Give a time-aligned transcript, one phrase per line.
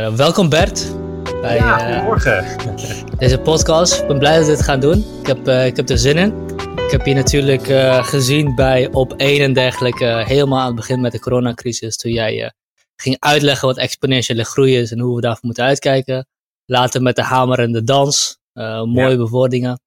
[0.00, 0.96] Uh, welkom Bert.
[1.40, 2.44] Bij, ja, goedemorgen.
[2.44, 4.00] Uh, deze podcast.
[4.00, 5.04] Ik ben blij dat we dit gaan doen.
[5.20, 6.48] Ik heb, uh, ik heb er zin in.
[6.76, 7.66] Ik heb je natuurlijk
[8.06, 12.52] gezien bij op 1 en dergelijke, helemaal aan het begin met de coronacrisis, toen jij
[12.96, 16.26] ging uitleggen wat exponentiële groei is en hoe we daarvoor moeten uitkijken.
[16.64, 18.38] Later met de hamer en de dans.
[18.52, 19.16] mooie ja.
[19.16, 19.80] bewoordingen.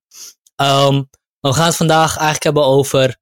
[0.61, 3.17] Um, we gaan het vandaag eigenlijk hebben over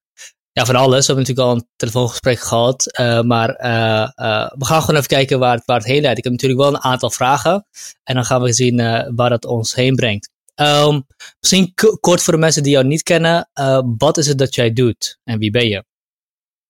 [0.55, 1.07] ja, van alles.
[1.07, 2.99] We hebben natuurlijk al een telefoongesprek gehad.
[2.99, 6.17] Uh, maar uh, uh, we gaan gewoon even kijken waar het, waar het heen leidt.
[6.17, 7.65] Ik heb natuurlijk wel een aantal vragen.
[8.03, 8.75] En dan gaan we zien
[9.15, 10.29] waar dat ons heen brengt.
[10.55, 11.05] Um,
[11.39, 13.49] misschien kort voor de mensen die jou niet kennen.
[13.97, 15.85] wat is het dat jij doet en wie ben je?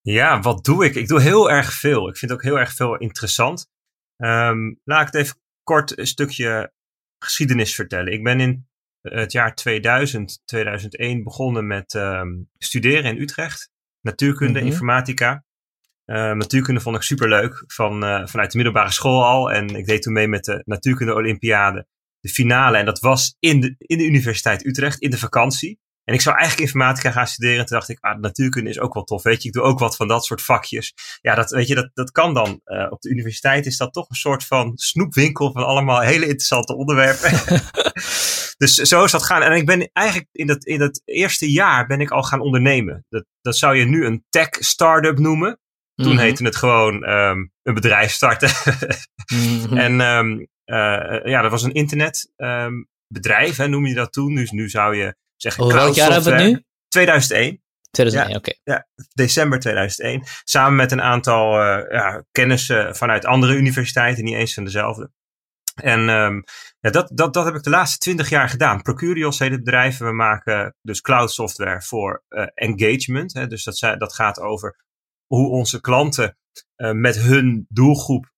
[0.01, 0.95] Ja, wat doe ik?
[0.95, 2.09] Ik doe heel erg veel.
[2.09, 3.67] Ik vind ook heel erg veel interessant.
[4.17, 6.71] Um, laat ik het even kort een stukje
[7.19, 8.13] geschiedenis vertellen.
[8.13, 8.67] Ik ben in
[9.01, 13.73] het jaar 2000, 2001 begonnen met um, studeren in Utrecht
[14.05, 15.43] natuurkunde, mm informatica.
[16.05, 19.51] Uh, natuurkunde vond ik superleuk van, uh, vanuit de middelbare school al.
[19.51, 21.87] En ik deed toen mee met de natuurkunde Olympiade,
[22.19, 22.77] de finale.
[22.77, 25.79] En dat was in de, in de Universiteit Utrecht, in de vakantie.
[26.05, 27.59] En ik zou eigenlijk informatica gaan studeren.
[27.59, 29.23] En toen dacht ik, ah, natuurkunde is ook wel tof.
[29.23, 30.93] Weet je, ik doe ook wat van dat soort vakjes.
[31.21, 32.61] Ja, dat, weet je, dat, dat kan dan.
[32.65, 36.75] Uh, op de universiteit is dat toch een soort van snoepwinkel van allemaal hele interessante
[36.75, 37.31] onderwerpen.
[38.63, 39.41] dus zo is dat gaan.
[39.41, 43.05] En ik ben eigenlijk in dat, in dat eerste jaar ben ik al gaan ondernemen.
[43.09, 45.59] Dat, dat zou je nu een tech startup noemen.
[45.95, 46.21] Toen mm -hmm.
[46.21, 48.49] heette het gewoon um, een bedrijf starten.
[49.33, 49.77] mm -hmm.
[49.85, 54.35] En um, uh, ja, dat was een internetbedrijf, um, noem je dat toen.
[54.35, 56.63] Dus nu zou je Hoe welk jaar hebben we het nu?
[56.87, 57.63] 2001.
[57.91, 58.49] 2001, ja, oké.
[58.49, 58.75] Okay.
[58.75, 60.23] Ja, december 2001.
[60.43, 65.11] Samen met een aantal uh, ja, kennissen vanuit andere universiteiten, niet eens van dezelfde.
[65.75, 66.43] En um,
[66.79, 68.81] ja, dat, dat, dat heb ik de laatste twintig jaar gedaan.
[68.81, 69.97] Procurios heet het bedrijf.
[69.97, 73.33] We maken dus cloud software voor uh, engagement.
[73.33, 73.47] Hè.
[73.47, 74.85] Dus dat, dat gaat over
[75.25, 76.37] hoe onze klanten
[76.77, 78.33] uh, met hun doelgroep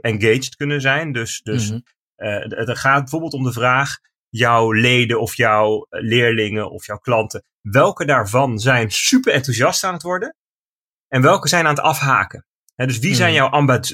[0.00, 1.12] engaged kunnen zijn.
[1.12, 1.82] Dus, dus mm
[2.16, 2.56] -hmm.
[2.56, 8.04] het gaat bijvoorbeeld om de vraag: jouw leden of jouw leerlingen of jouw klanten, welke
[8.04, 10.36] daarvan zijn super enthousiast aan het worden?
[11.08, 12.46] En welke zijn aan het afhaken?
[12.74, 13.48] He, dus wie zijn jouw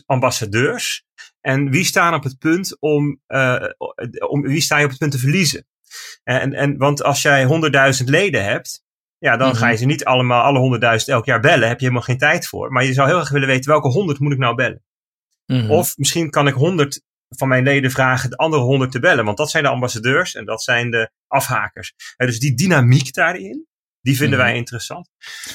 [0.06, 1.04] ambassadeurs?
[1.40, 3.64] En wie staan op het punt om, uh,
[4.28, 5.66] om wie sta je op het punt te verliezen?
[6.24, 7.46] En, en, want als jij
[7.98, 8.82] 100.000 leden hebt,
[9.18, 9.62] ja, dan mm -hmm.
[9.62, 11.68] ga je ze niet allemaal, alle 100.000 elk jaar bellen.
[11.68, 12.72] Heb je helemaal geen tijd voor.
[12.72, 14.84] Maar je zou heel erg willen weten welke 100 moet ik nou bellen.
[15.46, 15.70] Mm -hmm.
[15.70, 17.02] Of misschien kan ik 100
[17.36, 19.24] van mijn leden vragen de andere 100 te bellen.
[19.24, 21.94] Want dat zijn de ambassadeurs en dat zijn de afhakers.
[22.16, 23.66] En dus die dynamiek daarin,
[24.00, 24.52] die vinden mm -hmm.
[24.52, 25.08] wij interessant.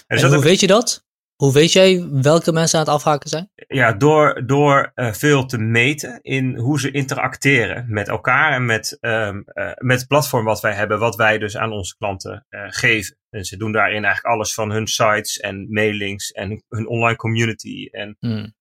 [0.07, 1.05] En, dus hoe weet je dat?
[1.35, 3.51] Hoe weet jij welke mensen aan het afhaken zijn?
[3.67, 8.97] Ja, door, door uh, veel te meten in hoe ze interacteren met elkaar en met,
[9.01, 12.65] um, uh, met het platform wat wij hebben, wat wij dus aan onze klanten uh,
[12.67, 13.17] geven.
[13.29, 17.87] En ze doen daarin eigenlijk alles van hun sites en mailings en hun online community
[17.91, 18.53] en mm.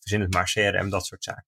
[0.00, 1.46] verzin het maar CRM, dat soort zaken.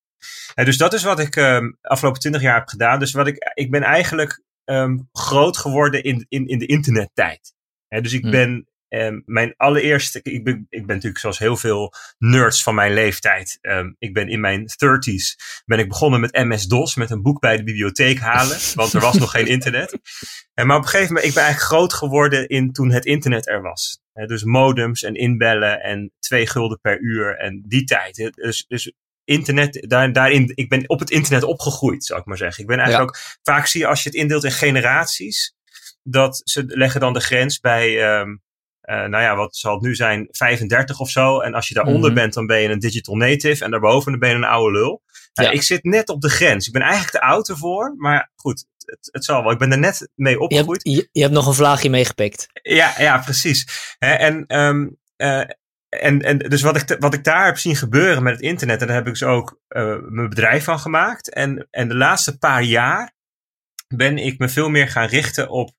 [0.55, 2.99] Dus dat is wat ik um, afgelopen twintig jaar heb gedaan.
[2.99, 7.53] Dus wat ik, ik ben eigenlijk um, groot geworden in, in, in de internettijd.
[7.87, 8.31] He, dus ik mm.
[8.31, 12.93] ben Um, mijn allereerste, ik ben, ik ben natuurlijk zoals heel veel nerds van mijn
[12.93, 13.59] leeftijd.
[13.97, 17.63] Ik ben in mijn 30s ben ik begonnen met MS-DOS, met een boek bij de
[17.63, 19.99] bibliotheek halen, want er was nog geen internet.
[20.53, 23.47] En maar op een gegeven moment, ik ben eigenlijk groot geworden in toen het internet
[23.47, 24.01] er was.
[24.13, 28.15] He, dus modems en inbellen en twee gulden per uur en die tijd.
[28.15, 28.93] Dus, dus
[29.29, 32.61] internet, daar, daarin, ik ben op het internet opgegroeid, zou ik maar zeggen.
[32.61, 33.21] Ik ben eigenlijk ja.
[33.21, 35.55] ook, vaak zie je als je het indeelt in generaties,
[36.03, 38.41] dat ze leggen dan de grens bij, um,
[38.81, 41.39] uh, nou ja, wat zal het nu zijn, 35 of zo.
[41.39, 42.15] En als je daaronder mm -hmm.
[42.15, 43.63] bent, dan ben je een digital native.
[43.63, 45.01] En daarboven dan ben je een oude lul.
[45.33, 45.47] Ja.
[45.47, 46.67] Uh, ik zit net op de grens.
[46.67, 47.93] Ik ben eigenlijk te oud ervoor.
[47.97, 49.51] Maar goed, het, het zal wel.
[49.51, 50.83] Ik ben er net mee opgegroeid.
[50.83, 52.47] Je hebt, je, je hebt nog een vlaagje meegepikt.
[52.61, 53.67] Ja, ja precies.
[53.99, 55.43] En um, uh,
[55.89, 58.87] en, en dus wat ik, wat ik daar heb zien gebeuren met het internet, en
[58.87, 61.33] daar heb ik dus ook uh, mijn bedrijf van gemaakt.
[61.33, 63.13] En, en de laatste paar jaar
[63.87, 65.71] ben ik me veel meer gaan richten op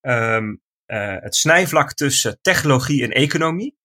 [0.00, 3.76] um, uh, het snijvlak tussen technologie en economie.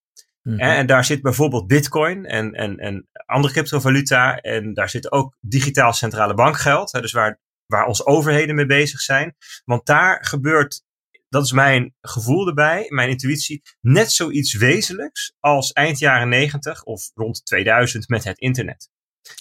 [0.42, 0.60] Mm -hmm.
[0.60, 4.36] En daar zit bijvoorbeeld Bitcoin en, en, en andere cryptovaluta.
[4.36, 6.92] En daar zit ook digitaal centrale bankgeld.
[6.92, 9.36] Hè, dus waar, waar onze overheden mee bezig zijn.
[9.64, 10.82] Want daar gebeurt
[11.30, 17.10] dat is mijn gevoel erbij, mijn intuïtie, net zoiets wezenlijks als eind jaren 90 of
[17.14, 18.90] rond 2000 met het internet.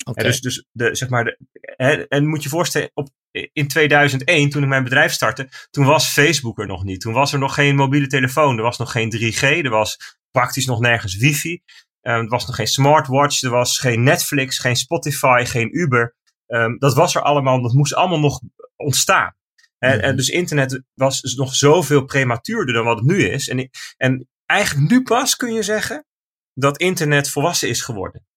[0.03, 0.25] Okay.
[0.25, 3.09] dus, dus de, zeg maar, de, hè, en moet je voorstellen, op,
[3.53, 7.01] in 2001, toen ik mijn bedrijf startte, toen was Facebook er nog niet.
[7.01, 10.65] Toen was er nog geen mobiele telefoon, er was nog geen 3G, er was praktisch
[10.65, 11.61] nog nergens wifi.
[12.01, 16.15] Um, er was nog geen smartwatch, er was geen Netflix, geen Spotify, geen Uber.
[16.47, 18.41] Um, dat was er allemaal, dat moest allemaal nog
[18.75, 19.35] ontstaan.
[19.79, 23.47] En, en, dus internet was dus nog zoveel prematuurder dan wat het nu is.
[23.47, 26.05] En, en eigenlijk nu pas kun je zeggen
[26.53, 28.27] dat internet volwassen is geworden.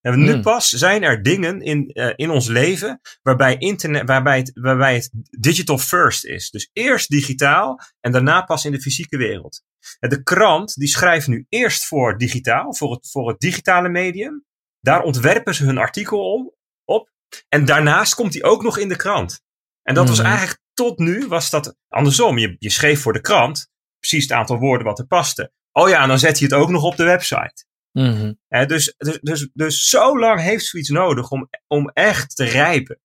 [0.00, 4.50] En nu pas zijn er dingen in, uh, in ons leven waarbij, internet, waarbij, het,
[4.54, 5.10] waarbij het
[5.40, 6.50] digital first is.
[6.50, 9.62] Dus eerst digitaal en daarna pas in de fysieke wereld.
[9.98, 14.44] En de krant die schrijft nu eerst voor digitaal, voor het, voor het digitale medium.
[14.80, 16.52] Daar ontwerpen ze hun artikel om,
[16.84, 17.10] op.
[17.48, 19.44] En daarnaast komt die ook nog in de krant.
[19.86, 22.38] En dat was eigenlijk tot nu, was dat andersom.
[22.38, 23.68] Je, je schreef voor de krant
[23.98, 25.52] precies het aantal woorden wat er paste.
[25.72, 27.64] Oh ja, en dan zet je het ook nog op de website.
[27.92, 33.00] Mm dus, dus, dus, dus zo lang heeft zoiets nodig om, om echt te rijpen.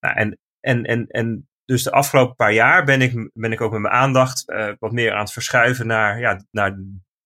[0.00, 3.72] Nou, en, en, en, en dus de afgelopen paar jaar ben ik, ben ik ook
[3.72, 6.78] met mijn aandacht uh, wat meer aan het verschuiven naar, ja, naar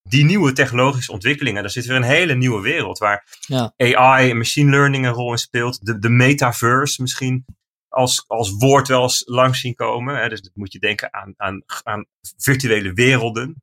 [0.03, 1.63] die nieuwe technologische ontwikkelingen.
[1.63, 3.73] Daar zit weer een hele nieuwe wereld waar ja.
[3.77, 5.87] AI en machine learning een rol in speelt.
[5.87, 7.45] De, de metaverse misschien
[7.91, 10.17] als, als woord wel eens langs zien komen.
[10.17, 10.29] Hè.
[10.29, 12.07] Dus dat moet je denken aan, aan, aan
[12.37, 13.63] virtuele werelden.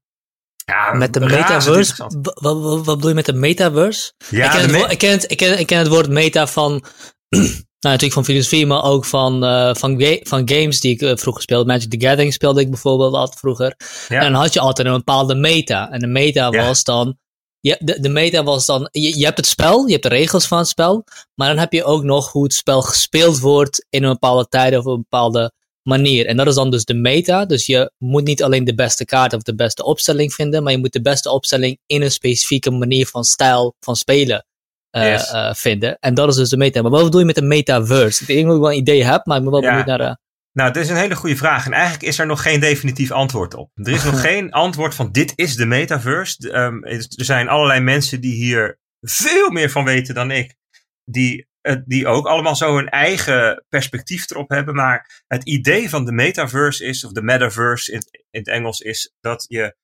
[0.66, 1.96] Ja, met de metaverse?
[1.98, 4.14] Wat, wat, wat, bedoel je met de metaverse?
[4.30, 6.10] Ja, ik, ken het, me woord, ik, ken het, ik, ken, ik ken het woord
[6.10, 6.72] meta van,
[7.30, 7.46] nou,
[7.80, 11.42] natuurlijk van filosofie, maar ook van, uh, van, ga van games die ik uh, vroeger
[11.42, 11.66] speelde.
[11.66, 13.76] Magic the Gathering speelde ik bijvoorbeeld altijd vroeger.
[14.08, 14.22] Ja.
[14.22, 15.92] En dan had je altijd een bepaalde meta.
[15.92, 16.66] En de meta Ja.
[16.66, 17.18] was dan
[17.68, 20.48] je, de, de meta was dan, je, je hebt het spel, je hebt de regels
[20.48, 21.04] van het spel,
[21.36, 24.78] maar dan heb je ook nog hoe het spel gespeeld wordt in een bepaalde tijd
[24.78, 26.26] of op een bepaalde manier.
[26.26, 27.46] En dat is dan dus de meta.
[27.46, 30.78] Dus je moet niet alleen de beste kaart of de beste opstelling vinden, maar je
[30.78, 34.46] moet de beste opstelling in een specifieke manier van stijl van spelen
[34.92, 35.32] uh, Yes.
[35.34, 35.98] uh, vinden.
[36.00, 36.82] En dat is dus de meta.
[36.82, 38.22] Maar wat bedoel je met de metaverse?
[38.22, 39.68] Ik denk dat ik wel een idee heb, maar ik ben wel Ja.
[39.70, 40.18] benieuwd naar de...
[40.58, 41.66] Nou, het is een hele goede vraag.
[41.66, 43.72] En eigenlijk is er nog geen definitief antwoord op.
[43.74, 46.52] Er is nog geen antwoord van dit is de metaverse.
[46.52, 50.56] Ehm, er zijn allerlei mensen die hier veel meer van weten dan ik.
[51.04, 51.48] Die,
[51.86, 54.76] die ook allemaal zo hun eigen perspectief erop hebben.
[54.76, 59.14] Maar het idee van de metaverse is, of de metaverse in, in het Engels, is
[59.20, 59.76] dat je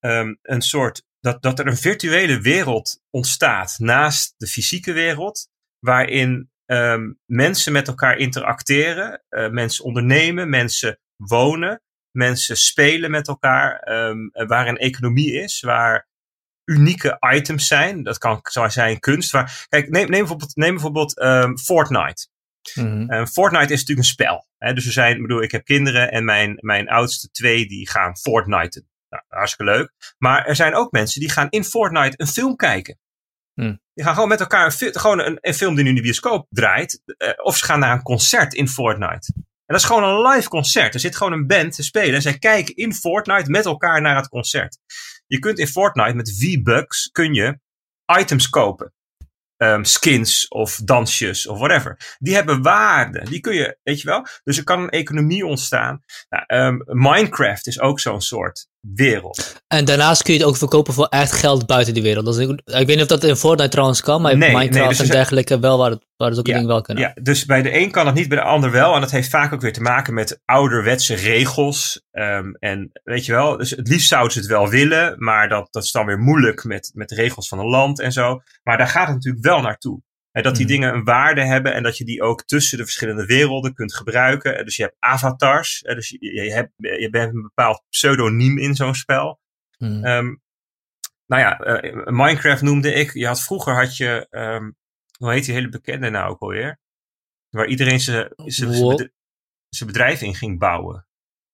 [0.00, 1.04] ehm, een soort.
[1.20, 5.48] Dat, dat er een virtuele wereld ontstaat naast de fysieke wereld.
[5.78, 13.78] Waarin ehm, mensen met elkaar interacteren, eh, mensen ondernemen, mensen wonen, mensen spelen met elkaar,
[13.78, 16.08] ehm, eh, waar een economie is, waar
[16.64, 18.02] unieke items zijn.
[18.02, 19.30] Dat kan zou zijn kunst.
[19.30, 22.28] Waar, kijk, neem, neem bijvoorbeeld, neem bijvoorbeeld ehm, Fortnite.
[22.74, 23.26] Mhm.
[23.26, 24.46] Fortnite is natuurlijk een spel.
[24.58, 24.72] Hè?
[24.72, 28.16] Dus er zijn, ik bedoel, ik heb kinderen en mijn, mijn oudste twee die gaan
[28.16, 28.84] Fortnite.
[29.08, 30.14] Nou, hartstikke leuk.
[30.18, 32.98] Maar er zijn ook mensen die gaan in Fortnite een film kijken.
[33.54, 33.80] Hmm.
[33.96, 36.46] Die gaan gewoon met elkaar een, gewoon een, een film die nu in de bioscoop
[36.50, 37.02] draait.
[37.16, 39.32] eh, of ze gaan naar een concert in Fortnite.
[39.34, 40.94] En dat is gewoon een live concert.
[40.94, 42.14] Er zit gewoon een band te spelen.
[42.14, 44.78] En zij kijken in Fortnite met elkaar naar het concert.
[45.26, 47.58] Je kunt in Fortnite met V-Bucks kun je
[48.18, 48.92] items kopen.
[49.56, 52.16] Ehm, skins of dansjes of whatever.
[52.18, 53.24] Die hebben waarde.
[53.24, 54.26] Die kun je, weet je wel.
[54.44, 56.04] Dus er kan een economie ontstaan.
[56.28, 59.62] Nou, ehm, Minecraft is ook zo'n soort wereld.
[59.68, 62.26] En daarnaast kun je het ook verkopen voor echt geld buiten die wereld.
[62.26, 64.88] Dus ik, ik weet niet of dat in Fortnite trouwens kan, maar Nee, nee, Minecraft
[64.88, 67.04] dus er en dergelijke wel, waar het, waar het ook een Ja, ding wel kunnen.
[67.04, 68.94] Ja, dus bij de een kan het niet, bij de ander wel.
[68.94, 72.04] En dat heeft vaak ook weer te maken met ouderwetse regels.
[72.10, 75.68] Ehm, en weet je wel, dus het liefst zouden ze het wel willen, maar dat,
[75.70, 78.40] dat is dan weer moeilijk met, met de regels van een land en zo.
[78.62, 80.00] Maar daar gaat het natuurlijk wel naartoe.
[80.36, 80.74] Hè, dat die Mhm.
[80.74, 84.58] dingen een waarde hebben en dat je die ook tussen de verschillende werelden kunt gebruiken.
[84.58, 88.58] Eh, Dus je hebt avatars, hè, dus je, je, hebt, je bent een bepaald pseudoniem
[88.58, 89.40] in zo'n spel.
[89.78, 90.34] Ehm,
[91.26, 93.12] nou ja, eh, Minecraft noemde ik.
[93.12, 94.70] Je had, vroeger had je, ehm,
[95.18, 96.78] hoe heet die hele bekende nou ook alweer?
[97.50, 98.28] Waar iedereen zijn
[99.86, 101.06] bedrijf in ging bouwen.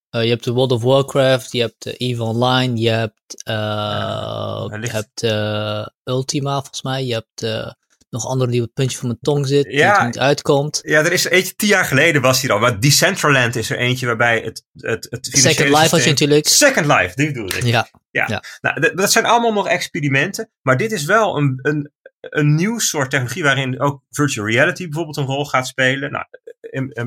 [0.09, 4.77] Eh, je hebt de World of Warcraft, je hebt EVE Online, je hebt, eh, Ja,
[4.81, 7.71] je hebt eh, Ultima volgens mij, je hebt eh,
[8.13, 10.79] nog andere die op het puntje van mijn tong zit, die ja, niet uitkomt.
[10.83, 14.05] Ja, er is eentje, tien jaar geleden was hier al, maar Decentraland is er eentje
[14.05, 16.47] waarbij het, het, het Second Life was je natuurlijk.
[16.47, 17.63] Second Life, die bedoel ik.
[17.63, 17.87] Ja.
[18.11, 18.43] Ja, ja.
[18.61, 23.09] Nou, dat zijn allemaal nog experimenten, maar dit is wel een, een, een nieuw soort
[23.09, 26.11] technologie waarin ook virtual reality bijvoorbeeld een rol gaat spelen.
[26.11, 26.25] Nou,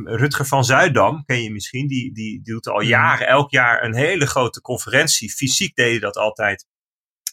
[0.04, 2.88] Rutger van Zuidam, ken je misschien, die, die, die doet al mhm.
[2.88, 5.32] jaren, elk jaar een hele grote conferentie.
[5.32, 6.66] Fysiek deden dat altijd.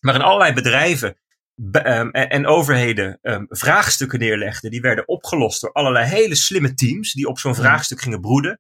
[0.02, 1.18] Waarin allerlei bedrijven
[1.56, 4.72] um, en, en, overheden um, vraagstukken neerlegden.
[4.72, 8.60] Die werden opgelost door allerlei hele slimme teams die op zo'n vraagstuk gingen broeden.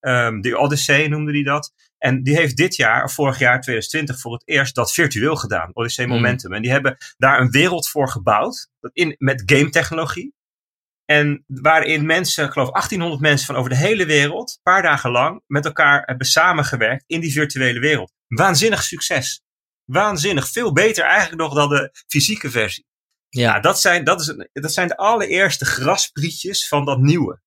[0.00, 1.72] Um, de Odyssey noemde die dat.
[1.98, 5.70] En die heeft dit jaar, of vorig jaar 2020, voor het eerst dat virtueel gedaan.
[5.72, 6.14] Odyssey mhm.
[6.14, 6.52] Momentum.
[6.52, 8.68] En die hebben daar een wereld voor gebouwd.
[8.92, 10.34] In, met game technologie.
[11.04, 15.10] En waarin mensen, ik geloof 1800 mensen van over de hele wereld, een paar dagen
[15.10, 18.12] lang, met elkaar hebben samengewerkt in die virtuele wereld.
[18.26, 19.42] Waanzinnig succes.
[19.86, 20.48] Waanzinnig.
[20.48, 22.86] Veel beter eigenlijk nog dan de fysieke versie.
[23.28, 27.40] Ja, nou, dat, zijn, dat, is, dat zijn de allereerste grasprietjes van dat nieuwe.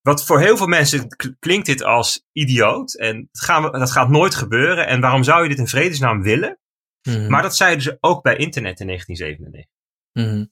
[0.00, 2.94] Wat voor heel veel mensen klinkt dit als idioot.
[2.94, 4.86] En dat, gaan we, dat gaat nooit gebeuren.
[4.86, 6.58] En waarom zou je dit in vredesnaam willen?
[7.02, 7.28] Mhm.
[7.28, 9.76] Maar dat zeiden ze ook bij internet in 1997.
[10.12, 10.44] Mhm.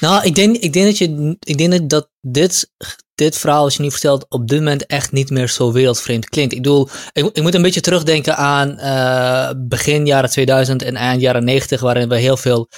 [0.00, 2.72] Nou, ik denk, ik denk dat, je, ik denk dat dit,
[3.14, 6.52] dit verhaal, als je nu vertelt, op dit moment echt niet meer zo wereldvreemd klinkt.
[6.52, 11.20] Ik bedoel, ik, ik moet een beetje terugdenken aan uh, begin jaren 2000 en eind
[11.20, 12.68] jaren 90, waarin we heel veel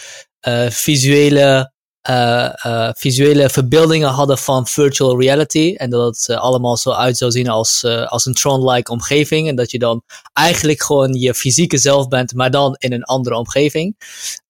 [0.48, 1.72] uh, visuele,
[2.10, 5.74] uh, visuele verbeeldingen hadden van virtual reality.
[5.76, 9.48] En dat het allemaal zo uit zou zien als, als een Tron-like omgeving.
[9.48, 10.02] En dat je dan
[10.32, 13.96] eigenlijk gewoon je fysieke zelf bent, maar dan in een andere omgeving.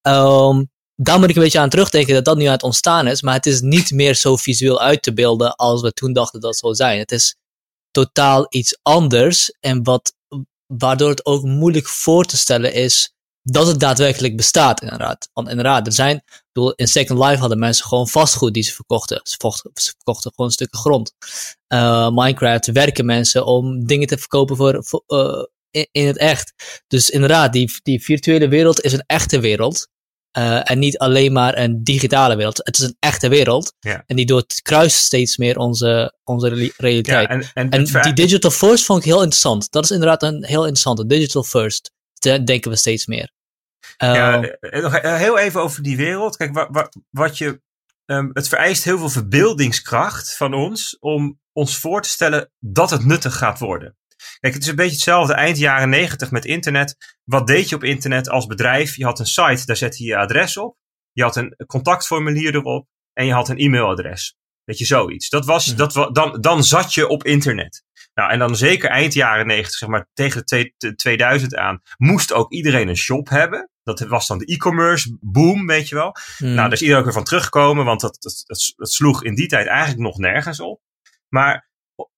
[0.02, 3.22] Um, daar moet ik een beetje aan terugdenken dat dat nu aan het ontstaan is.
[3.22, 6.50] Maar het is niet meer zo visueel uit te beelden als we toen dachten dat
[6.50, 6.98] het zou zijn.
[6.98, 7.36] Het is
[7.90, 9.56] totaal iets anders.
[9.60, 10.14] En wat,
[10.66, 15.28] waardoor het ook moeilijk voor te stellen is dat het daadwerkelijk bestaat, inderdaad.
[15.32, 16.22] Want inderdaad, er zijn,
[16.52, 19.20] bedoel, in Second Life hadden mensen gewoon vastgoed die ze verkochten.
[19.22, 19.36] Ze,
[19.72, 21.12] verkochten gewoon stukken grond.
[21.68, 26.52] Uh, Minecraft werken mensen om dingen te verkopen voor, uh, in, in, het echt.
[26.86, 29.88] Dus inderdaad, die, die virtuele wereld is een echte wereld.
[30.38, 32.57] Uh, en niet alleen maar een digitale wereld.
[32.57, 33.75] Het is een echte wereld.
[33.81, 34.02] Ja.
[34.07, 37.28] En die doet kruist steeds meer onze, onze realiteit.
[37.28, 39.71] Ja, en, en, en die digital first vond ik heel interessant.
[39.71, 41.07] Dat is inderdaad een heel interessante.
[41.07, 41.93] Digital first.
[42.21, 43.31] denken we steeds meer.
[44.02, 46.37] Uh, ja, eh, nog heel even over die wereld.
[46.37, 47.61] Kijk, wat, wat, wat je.
[48.05, 53.05] Um, het vereist heel veel verbeeldingskracht van ons om ons voor te stellen dat het
[53.05, 53.97] nuttig gaat worden.
[54.40, 57.19] Kijk, het is een beetje hetzelfde eind jaren negentig met internet.
[57.25, 58.97] Wat deed je op internet als bedrijf?
[58.97, 60.76] Je had een site, daar zette je je adres op.
[61.12, 62.88] Je had een contactformulier erop.
[63.12, 64.37] En je had een e-mailadres.
[64.64, 65.28] Weet je, zoiets.
[65.28, 65.76] Dat was, mhm.
[65.76, 67.85] dat, dan, dan zat je op internet.
[68.14, 70.43] Nou, en dan zeker eind jaren 90, zeg maar tegen
[70.76, 73.71] de 2000 aan, moest ook iedereen een shop hebben.
[73.83, 76.16] Dat was dan de e-commerce boom, weet je wel.
[76.38, 76.45] Mhm.
[76.45, 79.35] Nou, daar is iedereen ook weer van teruggekomen, want dat, dat, dat, dat, sloeg in
[79.35, 80.81] die tijd eigenlijk nog nergens op.
[81.28, 81.65] Maar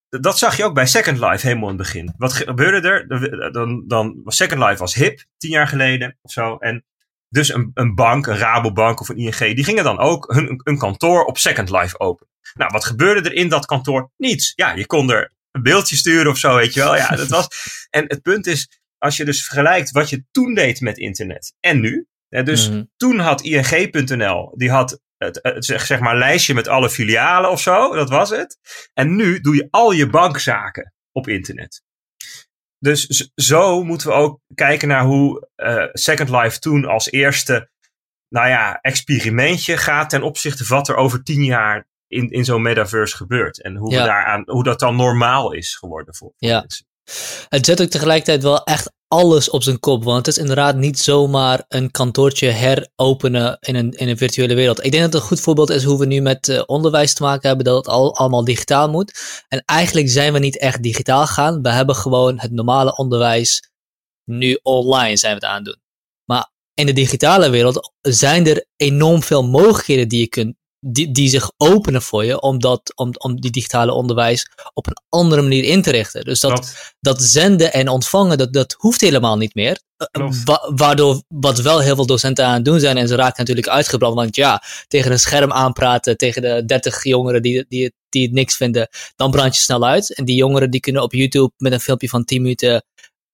[0.09, 2.13] dat zag je ook bij Second Life helemaal in het begin.
[2.17, 3.51] Wat gebeurde er?
[3.51, 6.57] Dan, dan was Second Life was hip, tien jaar geleden of zo.
[6.57, 6.85] En
[7.29, 10.77] dus een, een bank, een Rabobank of een ING, die gingen dan ook hun, een
[10.77, 12.33] kantoor op Second Life openen.
[12.53, 14.11] Nou, wat gebeurde er in dat kantoor?
[14.17, 14.53] Niets.
[14.55, 16.95] Ja, je kon er een beeldje sturen of zo, weet je wel.
[16.95, 17.47] Ja, dat was.
[17.89, 21.79] En het punt is, als je dus vergelijkt wat je toen deed met internet en
[21.79, 22.07] nu.
[22.29, 22.83] dus mhm.
[22.97, 27.95] toen had ING.nl, die had het, het, zeg maar lijstje met alle filialen of zo.
[27.95, 28.57] Dat was het.
[28.93, 31.83] En nu doe je al je bankzaken op internet.
[32.79, 37.69] Dus zo moeten we ook kijken naar hoe uh, Second Life toen als eerste,
[38.27, 42.61] nou ja, experimentje gaat ten opzichte van wat er over tien jaar in, in zo'n
[42.61, 43.61] metaverse gebeurt.
[43.61, 46.59] En hoe, we daaraan, hoe dat dan normaal is geworden voor, voor ja.
[46.59, 46.85] mensen.
[47.49, 50.03] Het zet ook tegelijkertijd wel echt alles op zijn kop.
[50.03, 54.85] Want het is inderdaad niet zomaar een kantoortje heropenen in een, in een virtuele wereld.
[54.85, 57.23] Ik denk dat het een goed voorbeeld is hoe we nu met uh, onderwijs te
[57.23, 59.19] maken hebben, dat het al, allemaal digitaal moet.
[59.47, 61.61] En eigenlijk zijn we niet echt digitaal gaan.
[61.61, 63.69] We hebben gewoon het normale onderwijs
[64.29, 65.81] nu online zijn we het aan doen.
[66.25, 71.29] Maar in de digitale wereld zijn er enorm veel mogelijkheden die je kunt, die, die
[71.29, 75.63] zich openen voor je om, dat, om, om die digitale onderwijs op een andere manier
[75.63, 76.23] in te richten.
[76.23, 79.79] Dus dat, dat zenden en ontvangen, dat, dat hoeft helemaal niet meer.
[79.97, 80.29] Eh,
[80.75, 84.15] waardoor wat wel heel veel docenten aan het doen zijn, en ze raken natuurlijk uitgebrand,
[84.15, 88.55] want ja, tegen een scherm aanpraten, tegen de 30 jongeren die, die, die het niks
[88.55, 90.15] vinden, dan brand je snel uit.
[90.15, 92.83] En die jongeren die kunnen op YouTube met een filmpje van 10 minuten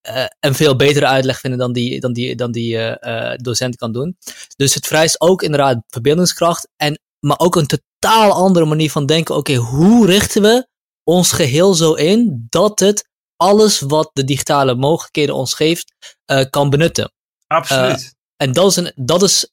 [0.10, 3.92] uh, een veel betere uitleg vinden dan die, dan die, dan die uh, docent kan
[3.92, 4.18] doen.
[4.56, 9.36] Dus het vereist ook inderdaad verbeeldingskracht en maar ook een totaal andere manier van denken.
[9.36, 10.68] Oké, hoe richten we
[11.04, 16.70] ons geheel zo in dat het alles wat de digitale mogelijkheden ons geeft, uh, kan
[16.70, 17.12] benutten?
[17.48, 18.02] Absoluut.
[18.02, 19.52] Uh, en dat is, een, dat, is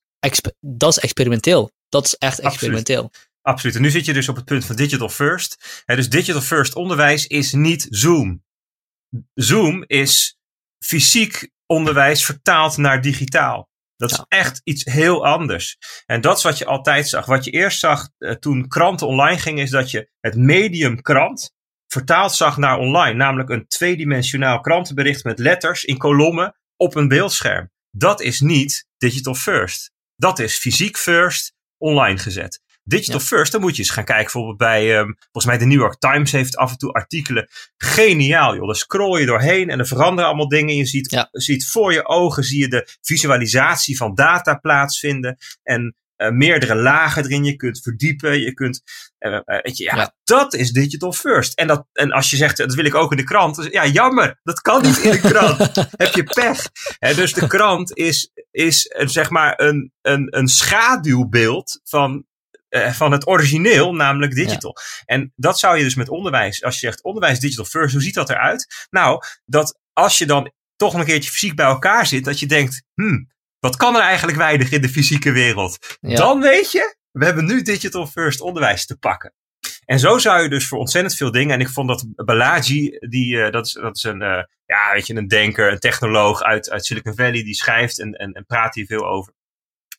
[0.60, 1.70] dat is experimenteel.
[1.88, 3.10] dat is echt experimenteel.
[3.42, 3.76] Absoluut.
[3.76, 5.82] En nu zit je dus op het punt van digital first.
[5.84, 8.42] dus digital first onderwijs is niet Zoom.
[9.34, 10.36] Zoom is
[10.84, 13.68] fysiek onderwijs vertaald naar digitaal.
[14.02, 15.78] Dat is echt iets heel anders.
[16.06, 17.26] En dat is wat je altijd zag.
[17.26, 21.52] Wat je eerst zag uh, toen kranten online gingen, is dat je het medium krant
[21.86, 23.14] vertaald zag naar online.
[23.14, 27.70] Namelijk een tweedimensionaal krantenbericht met letters in kolommen op een beeldscherm.
[27.90, 29.90] Dat is niet digital first.
[30.16, 32.60] Dat is fysiek first, online gezet.
[32.84, 34.24] Digital first, dan moet je eens gaan kijken.
[34.24, 37.48] Bijvoorbeeld bij, um, volgens mij de New York Times heeft af en toe artikelen.
[37.76, 38.66] Geniaal joh.
[38.66, 40.76] Dan scroll je doorheen en er veranderen allemaal dingen.
[40.76, 41.28] Je ziet, ja.
[41.32, 45.36] ziet voor je ogen, zie je de visualisatie van data plaatsvinden.
[45.62, 47.44] En uh, meerdere lagen erin.
[47.44, 48.40] Je kunt verdiepen.
[48.40, 48.82] Je kunt,
[49.18, 51.58] uh, weet je, ja, ja, dat is digital first.
[51.58, 53.68] En, dat, en als je zegt, dat wil ik ook in de krant.
[53.70, 54.40] Ja, jammer.
[54.42, 55.58] Dat kan niet in de krant.
[55.90, 56.68] Heb je pech.
[56.98, 62.26] He, dus de krant is, is zeg maar een, een, een schaduwbeeld van
[62.72, 64.76] uh, van het origineel, namelijk digital.
[65.04, 68.14] En dat zou je dus met onderwijs, als je zegt onderwijs digital first, hoe ziet
[68.14, 68.86] dat eruit?
[68.90, 72.82] Nou, dat als je dan toch een keertje fysiek bij elkaar zit, dat je denkt,
[72.94, 75.98] hmm, wat kan er eigenlijk weinig in de fysieke wereld?
[76.00, 79.34] Dan weet je, we hebben nu digital first onderwijs te pakken.
[79.84, 81.54] En zo zou je dus voor ontzettend veel dingen.
[81.54, 85.06] En ik vond dat Balaji, die, uh, dat, is, dat is een, uh, ja, weet
[85.06, 88.74] je, een denker, een technoloog uit, uit Silicon Valley, die schrijft en, en, en praat
[88.74, 89.34] hier veel over.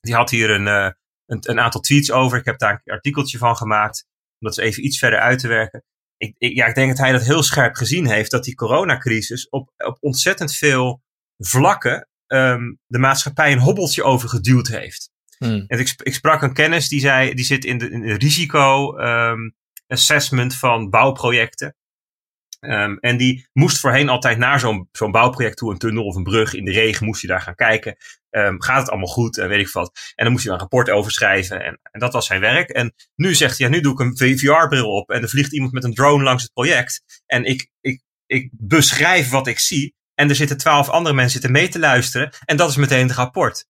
[0.01, 0.89] Die had hier een, uh,
[1.34, 2.38] een, een, aantal tweets over.
[2.38, 4.06] Ik heb daar een artikeltje van gemaakt.
[4.40, 5.84] Om dat even iets verder uit te werken.
[6.18, 8.32] Ik, ik, ja, ik denk dat hij dat heel scherp gezien heeft.
[8.32, 11.02] Dat die coronacrisis op, op ontzettend veel
[11.38, 15.12] vlakken um, de maatschappij een hobbeltje over geduwd heeft.
[15.38, 15.63] Hmm.
[15.68, 18.98] En ik, ik, sprak een kennis die zei, die zit in de, in de risico
[18.98, 19.56] um,
[19.88, 21.75] assessment van bouwprojecten.
[22.65, 26.24] Um, en die moest voorheen altijd naar zo'n zo'n bouwproject toe, een tunnel of een
[26.24, 27.96] brug in de regen, moest je daar gaan kijken.
[28.29, 29.91] Um, gaat het allemaal goed en weet ik wat.
[30.15, 32.70] En dan moest daar een rapport over schrijven en, en dat was zijn werk.
[32.70, 35.74] En nu zegt hij, ja, nu doe ik een VR-bril op en er vliegt iemand
[35.74, 37.03] met een drone langs het project.
[37.25, 41.51] En ik, ik, ik beschrijf wat ik zie en er zitten twaalf andere mensen zitten
[41.51, 43.65] mee te luisteren en dat is meteen het rapport.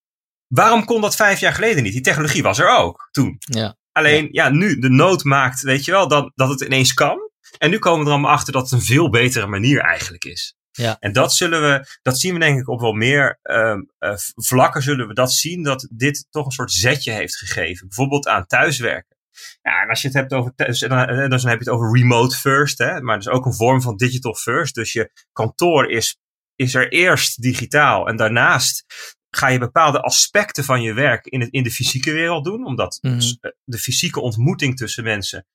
[0.48, 1.94] Waarom kon dat vijf jaar geleden niet?
[1.94, 3.36] Die technologie was er ook toen.
[3.40, 3.76] Ja.
[3.92, 7.32] Alleen, ja, nu de nood maakt, weet je wel, dat, dat het ineens kan.
[7.58, 10.56] En nu komen we er allemaal achter dat het een veel betere manier eigenlijk is.
[10.72, 10.98] Ja.
[11.00, 14.82] En dat zullen we, dat zien we denk ik op wel meer um, uh, vlakken
[14.82, 17.88] zullen we dat zien, dat dit toch een soort zetje heeft gegeven.
[17.88, 19.18] Bijvoorbeeld aan thuiswerken.
[19.62, 20.90] Ja, en als je het hebt over, thuis, dan,
[21.30, 23.98] dan heb je het over remote first, hè, maar dat is ook een vorm van
[23.98, 24.76] digital first.
[24.76, 26.18] Dus je kantoor is,
[26.56, 28.86] is er eerst digitaal en daarnaast
[29.30, 32.98] ga je bepaalde aspecten van je werk in, het, in de fysieke wereld doen, omdat
[33.02, 33.54] mm -hmm.
[33.64, 35.46] de fysieke ontmoeting tussen mensen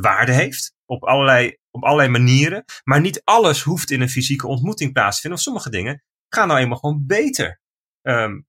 [0.00, 2.64] waarde heeft op allerlei, op allerlei manieren.
[2.84, 5.38] Maar niet alles hoeft in een fysieke ontmoeting plaats te vinden.
[5.38, 7.60] Of sommige dingen gaan nou eenmaal gewoon beter
[8.02, 8.46] um,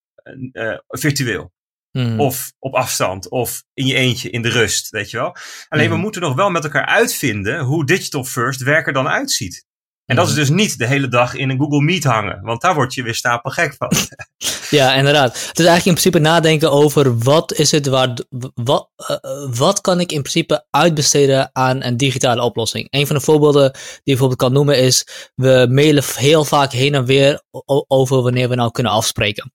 [0.88, 1.52] virtueel.
[1.92, 2.20] Hmm.
[2.20, 5.36] Of op afstand, of in je eentje, in de rust, weet je wel.
[5.68, 5.96] Alleen hmm.
[5.96, 9.66] we moeten nog wel met elkaar uitvinden hoe digital first werk er dan uitziet.
[10.10, 12.76] En dat is dus niet de hele dag in een Google Meet hangen, want daar
[12.76, 13.92] word je weer stapel gek van.
[14.70, 15.30] Ja, inderdaad.
[15.48, 18.18] Het is eigenlijk in principe nadenken over wat is het waar,
[18.54, 19.18] wat, uh,
[19.58, 22.88] wat kan ik in principe uitbesteden aan een digitale oplossing.
[22.90, 26.96] Een van de voorbeelden die je bijvoorbeeld kan noemen is, we mailen heel vaak heen
[26.96, 27.42] en weer
[27.88, 29.54] over wanneer we nou kunnen afspreken.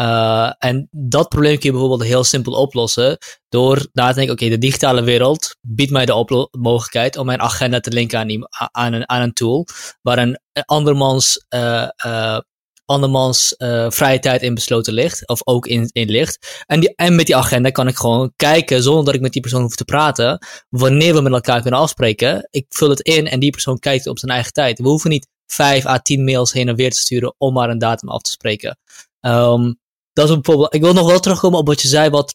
[0.00, 4.48] Uh, en dat probleem kun je bijvoorbeeld heel simpel oplossen door na te denken, oké,
[4.48, 9.08] de digitale wereld biedt mij de mogelijkheid om mijn agenda te linken aan, aan, een,
[9.08, 9.66] aan een tool
[10.02, 12.38] waar een andermans, uh, uh,
[12.84, 13.54] andermans
[13.88, 16.62] vrije tijd in besloten ligt, of ook in, in ligt.
[16.66, 19.42] En, die, en met die agenda kan ik gewoon kijken, zonder dat ik met die
[19.42, 22.48] persoon hoef te praten, wanneer we met elkaar kunnen afspreken.
[22.50, 24.78] Ik vul het in en die persoon kijkt op zijn eigen tijd.
[24.78, 27.78] We hoeven niet vijf à tien mails heen en weer te sturen om maar een
[27.78, 28.78] datum af te spreken.
[29.20, 29.80] Um,
[30.12, 32.34] dat is bijvoorbeeld, ik wil nog wel terugkomen op wat je zei, wat,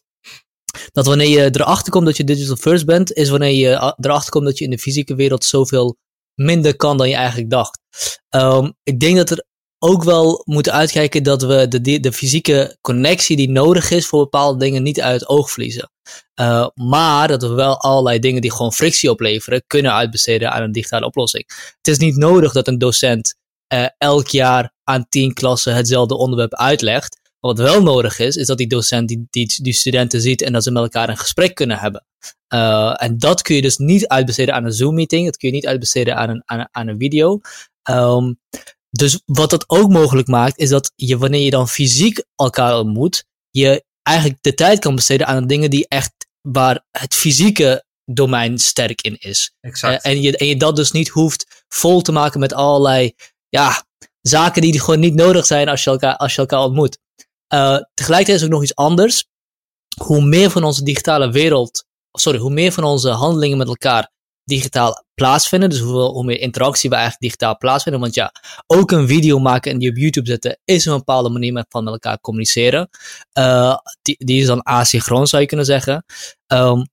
[0.92, 4.44] dat wanneer je erachter komt dat je digital first bent, is wanneer je erachter komt
[4.44, 5.96] dat je in de fysieke wereld zoveel
[6.34, 7.80] minder kan dan je eigenlijk dacht.
[8.30, 9.46] Um, ik denk dat er
[9.78, 14.58] ook wel moeten uitkijken dat we de, de fysieke connectie die nodig is voor bepaalde
[14.58, 15.90] dingen niet uit het oog verliezen.
[16.40, 20.72] Uh, maar dat we wel allerlei dingen die gewoon frictie opleveren kunnen uitbesteden aan een
[20.72, 21.44] digitale oplossing.
[21.76, 23.34] Het is niet nodig dat een docent
[23.74, 27.17] uh, elk jaar aan tien klassen hetzelfde onderwerp uitlegt.
[27.40, 30.62] Wat wel nodig is, is dat die docent die, die, die studenten ziet en dat
[30.62, 32.06] ze met elkaar een gesprek kunnen hebben.
[32.54, 35.24] Uh, en dat kun je dus niet uitbesteden aan een Zoom-meeting.
[35.24, 37.40] Dat kun je niet uitbesteden aan een, aan, aan een video.
[37.90, 38.38] Um,
[38.90, 43.24] dus wat dat ook mogelijk maakt, is dat je wanneer je dan fysiek elkaar ontmoet,
[43.50, 49.02] je eigenlijk de tijd kan besteden aan dingen die echt waar het fysieke domein sterk
[49.02, 49.52] in is.
[49.60, 50.06] Exact.
[50.06, 53.14] Uh, en, je, en je dat dus niet hoeft vol te maken met allerlei
[53.48, 53.84] ja,
[54.20, 56.98] zaken die gewoon niet nodig zijn als je elkaar, als je elkaar ontmoet.
[57.54, 59.26] Uh, tegelijkertijd is ook nog iets anders.
[59.98, 64.10] hoe meer van onze digitale wereld, sorry, hoe meer van onze handelingen met elkaar
[64.44, 65.70] digitaal plaatsvinden.
[65.70, 68.00] Dus hoe meer interactie we eigenlijk digitaal plaatsvinden.
[68.00, 68.32] Want ja,
[68.66, 71.88] ook een video maken en die op YouTube zetten is een bepaalde manier met van
[71.88, 72.88] elkaar communiceren.
[73.38, 76.04] Uh, die, die is dan asynchroon zou je kunnen zeggen.
[76.46, 76.88] Um,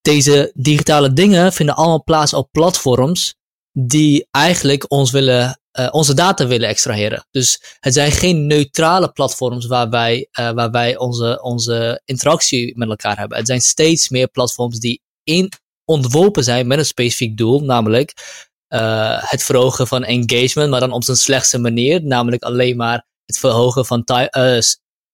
[0.00, 3.34] deze digitale dingen vinden allemaal plaats op platforms
[3.72, 7.26] die eigenlijk ons willen, uh, onze data willen extraheren.
[7.30, 12.88] Dus het zijn geen neutrale platforms waar wij, uh, waar wij onze, onze interactie met
[12.88, 13.38] elkaar hebben.
[13.38, 15.52] Het zijn steeds meer platforms die in,
[15.84, 18.12] ontworpen zijn met een specifiek doel, namelijk
[18.68, 23.38] uh, het verhogen van engagement, maar dan op zijn slechtste manier, namelijk alleen maar het
[23.38, 24.62] verhogen van time,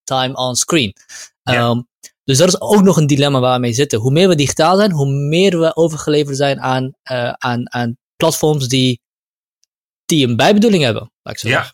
[0.03, 0.95] time on screen.
[1.43, 1.69] Ja.
[1.69, 1.89] Um,
[2.23, 3.99] dus dat is ook nog een dilemma waar we mee zitten.
[3.99, 6.91] Hoe meer we digitaal zijn, hoe meer we overgeleverd zijn aan,
[7.37, 9.00] aan, aan platforms die,
[10.11, 11.11] die een bijbedoeling hebben.
[11.21, 11.73] Laat ik zo ja.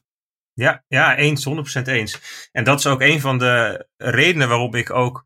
[0.54, 1.48] Ja, ja, eens,
[1.80, 2.20] 100% eens.
[2.52, 5.26] En dat is ook een van de redenen waarom ik ook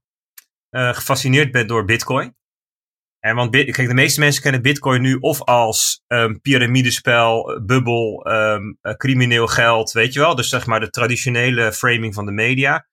[0.69, 2.35] uh, gefascineerd ben door Bitcoin.
[3.19, 8.77] En want kijk, de meeste mensen kennen Bitcoin nu of als um, piramidespel, bubbel, um,
[8.81, 10.35] uh, crimineel geld, weet je wel.
[10.35, 12.87] Dus zeg maar de traditionele framing van de media.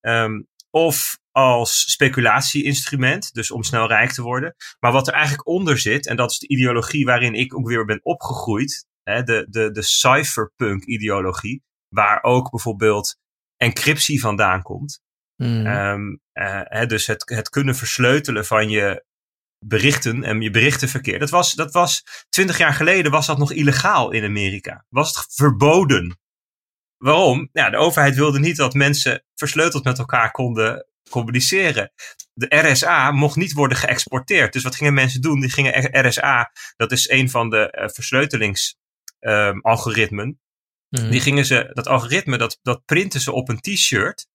[0.00, 4.54] Um, of als speculatieinstrument, dus om snel rijk te worden.
[4.80, 7.84] Maar wat er eigenlijk onder zit, en dat is de ideologie waarin ik ook weer
[7.84, 13.16] ben opgegroeid, hè, de, de, de cypherpunk-ideologie, waar ook bijvoorbeeld
[13.56, 15.00] encryptie vandaan komt.
[15.36, 15.66] Mm.
[15.66, 19.04] Um, uh, hè, dus het, het kunnen versleutelen van je
[19.58, 21.18] berichten en je berichtenverkeer.
[21.18, 24.84] Dat was, dat was twintig jaar geleden was dat nog illegaal in Amerika.
[24.88, 26.18] Was het verboden.
[26.96, 27.48] Waarom?
[27.52, 31.92] Ja, de overheid wilde niet dat mensen versleuteld met elkaar konden communiceren.
[32.32, 34.52] De RSA mocht niet worden geëxporteerd.
[34.52, 35.40] Dus wat gingen mensen doen?
[35.40, 38.84] Die gingen RSA, dat is een van de uh, versleutelingsalgoritmen.
[39.26, 41.10] Um, mm.
[41.10, 44.26] Die gingen ze, dat algoritme, dat, dat printen ze op een t-shirt.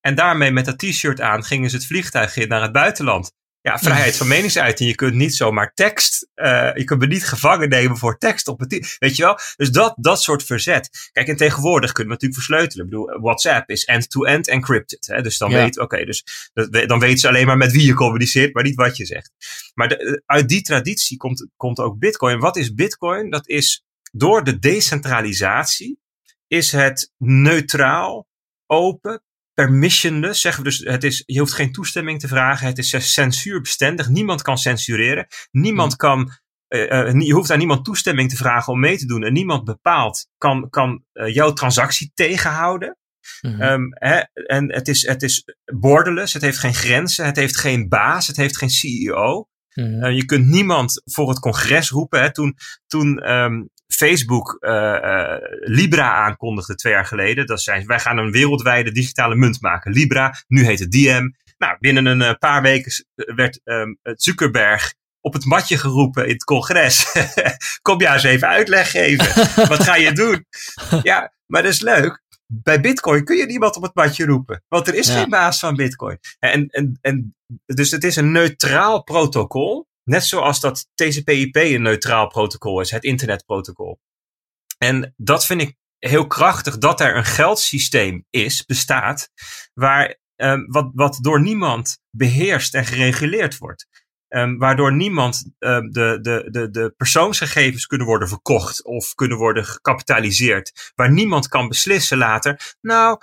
[0.00, 3.32] En daarmee met dat t-shirt aan gingen ze het vliegtuig in naar het buitenland.
[3.60, 4.88] Ja, vrijheid van meningsuiting.
[4.88, 8.60] Je kunt niet zomaar tekst, uh, je kunt me niet gevangen nemen voor tekst op
[8.60, 9.38] het, weet je wel?
[9.56, 11.08] Dus dat, dat soort verzet.
[11.12, 12.84] Kijk, en tegenwoordig kunnen we natuurlijk versleutelen.
[12.84, 15.06] Ik bedoel, WhatsApp is end-to-end encrypted.
[15.06, 15.22] Hè?
[15.22, 15.62] Dus dan ja.
[15.62, 18.62] weet, oké, okay, dus dat, dan weten ze alleen maar met wie je communiceert, maar
[18.62, 19.30] niet wat je zegt.
[19.74, 22.38] Maar de, uit die traditie komt, komt ook Bitcoin.
[22.38, 23.30] Wat is Bitcoin?
[23.30, 26.00] Dat is door de decentralisatie
[26.46, 28.28] is het neutraal,
[28.66, 29.22] open,
[29.54, 34.08] permissionless, zeggen we dus, het is, je hoeft geen toestemming te vragen, het is censuurbestendig,
[34.08, 35.96] niemand kan censureren, niemand mm.
[35.96, 36.30] kan,
[36.68, 39.64] uh, uh, je hoeft aan niemand toestemming te vragen om mee te doen en niemand
[39.64, 42.96] bepaalt, kan, kan uh, jouw transactie tegenhouden.
[43.40, 43.62] Mm-hmm.
[43.62, 45.44] Um, hè, en het is, het is
[45.74, 49.48] borderless, het heeft geen grenzen, het heeft geen baas, het heeft geen CEO.
[49.74, 50.04] Mm-hmm.
[50.04, 52.20] Uh, je kunt niemand voor het congres roepen.
[52.20, 52.32] Hè.
[52.32, 57.46] Toen, toen um, Facebook uh, uh, Libra aankondigde twee jaar geleden.
[57.46, 59.92] Dat zijn, wij gaan een wereldwijde digitale munt maken.
[59.92, 61.36] Libra, nu heet het Diem.
[61.58, 66.44] Nou, binnen een uh, paar weken werd um, Zuckerberg op het matje geroepen in het
[66.44, 67.12] congres.
[67.82, 69.26] Kom jij eens even uitleg geven.
[69.68, 70.46] Wat ga je doen?
[71.02, 72.22] Ja, maar dat is leuk.
[72.46, 74.64] Bij Bitcoin kun je niemand op het matje roepen.
[74.68, 75.14] Want er is ja.
[75.14, 76.18] geen baas van Bitcoin.
[76.38, 79.87] En, en, en, dus het is een neutraal protocol.
[80.08, 84.00] Net zoals dat TCP/IP een neutraal protocol is, het internetprotocol.
[84.78, 89.30] En dat vind ik heel krachtig dat er een geldsysteem is, bestaat,
[89.74, 93.86] waar, um, wat, wat door niemand beheerst en gereguleerd wordt.
[94.28, 99.64] Um, waardoor niemand um, de, de, de, de persoonsgegevens kunnen worden verkocht of kunnen worden
[99.64, 100.92] gecapitaliseerd.
[100.94, 103.20] Waar niemand kan beslissen later, nou,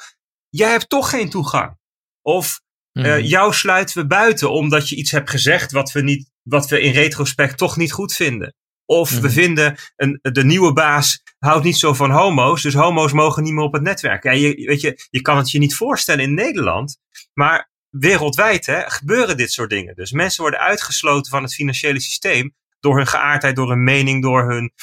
[0.49, 1.77] jij hebt toch geen toegang.
[2.21, 6.69] Of uh, jou sluiten we buiten omdat je iets hebt gezegd wat we, niet, wat
[6.69, 8.55] we in retrospect toch niet goed vinden.
[8.85, 9.25] Of mm -hmm.
[9.25, 9.39] we mhm.
[9.39, 13.63] vinden een, de nieuwe baas houdt niet zo van homo's, dus homo's mogen niet meer
[13.63, 14.23] op het netwerk.
[14.23, 16.97] Ja, je, weet je, je kan het je niet voorstellen in Nederland,
[17.33, 19.95] maar wereldwijd hè, gebeuren dit soort dingen.
[19.95, 24.51] Dus mensen worden uitgesloten van het financiële systeem door hun geaardheid, door hun mening, door
[24.51, 24.73] hun,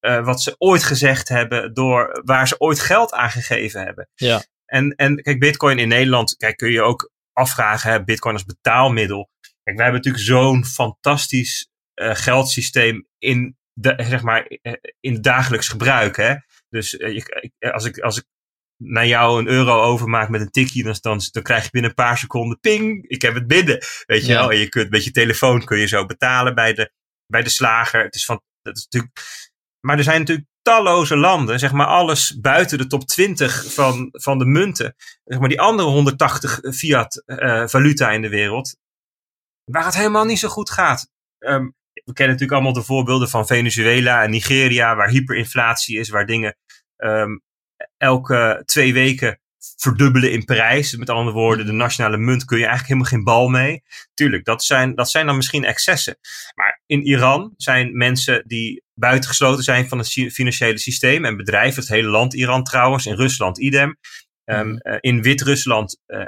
[0.00, 4.08] uh, wat ze ooit gezegd hebben, door waar ze ooit geld aan gegeven hebben.
[4.14, 4.42] Ja.
[4.66, 9.30] En, en kijk, Bitcoin in Nederland, kijk, kun je ook afvragen, hè, Bitcoin als betaalmiddel.
[9.68, 15.22] Kijk, wij hebben natuurlijk zo'n fantastisch uh, geldsysteem in, de, zeg maar, uh, in het
[15.22, 16.16] dagelijks gebruik.
[16.16, 16.34] Hè?
[16.68, 18.24] Dus uh, je, als, ik, als ik
[18.76, 21.96] naar jou een euro overmaak met een tikje, dan, dan, dan krijg je binnen een
[21.96, 23.78] paar seconden ping, ik heb het binnen.
[24.06, 24.38] Weet je ja.
[24.38, 26.92] wel, en je kunt met je telefoon kun je zo betalen bij de,
[27.26, 28.02] bij de slager.
[28.02, 29.20] Het is van, dat is natuurlijk,
[29.80, 34.38] maar er zijn natuurlijk talloze landen, zeg maar alles buiten de top 20 van, van
[34.38, 38.76] de munten, zeg maar die andere 180 fiat uh, valuta in de wereld,
[39.70, 41.10] waar het helemaal niet zo goed gaat.
[41.38, 46.26] Um, we kennen natuurlijk allemaal de voorbeelden van Venezuela en Nigeria, waar hyperinflatie is, waar
[46.26, 46.56] dingen
[46.96, 47.42] um,
[47.96, 49.40] elke twee weken
[49.76, 50.96] verdubbelen in prijs.
[50.96, 53.82] Met andere woorden, de nationale munt kun je eigenlijk helemaal geen bal mee.
[54.14, 56.18] Tuurlijk, dat zijn, dat zijn dan misschien excessen.
[56.54, 61.90] Maar in Iran zijn mensen die buitengesloten zijn van het financiële systeem en bedrijven, het
[61.90, 63.96] hele land Iran trouwens, in Rusland idem.
[64.44, 66.24] Um, uh, in Wit-Rusland uh,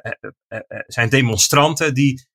[0.48, 2.29] uh, zijn demonstranten die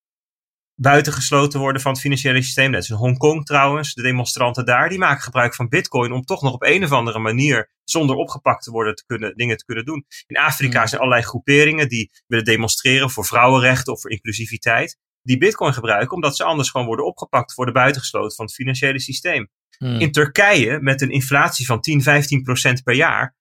[0.76, 2.72] buitengesloten worden van het financiële systeem.
[2.72, 6.54] Net in Hongkong trouwens, de demonstranten daar, die maken gebruik van bitcoin om toch nog
[6.54, 10.06] op een of andere manier zonder opgepakt te worden te kunnen, dingen te kunnen doen.
[10.28, 10.88] In Afrika hmm.
[10.88, 14.98] zijn allerlei groeperingen die willen demonstreren voor vrouwenrechten of voor inclusiviteit.
[15.22, 19.50] Die bitcoin gebruiken omdat ze anders gewoon worden opgepakt, worden buitengesloten van het financiële systeem.
[19.78, 20.00] Hmm.
[20.00, 23.36] In Turkije, met een inflatie van 10, 15 procent per jaar,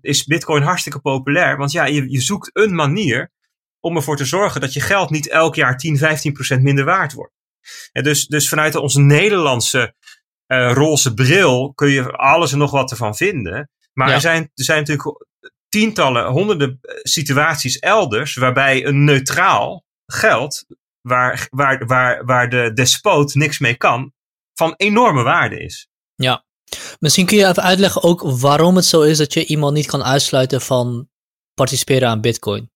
[0.00, 1.56] is bitcoin hartstikke populair.
[1.56, 3.32] Want ja, je, je zoekt een manier
[3.80, 7.12] om ervoor te zorgen dat je geld niet elk jaar 10, 15 procent minder waard
[7.12, 7.32] wordt.
[7.92, 9.94] En dus, dus vanuit onze Nederlandse
[10.46, 13.70] uh, roze bril kun je alles en nog wat ervan vinden.
[13.92, 15.26] Maar er, zijn, er zijn natuurlijk
[15.68, 20.64] tientallen, honderden eh, situaties elders waarbij een neutraal geld,
[21.00, 24.12] waar, waar, waar, waar de despoot niks mee kan,
[24.54, 25.88] van enorme waarde is.
[26.14, 26.44] Ja,
[26.98, 30.04] misschien kun je even uitleggen ook waarom het zo is dat je iemand niet kan
[30.04, 31.08] uitsluiten van
[31.54, 32.70] participeren aan Bitcoin.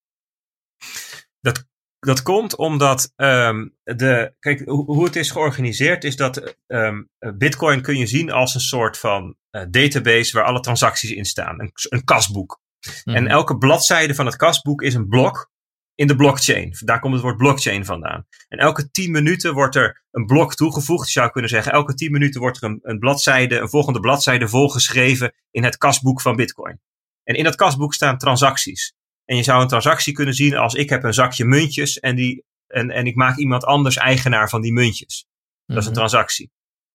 [1.42, 1.66] Dat,
[1.98, 4.35] dat komt omdat um, de.
[4.38, 8.98] Kijk, hoe het is georganiseerd is dat um, Bitcoin kun je zien als een soort
[8.98, 11.61] van uh, database waar alle transacties in staan.
[11.61, 12.61] Een, een kasboek.
[13.05, 13.33] En mhm.
[13.33, 15.50] elke bladzijde van het kasboek is een blok
[15.94, 16.76] in de blockchain.
[16.78, 18.26] Daar komt het woord blockchain vandaan.
[18.48, 21.07] En elke 10 minuten wordt er een blok toegevoegd.
[21.07, 24.48] Je zou kunnen zeggen, elke 10 minuten wordt er een, een bladzijde, een volgende bladzijde
[24.48, 26.81] volgeschreven in het kasboek van Bitcoin.
[27.24, 28.94] En in dat kasboek staan transacties.
[29.25, 32.45] En je zou een transactie kunnen zien als ik heb een zakje muntjes en, die,
[32.67, 35.27] en, en ik maak iemand anders eigenaar van die muntjes.
[35.67, 36.01] Dat is een mhm.
[36.01, 36.51] transactie.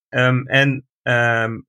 [0.09, 1.67] Um, en um,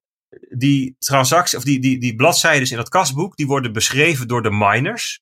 [0.58, 4.50] die transactie, of die, die, die bladzijden in dat kasboek, die worden beschreven door de
[4.50, 5.20] miners.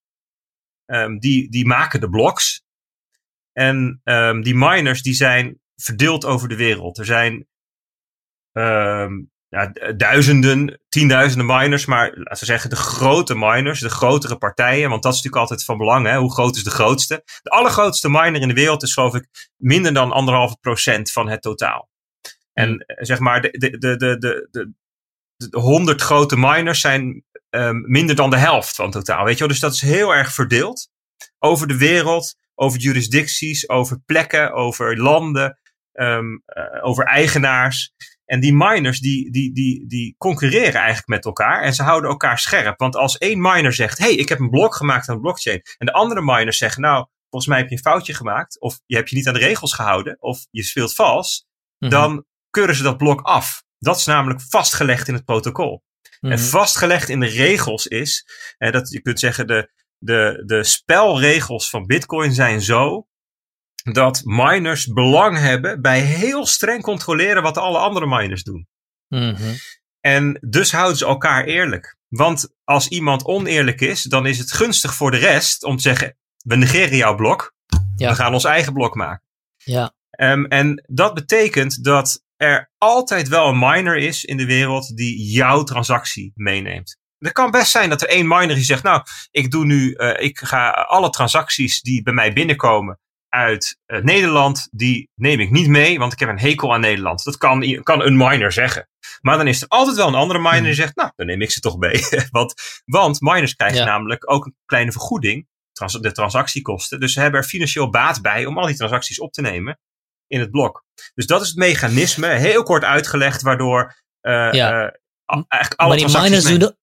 [0.86, 2.64] Um, die, die maken de blocks.
[3.52, 4.00] En
[4.42, 6.98] die miners die zijn verdeeld over de wereld.
[6.98, 7.46] Er zijn
[9.56, 15.02] ja, duizenden, tienduizenden miners, maar laten we zeggen de grote miners, de grotere partijen, want
[15.02, 16.06] dat is natuurlijk altijd van belang.
[16.06, 16.18] Hè?
[16.18, 17.22] Hoe groot is de grootste?
[17.42, 21.42] De allergrootste miner in de wereld is geloof ik minder dan anderhalve procent van het
[21.42, 21.88] totaal.
[22.52, 22.80] En hmm.
[22.80, 24.72] eh, zeg maar, de, de, de, de, de,
[25.36, 29.24] de, honderd grote miners zijn um, minder dan de helft van het totaal.
[29.24, 29.48] Weet je wel?
[29.48, 30.88] Dus dat is heel erg verdeeld
[31.38, 35.58] over de wereld, over jurisdicties, over plekken, over landen,
[35.92, 37.92] um, uh, over eigenaars.
[38.26, 42.38] En die miners die, die, die, die concurreren eigenlijk met elkaar en ze houden elkaar
[42.38, 42.78] scherp.
[42.78, 45.62] Want als één miner zegt, hey, ik heb een blok gemaakt aan de blockchain.
[45.78, 48.60] En de andere miners zeggen, nou, volgens mij heb je een foutje gemaakt.
[48.60, 50.16] Of je hebt je niet aan de regels gehouden.
[50.20, 51.46] Of je speelt vals.
[51.78, 51.90] Mhm.
[51.90, 53.62] Dan keuren ze dat blok af.
[53.78, 55.84] Dat is namelijk vastgelegd in het protocol.
[56.20, 56.38] En mhm.
[56.38, 58.26] vastgelegd in de regels is,
[58.58, 63.06] hè, dat je kunt zeggen, de, de, de spelregels van Bitcoin zijn zo
[63.92, 68.68] dat miners belang hebben bij heel streng controleren wat alle andere miners doen.
[69.08, 69.54] Mhm.
[70.00, 71.96] En dus houden ze elkaar eerlijk.
[72.08, 76.16] Want als iemand oneerlijk is, dan is het gunstig voor de rest om te zeggen:
[76.44, 77.54] we negeren jouw blok,
[77.96, 78.08] ja.
[78.08, 79.24] we gaan ons eigen blok maken.
[79.56, 79.94] Ja.
[80.18, 85.30] Um, en dat betekent dat er altijd wel een miner is in de wereld die
[85.30, 86.98] jouw transactie meeneemt.
[87.18, 90.14] Het kan best zijn dat er één miner die zegt: Nou, ik doe nu, uh,
[90.16, 95.68] ik ga alle transacties die bij mij binnenkomen, uit uh, Nederland, die neem ik niet
[95.68, 97.24] mee, want ik heb een hekel aan Nederland.
[97.24, 98.88] Dat kan, kan een miner zeggen.
[99.20, 100.74] Maar dan is er altijd wel een andere miner die hmm.
[100.74, 102.04] zegt, nou, dan neem ik ze toch mee.
[102.30, 107.00] want, want miners krijgen namelijk ook een kleine vergoeding, trans de transactiekosten.
[107.00, 109.78] Dus ze hebben er financieel baat bij om al die transacties op te nemen
[110.26, 110.84] in het blok.
[111.14, 114.84] Dus dat is het mechanisme, heel kort uitgelegd, waardoor uh, ja.
[114.84, 114.90] uh,
[115.48, 116.74] eigenlijk alle maar die miners doen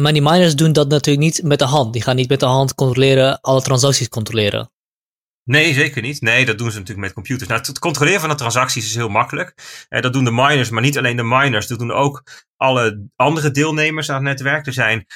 [0.00, 1.92] Maar die miners doen dat natuurlijk niet met de hand.
[1.92, 4.72] Die gaan niet met de hand controleren, alle transacties controleren.
[5.44, 6.20] Nee, zeker niet.
[6.20, 7.48] Nee, dat doen ze natuurlijk met computers.
[7.48, 9.54] Nou, het controleren van de transacties is heel makkelijk.
[9.88, 11.66] Eh, dat doen de miners, maar niet alleen de miners.
[11.66, 12.22] Dat doen ook
[12.56, 14.66] alle andere deelnemers aan het netwerk.
[14.66, 15.06] Er zijn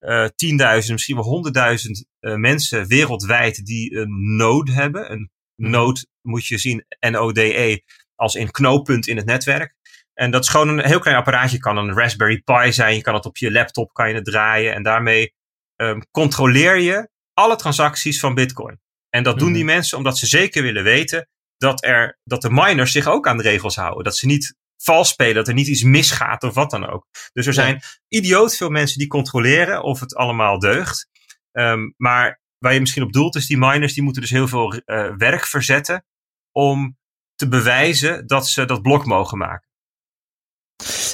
[0.00, 5.12] uh, tienduizend, misschien wel honderdduizend uh, mensen wereldwijd die een node hebben.
[5.12, 5.70] Een mhm.
[5.70, 7.78] node moet je zien, N-O-D-E,
[8.14, 9.74] als in knooppunt in het netwerk.
[10.14, 11.58] En dat is gewoon een heel klein apparaatje.
[11.58, 12.94] kan een Raspberry Pi zijn.
[12.94, 14.74] Je kan het op je laptop kan je het draaien.
[14.74, 15.34] En daarmee
[15.76, 18.80] um, controleer je alle transacties van Bitcoin.
[19.14, 19.72] En dat doen die mhm.
[19.72, 23.42] mensen omdat ze zeker willen weten dat, er, dat de miners zich ook aan de
[23.42, 24.04] regels houden.
[24.04, 27.06] Dat ze niet vals spelen, dat er niet iets misgaat of wat dan ook.
[27.32, 31.08] Dus er zijn idioot veel mensen die controleren of het allemaal deugt.
[31.52, 34.74] Um, maar waar je misschien op doelt is die miners, die moeten dus heel veel
[34.74, 36.04] uh, werk verzetten
[36.52, 36.96] om
[37.34, 39.68] te bewijzen dat ze dat blok mogen maken.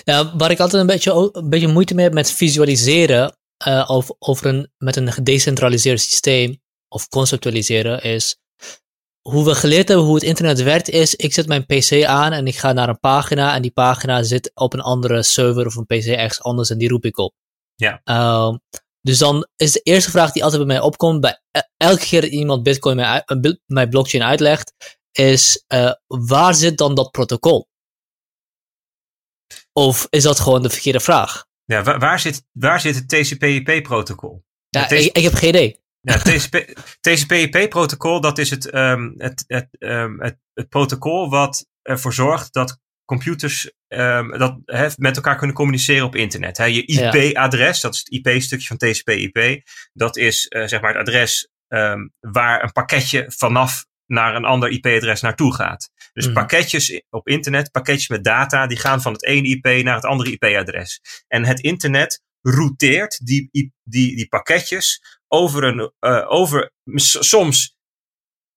[0.04, 4.14] Ja, waar ik altijd een beetje, een beetje moeite mee heb met visualiseren, uh, over,
[4.18, 8.38] over een, met een gedecentraliseerd systeem of conceptualiseren is
[9.28, 12.46] hoe we geleerd hebben hoe het internet werkt is, ik zet mijn pc aan en
[12.46, 15.86] ik ga naar een pagina en die pagina zit op een andere server of een
[15.86, 17.34] pc ergens anders en die roep ik op.
[17.74, 18.00] Ja.
[18.04, 18.56] Uh,
[19.00, 22.20] dus dan is de eerste vraag die altijd bij mij opkomt, bij e-, elke keer
[22.20, 23.24] dat iemand Bitcoin mij,
[23.66, 27.68] mijn blockchain uitlegt, is uh, waar zit dan dat protocol?
[29.72, 31.46] Of is dat gewoon de verkeerde vraag?
[31.64, 34.44] Ja, waar, waar zit, waar zit het TCP/IP-protocol?
[34.68, 35.80] Ja, ik, ik, heb geen idee.
[36.00, 36.18] Ja,
[37.00, 42.78] TCP/IP-protocol, dat is het, um, het, het, um, het, het, protocol wat ervoor zorgt dat
[43.04, 46.56] computers um, dat, he, met elkaar kunnen communiceren op internet.
[46.56, 51.00] He, je IP-adres, dat is het IP-stukje van TCP/IP, dat is uh, zeg maar het
[51.00, 51.48] adres
[52.20, 55.90] waar een pakketje vanaf naar een ander IP-adres naartoe gaat.
[56.12, 56.32] Dus mm.
[56.32, 60.30] pakketjes op internet, pakketjes met data, die gaan van het ene IP naar het andere
[60.30, 61.00] IP-adres.
[61.26, 63.72] En het internet routeert die, die,
[64.16, 67.76] die pakketjes over een, uh, over soms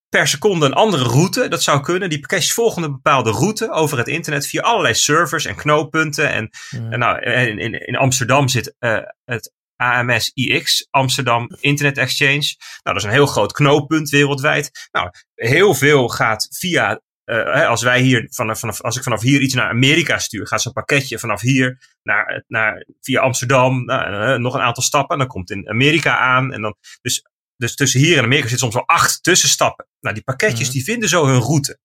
[0.10, 1.48] per seconde een andere route.
[1.48, 2.10] Dat zou kunnen.
[2.10, 6.30] Die pakketjes volgen een bepaalde route over het internet via allerlei servers en knooppunten.
[6.30, 6.50] En,
[6.90, 12.56] en nou, in, in, in Amsterdam zit uh, het AMS-IX, Amsterdam Internet Exchange.
[12.58, 14.90] Nou, dat is een heel groot knooppunt wereldwijd.
[14.92, 19.42] Nou, heel veel gaat via uh, als wij hier vanaf, vanaf, als ik vanaf hier
[19.42, 24.54] iets naar Amerika stuur, gaat zo'n pakketje vanaf hier naar, naar, via Amsterdam, uh, nog
[24.54, 25.18] een aantal stappen.
[25.18, 26.54] Dan komt in Amerika aan.
[26.54, 29.88] En dan, dus, dus tussen hier en Amerika zit soms wel acht tussenstappen.
[30.00, 31.80] Nou, die pakketjes mm die vinden zo hun route.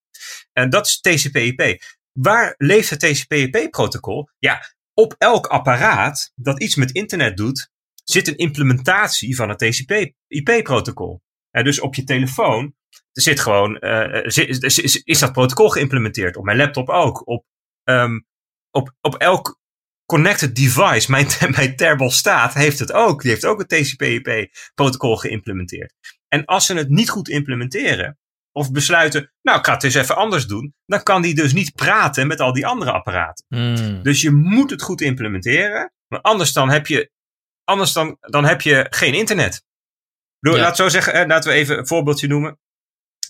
[0.52, 1.82] En dat is TCP/IP.
[2.12, 4.28] Waar leeft het TCP/IP-protocol?
[4.38, 7.70] Ja, op elk apparaat dat iets met internet doet,
[8.04, 11.22] zit een implementatie van het TCP/IP-protocol.
[11.50, 12.74] dus op je telefoon
[13.12, 16.36] er zit gewoon, uh, is, is, is, dat protocol geïmplementeerd.
[16.36, 17.28] Op mijn laptop ook.
[17.28, 17.44] Op,
[17.84, 18.26] um,
[18.70, 19.60] op, op elk
[20.06, 23.22] connected device, mijn, mijn thermostaat heeft het ook.
[23.22, 25.92] Die heeft ook het TCP/IP-protocol geïmplementeerd.
[26.28, 28.18] En als ze het niet goed implementeren,
[28.52, 31.74] of besluiten, nou, ik ga het eens even anders doen, dan kan die dus niet
[31.74, 33.44] praten met al die andere apparaten.
[33.48, 34.02] Mm.
[34.02, 37.10] Dus je moet het goed implementeren, maar anders dan heb je,
[37.64, 39.64] anders dan, dan heb je geen internet.
[40.38, 40.64] Bedoel, ja.
[40.64, 42.58] Laat zo zeggen, laten we even een voorbeeldje noemen.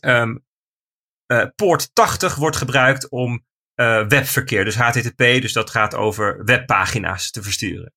[0.01, 0.45] Um,
[1.33, 7.31] uh, poort 80 wordt gebruikt om uh, webverkeer, dus HTTP, dus dat gaat over webpagina's
[7.31, 7.93] te versturen.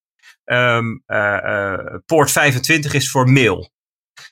[0.46, 1.04] Um,
[2.06, 3.72] poort 25 is voor mail.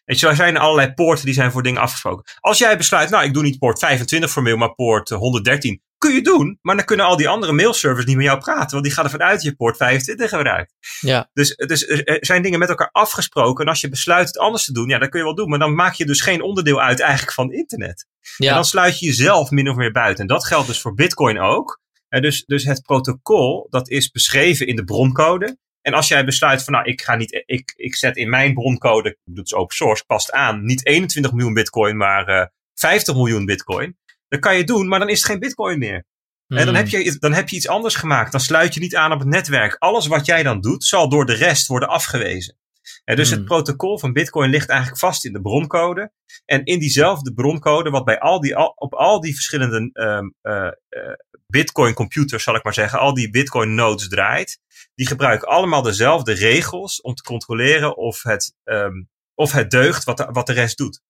[0.06, 2.34] Weet je, er zijn allerlei poorten die zijn voor dingen afgesproken.
[2.40, 5.82] Als jij besluit, nou, ik doe niet poort 25 voor mail, maar poort 113.
[5.98, 8.84] Kun je doen, maar dan kunnen al die andere mailservers niet met jou praten, want
[8.84, 10.74] die gaan er vanuit je poort 25 gebruikt.
[11.00, 11.30] Ja.
[11.34, 13.64] Dus, dus er zijn dingen met elkaar afgesproken.
[13.64, 15.50] En als je besluit het anders te doen, ja, dan kun je wel doen.
[15.50, 18.08] Maar dan maak je dus geen onderdeel uit eigenlijk van internet.
[18.38, 18.50] Ja.
[18.50, 20.22] En dan sluit je jezelf min of meer buiten.
[20.22, 21.80] En dat geldt dus voor Bitcoin ook.
[22.10, 25.58] En dus, dus het protocol, dat is beschreven in de broncode.
[25.82, 29.10] En als jij besluit van, nou, ik ga niet, ik, ik zet in mijn broncode,
[29.10, 33.46] ik doe het open source, past aan, niet 21 miljoen bitcoin, maar uh, 50 miljoen
[33.46, 33.98] bitcoin.
[34.28, 36.06] Dan kan je doen, maar dan is het geen bitcoin meer.
[36.48, 38.32] En dan heb, je, dan heb je iets anders gemaakt.
[38.32, 39.76] Dan sluit je niet aan op het netwerk.
[39.76, 42.58] Alles wat jij dan doet, zal door de rest worden afgewezen.
[43.04, 46.12] En dus het protocol van Bitcoin ligt eigenlijk vast in de broncode.
[46.46, 51.13] En in diezelfde broncode, wat bij al die, op al die verschillende um, uh, uh,
[51.48, 54.60] Bitcoin computers, zal ik maar zeggen, al die Bitcoin nodes draait,
[54.96, 60.18] die gebruiken allemaal dezelfde regels om te controleren of het, um, of het deugt wat
[60.18, 61.02] de, wat de rest doet.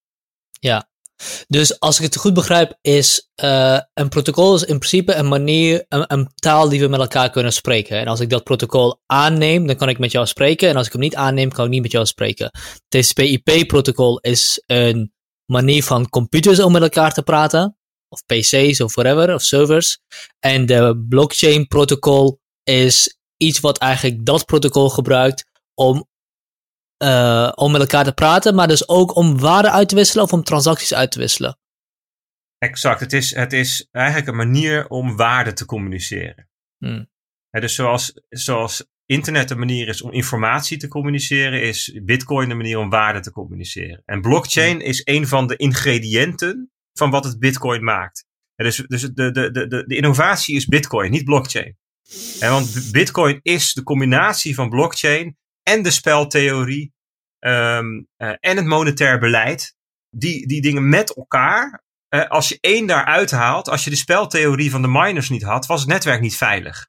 [0.60, 0.90] Ja,
[1.48, 5.86] dus als ik het goed begrijp, is uh, een protocol is in principe een manier,
[5.90, 8.00] een, een, taal die we met elkaar kunnen spreken.
[8.00, 10.70] En als ik dat protocol aanneem, dan kan ik met jou spreken.
[10.70, 12.52] En als ik hem niet aanneem, kan ik niet met jou spreken.
[12.88, 15.14] TCP/IP-protocol is een
[15.46, 17.78] manier van computers om met elkaar te praten.
[18.10, 20.00] Of PC's of whatever, of servers.
[20.40, 26.08] En de blockchain-protocol is iets wat eigenlijk dat protocol gebruikt om
[27.04, 30.34] uh, om met elkaar te praten, maar dus ook om waarde uit te wisselen of
[30.34, 31.58] om transacties uit te wisselen.
[32.58, 36.50] Exact, het is, het is eigenlijk een manier om waarde te communiceren.
[36.78, 37.10] Hmm.
[37.50, 42.78] dus zoals, zoals internet een manier is om informatie te communiceren, is Bitcoin een manier
[42.78, 44.02] om waarde te communiceren.
[44.06, 44.86] En blockchain hmm.
[44.86, 48.26] is een van de ingrediënten van wat het Bitcoin maakt.
[48.56, 51.78] dus dus de, de, de, de, de innovatie is Bitcoin, niet blockchain.
[52.40, 56.94] En want Bitcoin is de combinatie van blockchain en de speltheorie
[57.40, 59.76] um, uh, en het monetair beleid,
[60.10, 64.72] die, die dingen met elkaar, uh, als je één daaruit haalt, als je de speltheorie
[64.72, 66.88] van de miners niet had, was het netwerk niet veilig.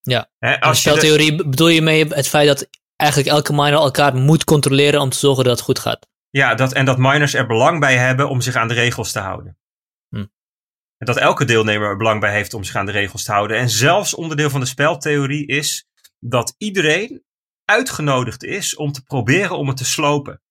[0.00, 1.48] Ja, als de speltheorie de...
[1.48, 5.44] bedoel je mee het feit dat eigenlijk elke miner elkaar moet controleren om te zorgen
[5.44, 6.06] dat het goed gaat.
[6.30, 9.18] Ja, dat, en dat miners er belang bij hebben om zich aan de regels te
[9.18, 9.58] houden.
[10.08, 10.26] Hm.
[10.96, 13.56] En dat elke deelnemer er belang bij heeft om zich aan de regels te houden.
[13.56, 17.26] En zelfs onderdeel van de speltheorie is dat iedereen
[17.68, 20.42] uitgenodigd is om te proberen om het te slopen.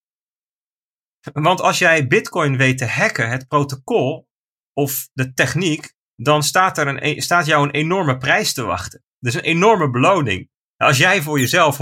[1.33, 4.27] Want als jij Bitcoin weet te hacken, het protocol
[4.73, 9.03] of de techniek, dan staat, er een, e-, staat jou een enorme prijs te wachten.
[9.19, 10.49] Dus een enorme beloning.
[10.77, 11.77] Als jij voor jezelf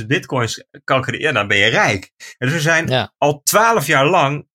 [0.00, 2.12] 100.000 bitcoins kan creëren, dan ben je rijk.
[2.38, 4.48] dus er zijn al twaalf jaar lang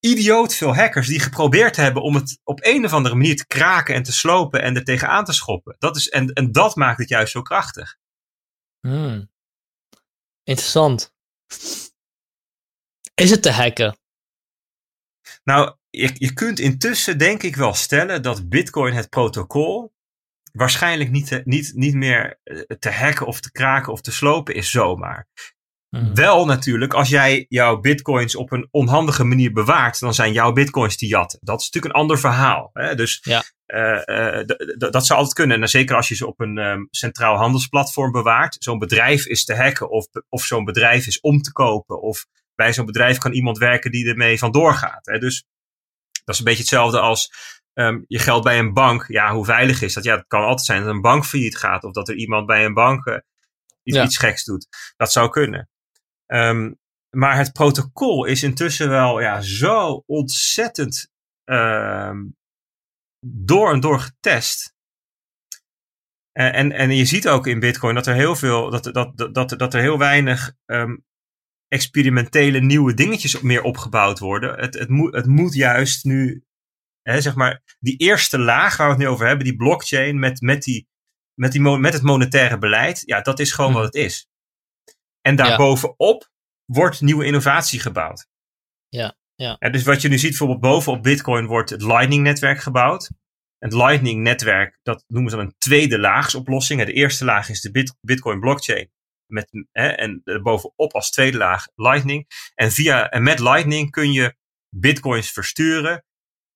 [0.00, 3.94] idioot veel hackers die geprobeerd hebben om het op een of andere manier te kraken
[3.94, 5.76] en te slopen en er tegenaan te schoppen.
[5.78, 7.96] Dat is, en, en dat maakt het juist zo krachtig.
[8.80, 9.31] Hmm.
[10.44, 11.14] Interessant.
[13.14, 13.96] Is het te hacken?
[15.44, 19.92] Nou, je, je kunt intussen denk ik wel stellen dat Bitcoin het protocol
[20.52, 24.70] waarschijnlijk niet, niet, niet meer eh, te hacken of te kraken of te slopen is
[24.70, 25.28] zomaar.
[25.88, 26.14] Hmm.
[26.14, 30.96] Wel natuurlijk, als jij jouw bitcoins op een onhandige manier bewaart, dan zijn jouw bitcoins
[30.96, 31.38] te jatten.
[31.42, 32.70] Dat is natuurlijk een ander verhaal.
[32.72, 32.94] Hè?
[32.94, 33.42] Dus ja.
[33.72, 34.44] Uh, uh,
[34.76, 35.62] dat zou altijd kunnen.
[35.62, 38.56] En zeker als je ze op een um, centraal handelsplatform bewaart.
[38.58, 42.02] Zo'n bedrijf is te hacken of, of zo'n bedrijf is om te kopen.
[42.02, 45.06] Of bij zo'n bedrijf kan iemand werken die ermee vandoor gaat.
[45.06, 45.18] Hè?
[45.18, 45.44] Dus
[46.24, 47.32] dat is een beetje hetzelfde als
[47.74, 49.04] um, je geld bij een bank.
[49.08, 50.04] Ja, hoe veilig is dat?
[50.04, 51.84] Ja, het kan altijd zijn dat een bank failliet gaat.
[51.84, 53.16] Of dat er iemand bij een bank uh,
[53.82, 54.04] iets, ja.
[54.04, 54.66] iets geks doet.
[54.96, 55.68] Dat zou kunnen.
[56.26, 61.10] Um, maar het protocol is intussen wel ja, zo ontzettend
[61.44, 62.36] um,
[63.26, 64.74] door en door getest.
[66.32, 69.34] En, en, en, je ziet ook in Bitcoin dat er heel veel, dat, dat, dat,
[69.34, 71.04] dat, dat er heel weinig um,
[71.68, 74.58] experimentele nieuwe dingetjes meer opgebouwd worden.
[74.58, 76.44] Het, het, moet, het moet juist nu,
[77.02, 80.40] hè, zeg maar, die eerste laag waar we het nu over hebben, die blockchain met,
[80.40, 80.88] met, die,
[81.34, 83.76] met, die, met het monetaire beleid, ja, dat is gewoon hm.
[83.76, 84.28] wat het is.
[85.20, 86.28] En daarbovenop ja.
[86.64, 88.28] wordt nieuwe innovatie gebouwd.
[88.88, 89.56] Ja, ja.
[89.58, 89.70] ja.
[89.70, 93.10] Dus wat je nu ziet, bijvoorbeeld bovenop Bitcoin wordt het Lightning-netwerk gebouwd.
[93.58, 96.84] Het Lightning-netwerk, dat noemen ze dan een tweede laagsoplossing.
[96.84, 98.90] De eerste laag is de Bitcoin-blockchain.
[99.26, 102.26] Met, en bovenop als tweede laag Lightning.
[102.54, 104.34] En, via, en met Lightning kun je
[104.76, 106.04] bitcoins versturen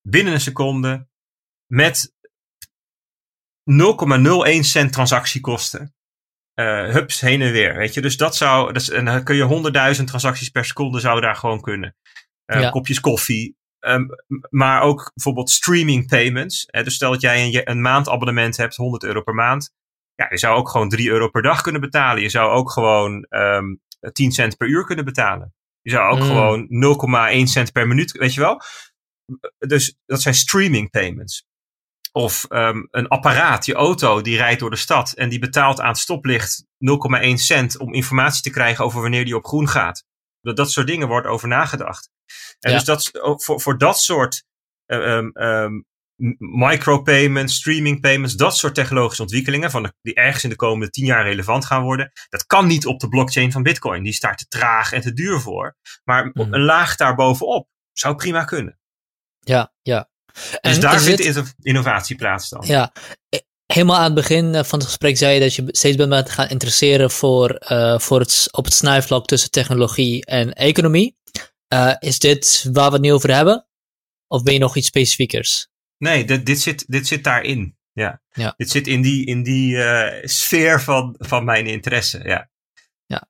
[0.03, 1.09] binnen een seconde
[1.67, 2.15] met
[3.71, 5.97] 0,01 cent transactiekosten
[6.61, 7.77] uh, hups heen en weer.
[7.77, 8.01] Weet je?
[8.01, 11.61] Dus dat zou, dat en dan kun je honderdduizend transacties per seconde zou daar gewoon
[11.61, 11.97] kunnen.
[12.47, 12.71] Ja.
[12.71, 13.57] Kopjes koffie.
[13.81, 14.09] Um,
[14.51, 16.65] maar ook bijvoorbeeld streaming payments.
[16.67, 16.83] Hè?
[16.83, 19.71] Dus stel dat jij een, een maandabonnement hebt, 100 euro per maand.
[20.15, 22.23] Ja, je zou ook gewoon 3 euro per dag kunnen betalen.
[22.23, 23.81] Je zou ook gewoon um,
[24.13, 25.55] 10 cent per uur kunnen betalen.
[25.81, 26.25] Je zou ook mm.
[26.25, 26.69] gewoon
[27.41, 28.61] 0,1 cent per minuut, weet je wel.
[29.59, 31.47] Dus dat zijn streaming payments.
[32.13, 35.89] Of um, een apparaat, je auto, die rijdt door de stad en die betaalt aan
[35.89, 36.65] het stoplicht
[37.23, 40.05] 0,1 cent om informatie te krijgen over wanneer die op groen gaat.
[40.41, 42.11] Dat, dat soort dingen wordt over nagedacht.
[42.61, 42.77] En ja.
[42.77, 43.11] dus dat,
[43.43, 44.45] voor, voor dat soort
[44.87, 45.87] um, um,
[46.39, 51.05] micropayments, streaming payments, dat soort technologische ontwikkelingen, van de, die ergens in de komende tien
[51.05, 54.03] jaar relevant gaan worden, dat kan niet op de blockchain van Bitcoin.
[54.03, 55.77] Die is daar te traag en te duur voor.
[56.05, 56.53] Maar mm.
[56.53, 58.79] een laag daarbovenop zou prima kunnen.
[59.41, 60.09] Ja, ja.
[60.61, 61.55] Dus daar vindt het...
[61.63, 62.65] innovatie plaats dan.
[62.67, 62.93] Ja,
[63.29, 66.31] e, helemaal aan het begin eh, van het gesprek zei je dat je steeds bent
[66.31, 71.17] gaan interesseren voor, uh, voor het, op het snijvlak tussen technologie en economie.
[71.75, 73.67] Uh, is dit waar we het nu over hebben?
[74.27, 75.69] Of ben je nog iets specifiekers?
[75.99, 77.77] Nee, dit, dit, zit, dit zit daarin.
[77.93, 78.23] Ja.
[78.31, 78.55] ja.
[78.57, 82.21] Dit zit in die, in die uh, sfeer van, van mijn interesse.
[82.25, 82.51] Ja.
[83.07, 83.29] ja.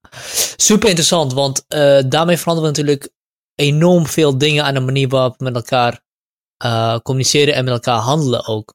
[0.56, 1.64] Super interessant, want
[2.08, 3.10] daarmee veranderen we natuurlijk
[3.54, 6.04] enorm veel dingen aan de manier waarop we met elkaar
[7.02, 8.74] communiceren en met elkaar handelen ook.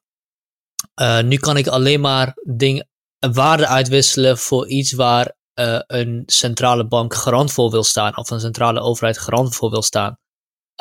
[1.24, 2.84] Nu kan ik alleen maar ding,
[3.18, 8.40] waarde uitwisselen voor iets waar uh, een centrale bank garant voor wil staan, of een
[8.40, 10.18] centrale overheid garant voor wil staan.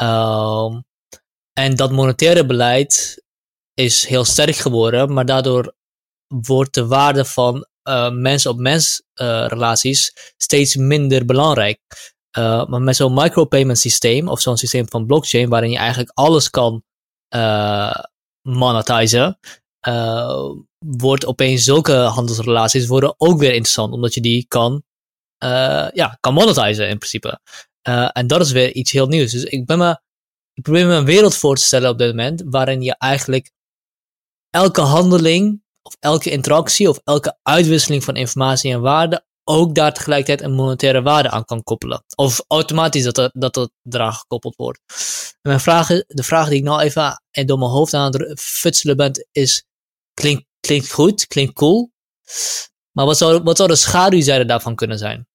[0.02, 0.84] Um,
[1.54, 3.24] en dat monetaire beleid
[3.74, 5.76] is heel sterk geworden, maar daardoor
[6.28, 7.66] wordt de waarde van
[8.12, 9.04] mens op mens
[9.48, 11.80] relaties steeds minder belangrijk.
[12.68, 16.84] maar met zo'n micropayment systeem of zo'n systeem van blockchain waarin je eigenlijk alles kan
[18.42, 19.40] monetizen,
[20.86, 24.84] wordt opeens zulke handelsrelaties worden ook weer interessant, omdat je die kan,
[25.44, 27.40] uh, ja, kan monetizen in principe.
[28.14, 29.32] en dat is weer iets heel nieuws.
[29.32, 30.00] Dus ik ben me,
[30.54, 33.52] ik probeer me een wereld voor te stellen op dit moment, waarin je eigenlijk
[34.50, 40.50] elke handeling, of elke interactie, of elke uitwisseling van informatie en waarde ook daar tegelijkertijd
[40.50, 42.04] een monetaire waarde aan kan koppelen.
[42.16, 44.80] Of automatisch dat dat, dat, dat eraan gekoppeld wordt.
[45.42, 49.28] Mijn vraag, de vraag die ik nou even door mijn hoofd aan het futselen ben,
[49.32, 49.66] is:
[50.14, 51.92] klinkt, klinkt goed, klinkt cool.
[52.92, 55.28] Maar wat zou, wat zou de schaduwzijde daarvan kunnen zijn?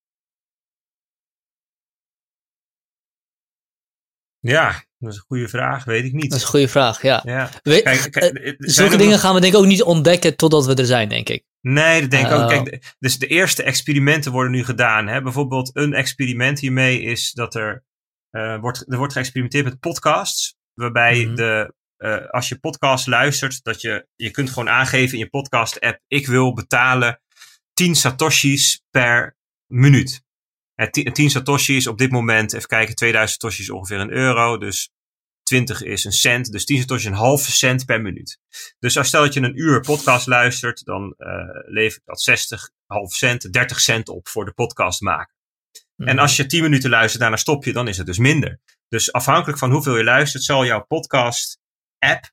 [4.39, 6.31] Ja, dat is een goede vraag, weet ik niet.
[6.31, 7.23] Dat is een goede vraag, ja.
[7.25, 7.51] ja.
[7.63, 10.87] kijk, kijk, uh, zulke dingen gaan we denk ik ook niet ontdekken totdat we er
[10.87, 11.45] zijn, denk ik.
[11.61, 12.41] Nee, dat denk ik ook.
[12.41, 12.49] Oh.
[12.49, 15.07] Kijk, dus de eerste experimenten worden nu gedaan.
[15.07, 15.23] Hè?
[15.23, 17.85] Bijvoorbeeld een experiment hiermee is dat er,
[18.31, 20.57] eh, wordt, er wordt geëxperimenteerd met podcasts.
[20.75, 21.35] Waarbij Mhm.
[21.35, 25.81] de, eh, als je podcast luistert, dat je, je kunt gewoon aangeven in je podcast
[25.81, 27.21] app, ik wil betalen
[27.73, 29.37] 10 satoshis per
[29.67, 30.25] minuut.
[30.75, 34.59] Hè, 10 10 satoshis op dit moment, even kijken, 2000 satoshis is ongeveer een euro.
[34.59, 34.91] Dus
[35.43, 38.39] 20 is een cent, dus 10 satoshis is een halve cent per minuut.
[38.79, 41.35] Dus als stel dat je een uur podcast luistert, dan eh
[41.67, 45.35] levert dat 60, half cent, 30 cent op voor de podcast maken.
[45.97, 46.09] Mhm.
[46.09, 48.61] En als je 10 minuten luistert, daarna stop je, dan is het dus minder.
[48.89, 51.59] Dus afhankelijk van hoeveel je luistert, zal jouw podcast
[51.99, 52.31] app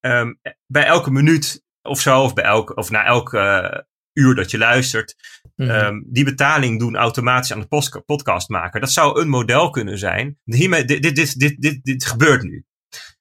[0.00, 0.32] ehm,
[0.66, 3.78] bij elke minuut of zo, of, bij elk, of na elk eh,
[4.12, 5.14] uur dat je luistert,
[5.56, 5.70] Mhm.
[5.70, 8.80] ehm, die betaling doen automatisch aan de podcastmaker.
[8.80, 10.38] Dat zou een model kunnen zijn.
[10.44, 12.64] Hiermee, dit, dit, dit, dit, dit, dit gebeurt nu.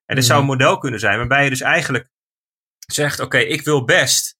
[0.06, 2.10] En dit zou een model kunnen zijn waarbij je dus eigenlijk
[2.88, 4.38] zegt: Oké, ik wil best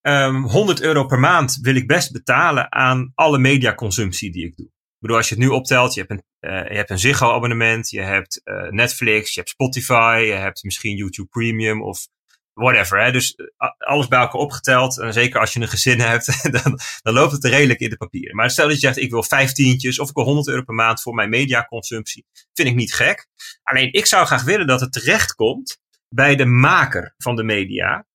[0.00, 4.72] ehm 100 euro per maand wil ik best betalen aan alle mediaconsumptie die ik doe.
[5.04, 8.00] Bedoel, als je het nu optelt, je hebt een, eh, je hebt een Ziggo-abonnement, je
[8.00, 12.06] hebt eh, Netflix, je hebt Spotify, je hebt misschien YouTube Premium of
[12.52, 13.02] whatever.
[13.02, 13.12] Hè?
[13.12, 14.98] Dus eh, alles bij elkaar opgeteld.
[14.98, 17.96] En zeker als je een gezin hebt, dan, dan loopt het er redelijk in de
[17.96, 18.36] papieren.
[18.36, 21.02] Maar stel dat je zegt, ik wil vijftientjes of ik wil 100 euro per maand
[21.02, 22.26] voor mijn mediaconsumptie.
[22.54, 23.26] Vind ik niet gek.
[23.62, 25.78] Alleen ik zou graag willen dat het terechtkomt
[26.08, 28.06] bij de maker van de media.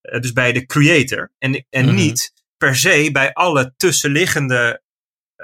[0.00, 1.32] Dus bij de creator.
[1.38, 1.94] En, en Mhm.
[1.94, 4.82] niet per se bij alle tussenliggende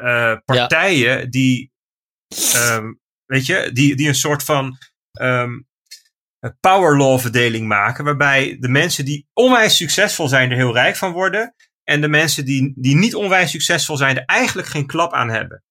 [0.01, 1.73] eh, partijen die,
[2.53, 2.93] ehm,
[3.25, 4.79] weet je, die, die een soort van
[6.47, 8.05] een power law verdeling maken.
[8.05, 11.55] Waarbij de mensen die onwijs succesvol zijn er heel rijk van worden.
[11.85, 15.65] En de mensen die, die niet onwijs succesvol zijn er eigenlijk geen klap aan hebben.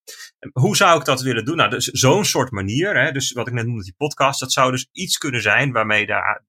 [0.52, 1.56] Hoe zou ik dat willen doen?
[1.56, 3.04] Nou, dus zo'n soort manier.
[3.04, 4.40] Hè, dus wat ik net noemde, die podcast.
[4.40, 6.46] Dat zou dus iets kunnen zijn waarmee, daar,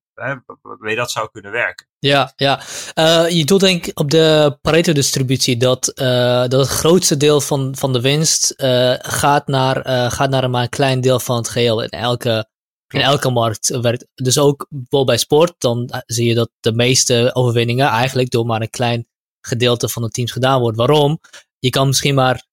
[0.63, 1.87] waarmee dat zou kunnen werken.
[1.99, 2.61] Ja, ja.
[2.95, 7.77] Eh, je doet denk ik op de Pareto-distributie dat, eh, dat het grootste deel van,
[7.77, 11.83] van de winst eh, gaat, naar, gaat naar maar een klein deel van het geheel
[11.83, 12.49] in elke,
[12.89, 13.81] in elke markt.
[13.81, 14.07] werkt.
[14.15, 18.61] Dus ook bijvoorbeeld bij sport, dan zie je dat de meeste overwinningen eigenlijk door maar
[18.61, 19.07] een klein
[19.41, 20.77] gedeelte van de teams gedaan wordt.
[20.77, 21.21] Waarom?
[21.59, 22.45] Je kan misschien maar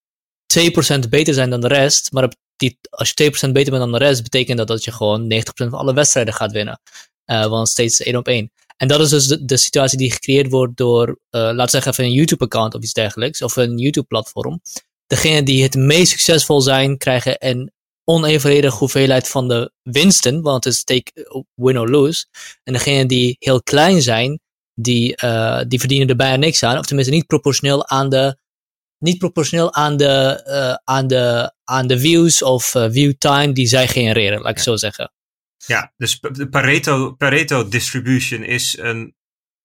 [0.45, 3.91] 2% beter zijn dan de rest, maar op die, als je 2% beter bent dan
[3.91, 6.79] de rest, betekent dat dat je gewoon 90% van alle wedstrijden gaat winnen.
[7.25, 8.51] Eh, want steeds één op één.
[8.77, 11.91] En dat is dus de, de situatie die gecreëerd wordt door, eh laten we zeggen,
[11.91, 14.61] even een YouTube-account of iets dergelijks, of een YouTube-platform.
[15.07, 17.71] Degenen die het meest succesvol zijn, krijgen een
[18.03, 21.11] onevenredige hoeveelheid van de winsten, want het is take
[21.55, 22.25] win or lose.
[22.63, 24.39] En degenen die heel klein zijn,
[24.75, 28.37] die, eh, die verdienen er bijna niks aan, of tenminste niet proportioneel aan de,
[28.97, 33.67] niet proportioneel aan de, eh, aan de, aan de views of eh, view time die
[33.67, 35.11] zij genereren, laat ik zo zeggen.
[35.65, 39.15] Ja, dus de Pareto, Pareto distribution is een,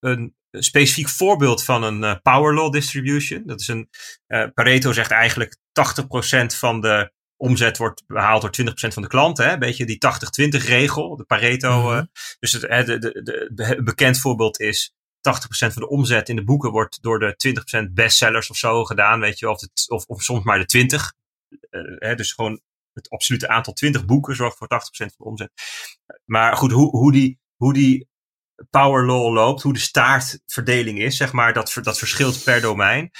[0.01, 3.43] een specifiek voorbeeld van een eh, power law distribution.
[3.47, 3.89] Dat is een,
[4.27, 9.53] eh, Pareto zegt eigenlijk 80% van de omzet wordt behaald door 20% van de klanten.
[9.53, 11.83] Een beetje die 80-20 regel, de Pareto.
[11.83, 11.97] Mhm.
[11.97, 12.03] eh,
[12.39, 17.03] dus het, de, de, bekend voorbeeld is 80% van de omzet in de boeken wordt
[17.03, 17.35] door de
[17.89, 21.13] 20% bestsellers of zo gedaan, weet je, of, de, of, of soms maar de 20.
[21.71, 22.61] Eh, hè, dus gewoon
[22.99, 25.53] het absolute aantal 20 boeken zorgt voor 80% van de omzet.
[26.25, 28.09] Maar goed, hoe, hoe, die, hoe die
[28.71, 33.11] power law loopt, hoe de staartverdeling is, zeg maar, dat, dat verschilt per domein.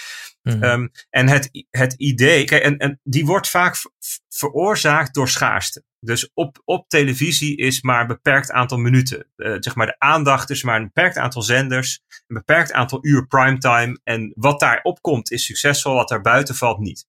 [0.43, 0.63] Mhm.
[0.63, 3.91] Ehm, en het, het idee, kijk, en, en die wordt vaak ver-
[4.29, 5.85] veroorzaakt door schaarste.
[6.01, 9.27] Dus op, op televisie is maar een beperkt aantal minuten.
[9.37, 13.27] Eh, zeg maar, de aandacht is maar een beperkt aantal zenders, een beperkt aantal uur
[13.27, 14.01] primetime.
[14.05, 17.07] En wat daar opkomt is succesvol, wat daar buiten valt niet.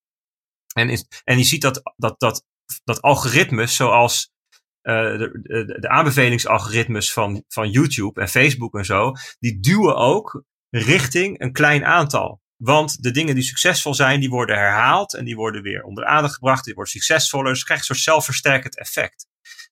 [0.74, 2.44] En, is, en je ziet dat, dat, dat,
[2.84, 4.32] dat algoritmes zoals
[4.80, 10.44] eh, de, de, de aanbevelingsalgoritmes van, van YouTube en Facebook en zo, die duwen ook
[10.70, 12.40] richting een klein aantal.
[12.56, 16.10] Want de dingen die succesvol zijn, die worden herhaald en die worden weer onder de
[16.10, 17.52] aandacht gebracht, die worden succesvoller.
[17.52, 19.26] Dus krijgt een soort zelfversterkend effect.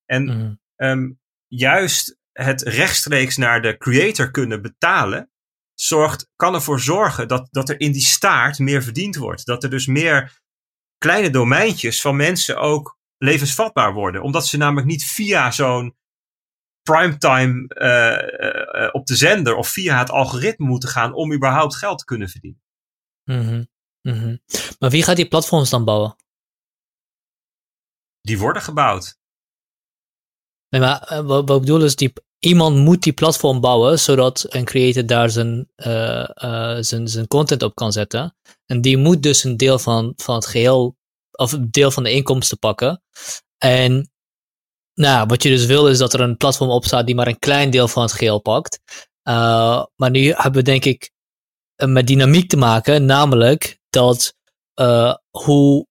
[0.07, 0.55] En Mhm.
[0.77, 1.11] ehm,
[1.47, 5.31] juist het rechtstreeks naar de creator kunnen betalen,
[5.75, 9.47] zorgt, kan ervoor zorgen dat, dat er in die staart meer verdiend wordt.
[9.47, 10.41] Dat er dus meer
[10.99, 14.23] kleine domeintjes van mensen ook levensvatbaar worden.
[14.23, 15.97] Omdat ze namelijk niet via zo'n
[16.83, 22.05] primetime eh, op de zender of via het algoritme moeten gaan om überhaupt geld te
[22.05, 22.63] kunnen verdienen.
[23.25, 23.65] Mhm.
[24.03, 24.37] Mhm.
[24.79, 26.17] Maar wie gaat die platforms dan bouwen?
[28.21, 29.19] Die worden gebouwd.
[30.69, 34.65] Nee, maar wat, wat ik bedoel is, die, iemand moet die platform bouwen, zodat een
[34.65, 38.37] creator daar zijn, eh, eh, zijn, zijn content op kan zetten.
[38.67, 40.97] En die moet dus een deel van, van het geheel,
[41.31, 43.03] of een deel van de inkomsten pakken.
[43.59, 44.11] En
[44.95, 47.39] nou, wat je dus wil is dat er een platform op staat die maar een
[47.39, 48.81] klein deel van het geheel pakt.
[49.29, 51.11] Uh, maar nu hebben we denk ik
[51.85, 54.35] met dynamiek te maken, namelijk dat
[55.31, 55.87] hoe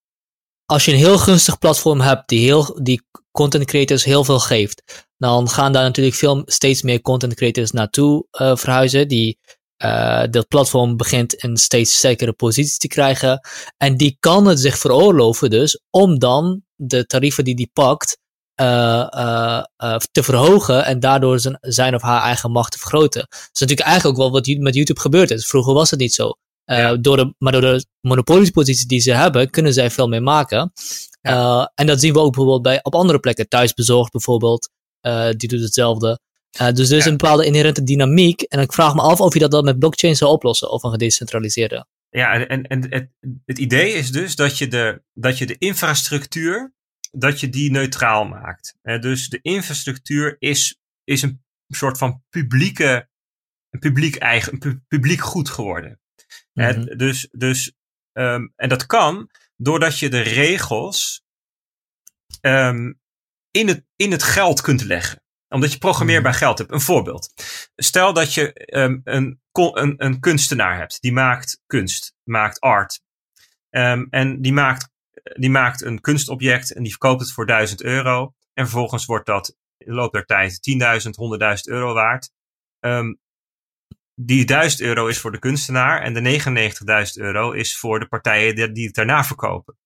[0.68, 3.02] als je een heel gunstig platform hebt die, heel, die
[3.32, 8.26] content creators heel veel geeft, dan gaan daar natuurlijk veel, steeds meer content creators naartoe
[8.42, 9.08] uh, verhuizen.
[9.08, 9.40] Die,
[9.84, 13.40] uh, dat platform begint een steeds sterkere positie te krijgen.
[13.78, 18.18] En die kan het zich veroorloven dus om dan de tarieven die die pakt
[18.62, 19.64] uh,
[20.12, 23.22] te verhogen en daardoor zijn, zijn of haar eigen macht te vergroten.
[23.30, 25.48] Dat is natuurlijk eigenlijk ook wel wat met YouTube gebeurd is.
[25.48, 26.38] Vroeger was het niet zo.
[26.72, 30.72] Uh, door de, maar door de monopoliepositie die ze hebben, kunnen zij veel meer maken.
[31.22, 33.48] Uh, en dat zien we ook bijvoorbeeld bij, op andere plekken.
[33.48, 34.70] Thuisbezorgd bijvoorbeeld,
[35.02, 36.20] uh, die doet hetzelfde.
[36.74, 38.42] dus er is een bepaalde inherente dynamiek.
[38.42, 40.92] En ik vraag me af of je dat dan met blockchain zou oplossen of een
[40.92, 41.86] gedecentraliseerde.
[42.10, 43.10] Ja, en, en het,
[43.46, 46.74] het idee is dus dat je de, dat je de infrastructuur,
[47.12, 48.76] dat je die neutraal maakt.
[48.82, 53.10] dus de infrastructuur is, is een soort van publieke,
[53.70, 56.00] een publiek eigen, een publiek goed geworden.
[56.58, 56.98] Mhm.
[56.98, 57.74] dus, dus,
[58.14, 61.22] um, en dat kan doordat je de regels
[62.42, 63.00] um,
[63.52, 65.22] in, het, in het geld kunt leggen.
[65.50, 66.42] Omdat je programmeerbaar mhm.
[66.42, 66.72] geld hebt.
[66.72, 67.34] Een voorbeeld.
[67.76, 71.02] Stel dat je um, een, een, een kunstenaar hebt.
[71.02, 73.02] Die maakt kunst, maakt art.
[73.70, 74.90] en die maakt,
[75.34, 78.34] die maakt een kunstobject en die verkoopt het voor 1000 euro.
[78.54, 80.60] En vervolgens wordt dat in de loop der tijd
[81.04, 81.10] 10.000,
[81.58, 82.32] 100.000 euro waard.
[82.80, 83.20] Um,
[84.20, 86.40] die 1000 euro is voor de kunstenaar en de
[87.16, 89.78] 99.000 euro is voor de partijen die, het daarna verkopen.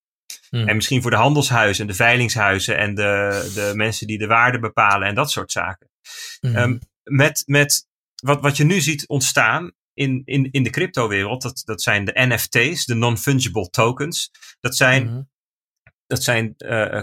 [0.50, 0.68] Hmm.
[0.68, 5.08] En misschien voor de handelshuizen, de veilingshuizen en de, de mensen die de waarde bepalen
[5.08, 5.90] en dat soort zaken.
[6.40, 6.56] Hmm.
[6.56, 11.62] Um, met met wat, wat je nu ziet ontstaan in, in, in de cryptowereld, dat,
[11.66, 14.32] dat zijn de NFT's, de non-fungible tokens.
[14.60, 15.30] Dat zijn, hmm.
[16.08, 17.02] dat zijn uh,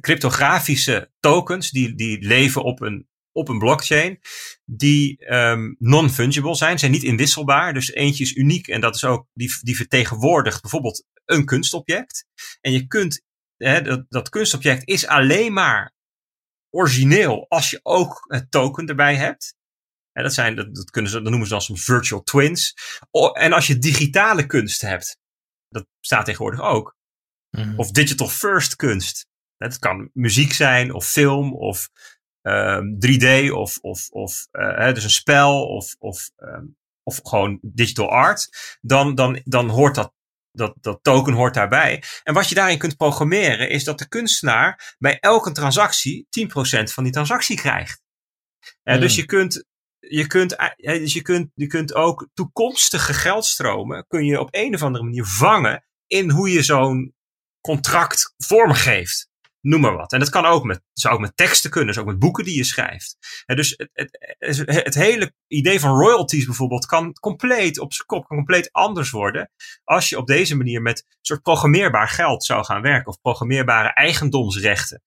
[0.00, 4.20] cryptografische tokens die, die leven op een op een blockchain
[4.64, 7.74] die um, non-fungible zijn, zijn niet inwisselbaar.
[7.74, 12.26] Dus eentje is uniek en dat is ook, die, die vertegenwoordigt bijvoorbeeld een kunstobject.
[12.60, 13.22] En je kunt,
[13.56, 15.94] hè, dat, dat kunstobject is alleen maar
[16.70, 19.54] origineel als je ook het token erbij hebt.
[20.12, 22.74] En dat, zijn, dat, dat, kunnen ze, dat noemen ze dan soms virtual twins.
[23.32, 25.18] en als je digitale kunst hebt,
[25.68, 26.96] dat staat tegenwoordig ook.
[27.50, 27.78] Mhm.
[27.78, 29.28] Of digital first kunst.
[29.56, 31.90] Het kan muziek zijn, of film, of
[32.42, 38.10] 3D ehm, of, of, of uh, dus een spel of, of, um, of gewoon digital
[38.10, 38.48] art,
[38.80, 40.12] dan, dan, dan hoort dat,
[40.52, 42.02] dat, dat token hoort daarbij.
[42.22, 46.48] En wat je daarin kunt programmeren is dat de kunstenaar bij elke transactie 10%
[46.82, 48.02] van die transactie krijgt.
[48.84, 49.64] Uh, Dus je kunt,
[49.98, 54.82] je kunt, dus je kunt, je kunt ook toekomstige geldstromen kun je op een of
[54.82, 57.14] andere manier vangen in hoe je zo'n
[57.60, 59.29] contract vormgeeft
[59.60, 60.12] noem maar wat.
[60.12, 62.56] En dat kan ook met, zou ook met teksten kunnen, dus ook met boeken die
[62.56, 63.16] je schrijft.
[63.46, 68.36] Dus het, het, het, hele idee van royalties bijvoorbeeld kan compleet op zijn kop, kan
[68.36, 69.50] compleet anders worden.
[69.84, 73.92] Als je op deze manier met een soort programmeerbaar geld zou gaan werken, of programmeerbare
[73.94, 75.02] eigendomsrechten.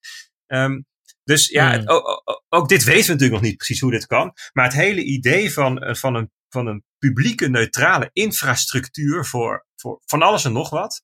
[0.47, 0.86] Um,
[1.24, 1.89] dus ja, hmm.
[1.89, 4.34] ook, ook, dit weten we natuurlijk nog niet precies hoe dit kan.
[4.54, 10.01] Maar het hele idee van, eh, van, een, van een publieke neutrale infrastructuur voor, voor
[10.06, 11.04] van alles en nog wat.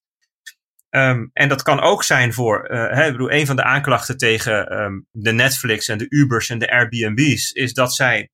[0.89, 4.17] Um, en dat kan ook zijn voor, uh, hè, ik bedoel, een van de aanklachten
[4.17, 8.29] tegen um, de Netflix en de Ubers en de Airbnb's is dat zij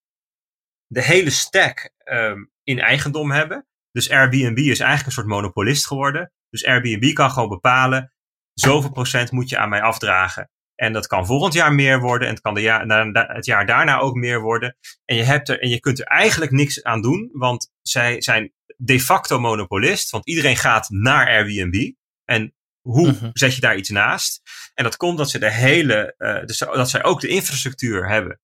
[0.87, 3.67] de hele stack um, in eigendom hebben.
[3.91, 6.31] Dus Airbnb is eigenlijk een soort monopolist geworden.
[6.49, 8.13] Dus Airbnb kan gewoon bepalen,
[8.53, 10.49] zoveel procent moet je aan mij afdragen.
[10.75, 13.99] En dat kan volgend jaar meer worden en het kan de jaar, het jaar daarna
[13.99, 14.77] ook meer worden.
[15.05, 18.53] En je, hebt er, en je kunt er eigenlijk niks aan doen, want zij zijn
[18.77, 21.91] de facto monopolist, want iedereen gaat naar Airbnb.
[22.25, 23.29] En hoe mhm.
[23.33, 24.41] zet je daar iets naast?
[24.73, 28.39] En dat komt dat ze de hele, uh, dus dat zij ook de infrastructuur hebben.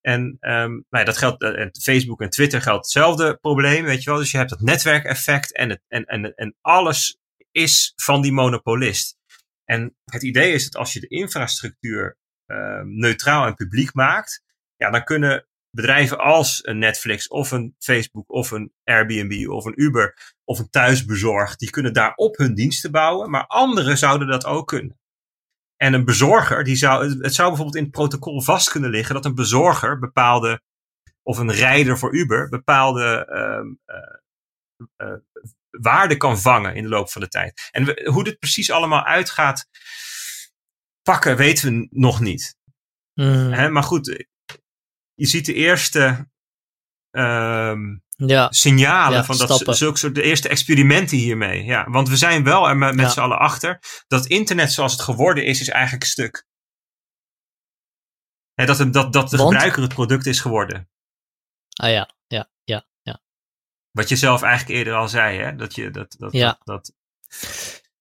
[0.00, 4.10] En um, nou ja, dat geldt, uh, Facebook en Twitter geldt hetzelfde probleem, weet je
[4.10, 4.18] wel.
[4.18, 7.18] Dus je hebt dat netwerkeffect en, het, en, en, en alles
[7.50, 9.16] is van die monopolist.
[9.64, 14.42] En het idee is dat als je de infrastructuur uh, neutraal en publiek maakt,
[14.76, 19.82] ja, dan kunnen bedrijven als een Netflix of een Facebook of een Airbnb of een
[19.82, 24.66] Uber of een thuisbezorg, die kunnen daarop hun diensten bouwen, maar anderen zouden dat ook
[24.66, 24.98] kunnen.
[25.76, 29.24] En een bezorger, die zou, het zou bijvoorbeeld in het protocol vast kunnen liggen dat
[29.24, 30.60] een bezorger bepaalde,
[31.22, 35.18] of een rijder voor Uber, bepaalde uh, uh, uh,
[35.70, 37.68] waarde kan vangen in de loop van de tijd.
[37.70, 39.68] En we, hoe dit precies allemaal uitgaat
[41.02, 42.56] pakken, weten we nog niet.
[43.14, 43.72] Mm.
[43.72, 44.26] maar goed,
[45.14, 46.28] je ziet de eerste
[47.10, 48.52] um, ja.
[48.52, 51.64] signalen van dat zulke soort de eerste experimenten hiermee.
[51.64, 55.00] Ja, want we zijn wel er met, met z'n allen achter dat internet zoals het
[55.00, 56.46] geworden is, is eigenlijk stuk.
[58.54, 60.88] He, dat, dat, dat de gebruiker het product is geworden.
[61.74, 63.22] Ah ja, ja, ja, ja.
[63.90, 65.56] Wat je zelf eigenlijk eerder al zei, hè?
[65.56, 66.16] Dat je dat.
[66.18, 66.60] dat, Ja.
[66.64, 66.92] dat,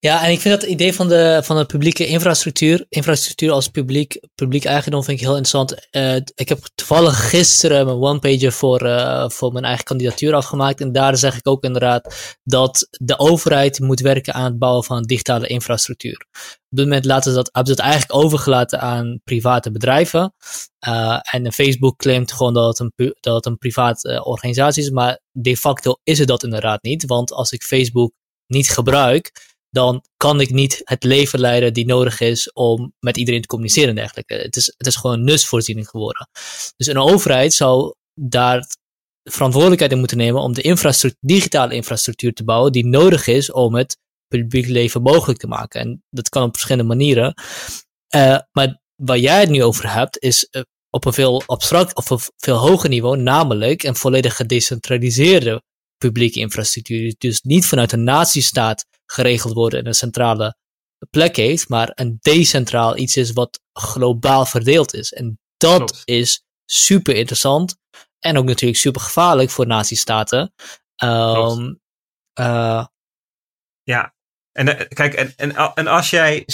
[0.03, 4.19] Ja, en ik vind dat idee van de, van de publieke infrastructuur, infrastructuur als publiek,
[4.35, 5.89] publiek eigendom vind ik heel interessant.
[5.89, 10.81] Eh, ik heb toevallig gisteren mijn one-pager voor, eh, voor mijn eigen kandidatuur afgemaakt.
[10.81, 15.03] En daar zeg ik ook inderdaad dat de overheid moet werken aan het bouwen van
[15.03, 16.25] digitale infrastructuur.
[16.69, 20.33] Op dit moment laten ze dat, hebben ze het eigenlijk overgelaten aan private bedrijven.
[20.79, 25.19] Eh, en Facebook claimt gewoon dat het een, dat het een privaat organisatie is, maar
[25.31, 27.05] de facto is het dat inderdaad niet.
[27.05, 28.11] Want als ik Facebook
[28.47, 29.31] niet gebruik,
[29.73, 33.89] dan kan ik niet het leven leiden die nodig is om met iedereen te communiceren
[33.89, 34.33] en dergelijke.
[34.33, 36.29] Het is, het is gewoon een nusvoorziening geworden.
[36.75, 38.67] Dus een overheid zou daar
[39.23, 43.97] verantwoordelijkheid in moeten nemen om de digitale infrastructuur te bouwen die nodig is om het
[44.27, 45.81] publiek leven mogelijk te maken.
[45.81, 47.33] En dat kan op verschillende manieren.
[48.07, 52.09] Eh, maar waar jij het nu over hebt, is eh, op een veel abstract of
[52.09, 55.63] een veel hoger niveau, namelijk een volledig gedecentraliseerde
[56.07, 56.99] publieke infrastructuur.
[56.99, 60.57] Die dus niet vanuit een natiestaat geregeld worden en een centrale
[61.09, 65.13] plek heeft, maar een decentraal iets is wat globaal verdeeld is.
[65.13, 66.01] En dat Klopt.
[66.05, 67.75] is super interessant
[68.19, 70.53] en ook natuurlijk super gevaarlijk voor natiestaten.
[71.03, 71.79] Um,
[72.39, 72.85] uh,
[73.83, 74.13] Ja,
[74.51, 76.45] en eh, kijk, en, en, en als jij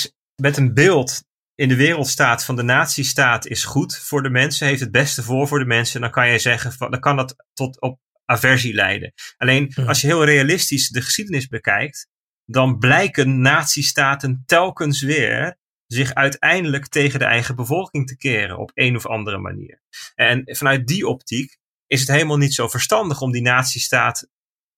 [0.42, 1.24] met een beeld
[1.56, 5.24] in de wereld staat van de nazistaat is goed voor de mensen, heeft het beste
[5.24, 8.74] voor voor de mensen, dan kan je zeggen, van, dan kan dat tot op aversie
[8.74, 9.14] leiden.
[9.38, 12.08] Alleen als je heel realistisch de geschiedenis bekijkt,
[12.46, 15.58] dan blijken nazistaten telkens weer
[15.88, 19.82] zich uiteindelijk tegen de eigen bevolking te keren op een of andere manier.
[20.16, 21.58] En vanuit die optiek
[21.88, 24.30] is het helemaal niet zo verstandig om die nazistaat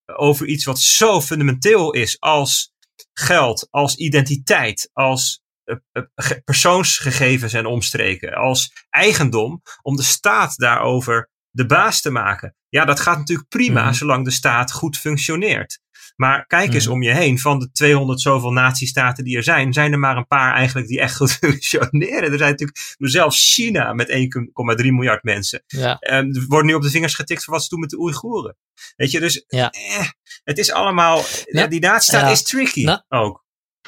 [0.06, 2.74] over iets wat zo fundamenteel is als
[3.14, 10.58] geld, als identiteit, als eh, eh, ge- persoonsgegevens en omstreken, als eigendom, om de staat
[10.58, 12.56] daarover de baas te maken.
[12.72, 13.94] Ja, dat gaat natuurlijk prima Mhm.
[13.94, 15.80] zolang de staat goed functioneert.
[16.16, 16.94] Maar kijk eens Mhm.
[16.94, 20.28] om je heen, van de 200 zoveel nazistaten die er zijn, zijn er maar een
[20.28, 22.32] paar eigenlijk die echt goed functioneren.
[22.32, 25.64] Er zijn natuurlijk zelfs China met 1,3 miljard mensen.
[25.68, 25.98] ja.
[26.00, 28.58] En er wordt nu op de vingers getikt voor wat ze doen met de Oeigoeren.
[28.96, 29.70] Weet je, dus Ja.
[29.70, 30.08] eh,
[30.44, 33.41] het is allemaal, ja, die nazistaat is tricky Nou, ook.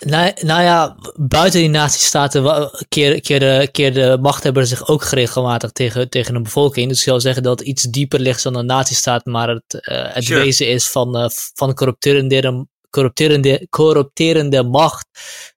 [0.06, 5.72] Nou, nou ja, buiten die nazistaten keer, keer, de, keer de machthebber zich ook regelmatig
[5.72, 6.88] tegen, tegen een bevolking.
[6.89, 10.14] Dus ik zou zeggen dat het iets dieper ligt dan een nazistaat, maar het, eh,
[10.14, 10.39] het Sure.
[10.43, 15.08] wezen is van, eh, van corrupterende, corrupterende, corrupterende macht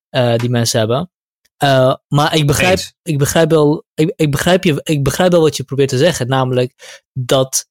[0.08, 1.10] eh, die mensen hebben.
[2.08, 2.94] Maar ik begrijp, Eens.
[3.02, 6.28] ik, begrijp wel, ik, ik, begrijp je, ik begrijp wel wat je probeert te zeggen,
[6.28, 7.66] namelijk dat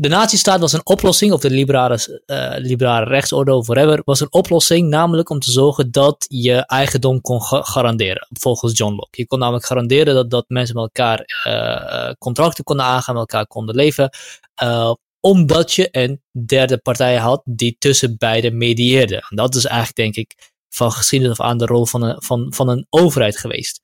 [0.00, 4.32] de nazistaat was een oplossing, of de liberale, eh, liberale rechtsorde of whatever, was een
[4.32, 9.20] oplossing namelijk om te zorgen dat je eigendom kon ga- garanderen, volgens John Locke.
[9.20, 13.46] Je kon namelijk garanderen dat, dat mensen met elkaar eh, contracten konden aangaan, met elkaar
[13.46, 14.10] konden leven,
[14.54, 19.16] eh, omdat je een derde partij had die tussen beiden medieerde.
[19.28, 22.54] En dat is eigenlijk, denk ik, van geschiedenis af aan de rol van een, van,
[22.54, 23.80] van een overheid geweest.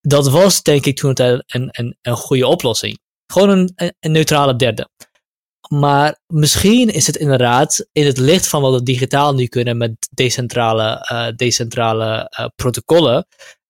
[0.00, 2.98] Dat was, denk ik, toen een, een, een goede oplossing.
[3.26, 4.88] Gewoon een, een neutrale derde.
[5.74, 10.08] Maar misschien is het inderdaad in het licht van wat we digitaal nu kunnen met
[10.10, 13.26] decentrale, eh, decentrale eh, protocollen,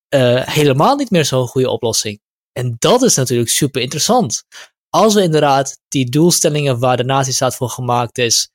[0.09, 2.21] eh, helemaal niet meer zo'n goede oplossing.
[2.53, 4.43] En dat is natuurlijk super interessant.
[4.89, 8.51] Als we inderdaad die doelstellingen waar de nazistaat voor gemaakt is,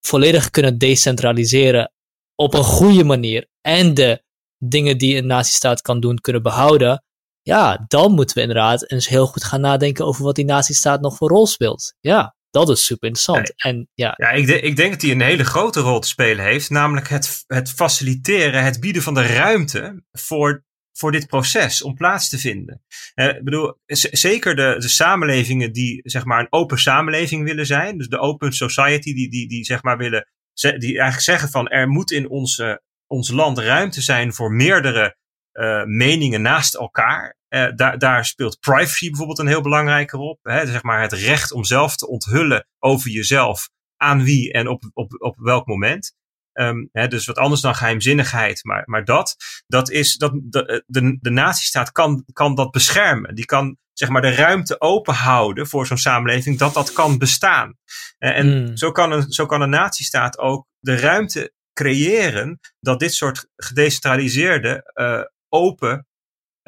[0.00, 1.92] volledig kunnen decentraliseren
[2.34, 4.22] op een goede manier en de
[4.58, 7.04] dingen die een nazistaat kan doen kunnen behouden,
[7.42, 11.16] ja, dan moeten we inderdaad eens heel goed gaan nadenken over wat die nazistaat nog
[11.16, 11.94] voor rol speelt.
[12.00, 13.52] Ja, dat is super interessant.
[13.56, 16.44] En ja, Ja, ik, de- ik denk dat hij een hele grote rol te spelen
[16.44, 16.70] heeft.
[16.70, 22.28] Namelijk het, het faciliteren, het bieden van de ruimte voor, voor dit proces om plaats
[22.28, 22.82] te vinden.
[23.14, 23.74] Eh, ik bedoel,
[24.10, 27.98] zeker de, de samenlevingen die zeg maar een open samenleving willen zijn.
[27.98, 30.28] Dus de open society die, die, die zeg maar willen,
[30.60, 35.16] die eigenlijk zeggen van er moet in onze, ons land ruimte zijn voor meerdere
[35.52, 37.38] eh, meningen naast elkaar.
[37.50, 40.38] Eh, daar, daar speelt privacy bijvoorbeeld een heel belangrijke rol.
[40.42, 40.66] Hè?
[40.66, 45.22] Zeg maar het recht om zelf te onthullen over jezelf aan wie en op, op,
[45.22, 46.12] op welk moment.
[46.52, 48.64] Ehm, hè, dus wat anders dan geheimzinnigheid.
[48.64, 49.36] Maar, maar dat,
[49.66, 53.34] dat is, dat, de, de, de nazistaat kan, kan dat beschermen.
[53.34, 57.78] Die kan zeg maar de ruimte open houden voor zo'n samenleving dat dat kan bestaan.
[58.18, 58.76] Eh, en Mm.
[58.76, 64.90] zo, kan een, zo kan een nazistaat ook de ruimte creëren dat dit soort gedecentraliseerde,
[64.92, 66.06] eh, open,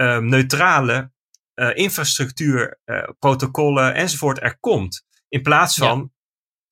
[0.03, 1.13] eh, neutrale
[1.55, 5.05] eh, infrastructuur, eh, protocollen enzovoort er komt.
[5.29, 6.13] In plaats van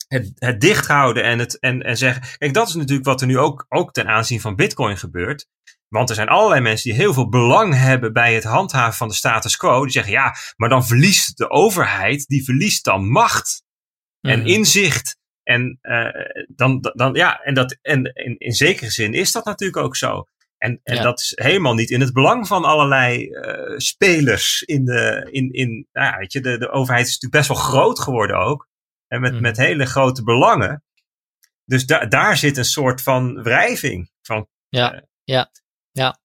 [0.08, 2.38] het, het dicht houden en, het, en, en zeggen.
[2.38, 5.46] Kijk, dat is natuurlijk wat er nu ook, ook ten aanzien van Bitcoin gebeurt.
[5.88, 9.14] Want er zijn allerlei mensen die heel veel belang hebben bij het handhaven van de
[9.14, 9.82] status quo.
[9.82, 13.62] Die zeggen ja, maar dan verliest de overheid, die verliest dan macht
[14.20, 14.48] en Mhm.
[14.48, 16.08] inzicht En, uh,
[16.48, 20.26] dan, dan, ja, en, dat, en in, in zekere zin is dat natuurlijk ook zo.
[20.60, 25.28] En, en dat is helemaal niet in het belang van allerlei uh, spelers in de,
[25.30, 28.36] in, in, nou ja, weet je, de, de overheid is natuurlijk best wel groot geworden
[28.36, 28.68] ook.
[29.06, 29.40] En met, mm.
[29.40, 30.84] met hele grote belangen.
[31.64, 34.10] Dus da daar zit een soort van wrijving.
[34.22, 35.50] Van, ja, uh, ja,
[35.90, 36.18] ja.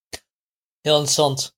[0.81, 1.55] Heel interessant.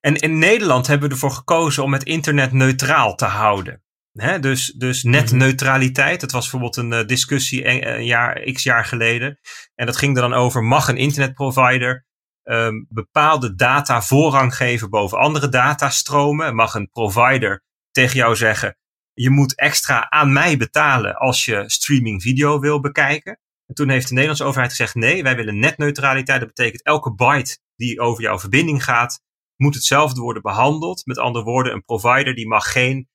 [0.00, 3.84] En in Nederland hebben we ervoor gekozen om het internet neutraal te houden.
[4.16, 6.20] He, dus, dus netneutraliteit.
[6.20, 9.38] Dat was bijvoorbeeld een uh, discussie een, een, jaar, x jaar geleden.
[9.74, 12.06] En dat ging er dan over: mag een internetprovider
[12.44, 16.54] um, bepaalde data voorrang geven boven andere datastromen?
[16.54, 18.76] Mag een provider tegen jou zeggen:
[19.12, 23.40] je moet extra aan mij betalen als je streaming video wil bekijken?
[23.66, 26.40] En toen heeft de Nederlandse overheid gezegd: nee, wij willen netneutraliteit.
[26.40, 29.20] Dat betekent elke byte die over jouw verbinding gaat,
[29.56, 31.06] moet hetzelfde worden behandeld.
[31.06, 33.08] Met andere woorden, een provider die mag geen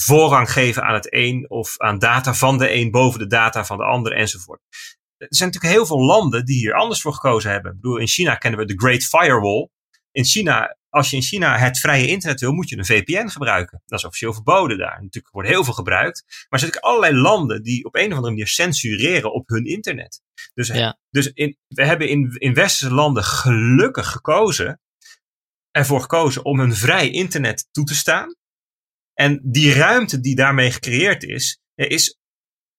[0.00, 3.76] voorrang geven aan het een of aan data van de een boven de data van
[3.76, 4.60] de ander enzovoort.
[5.16, 7.72] Er zijn natuurlijk heel veel landen die hier anders voor gekozen hebben.
[7.72, 9.68] Ik bedoel, in China kennen we de Great Firewall.
[10.10, 13.82] In China, als je in China het vrije internet wil, moet je een VPN gebruiken.
[13.86, 15.02] Dat is officieel verboden daar.
[15.02, 16.24] Natuurlijk wordt heel veel gebruikt.
[16.26, 19.64] Maar er zijn natuurlijk allerlei landen die op een of andere manier censureren op hun
[19.64, 20.20] internet.
[20.54, 20.98] Dus, ja.
[21.10, 24.80] dus in, we hebben in, in westerse landen gelukkig gekozen,
[25.70, 28.36] ervoor gekozen om een vrij internet toe te staan.
[29.20, 32.18] En die ruimte die daarmee gecreëerd is, is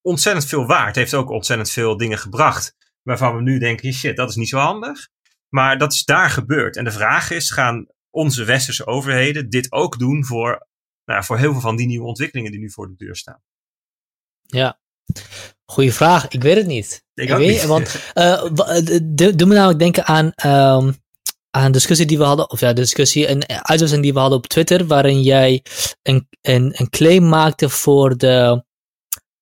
[0.01, 0.87] ontzettend veel waard.
[0.87, 2.75] Het heeft ook ontzettend veel dingen gebracht.
[3.01, 5.09] Waarvan we nu denken, shit, dat is niet zo handig.
[5.49, 6.75] Maar dat is daar gebeurd.
[6.75, 10.67] En de vraag is, gaan onze westerse overheden dit ook doen voor,
[11.05, 13.41] nou, voor heel veel van die nieuwe ontwikkelingen die nu voor de deur staan?
[14.41, 14.79] Ja,
[15.65, 16.27] goede vraag.
[16.27, 17.03] Ik weet het niet.
[17.13, 17.65] Ik, ik weet, niet.
[17.65, 18.43] Want uh,
[19.35, 20.95] doe me namelijk denken aan um,
[21.51, 24.47] aan een discussie die we hadden, of ja, discussie, een uitzending die we hadden op
[24.47, 25.63] Twitter, waarin jij
[26.01, 28.63] een, een, een claim maakte voor de,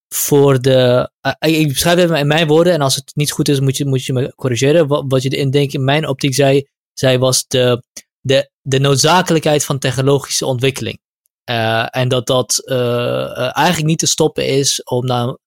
[0.07, 3.59] voor de, uh, ik beschrijf het in mijn woorden, en als het niet goed is,
[3.59, 5.07] moet je, moet je me corrigeren.
[5.07, 7.83] Wat, je in denk in mijn optiek zei, zei was de,
[8.21, 10.99] de, de noodzakelijkheid van technologische ontwikkeling.
[11.49, 15.37] Uh, en dat dat uh, eigenlijk niet te stoppen is, om nou,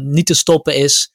[0.00, 1.10] niet te stoppen is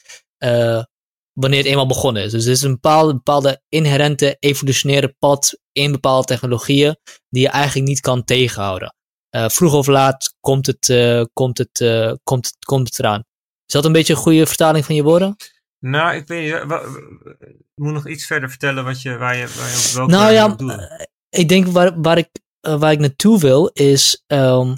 [1.39, 2.31] wanneer het eenmaal begonnen is.
[2.31, 6.97] Dus het is een bepaalde, bepaalde inherente evolutionaire pad in bepaalde technologieën
[7.29, 8.95] die je eigenlijk niet kan tegenhouden.
[9.35, 13.23] Uh, vroeg of laat komt het, uh, komt, het, uh, komt, het, komt het eraan.
[13.65, 15.35] Is dat een beetje een goede vertaling van je woorden?
[15.79, 16.79] Nou, ik weet niet.
[17.39, 20.31] Ik moet nog iets verder vertellen wat je, waar, je, waar je op welke nou,
[20.31, 20.55] ja,
[21.29, 22.29] Ik denk waar, waar, ik,
[22.59, 24.77] waar ik naartoe wil is, um,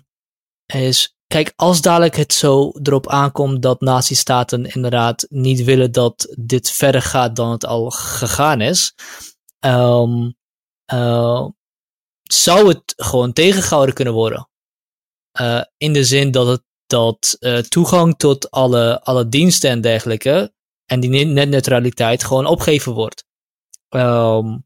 [0.65, 6.71] is Kijk, als dadelijk het zo erop aankomt dat nazistaten inderdaad niet willen dat dit
[6.71, 8.95] verder gaat dan het al gegaan is,
[9.65, 10.35] um,
[10.93, 11.47] uh,
[12.23, 14.49] zou het gewoon tegengehouden kunnen worden.
[15.39, 20.53] Uh, in de zin dat, het, dat uh, toegang tot alle, alle diensten en dergelijke
[20.85, 23.25] en die netneutraliteit gewoon opgeven wordt.
[23.89, 24.65] Um,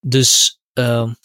[0.00, 1.16] dus um,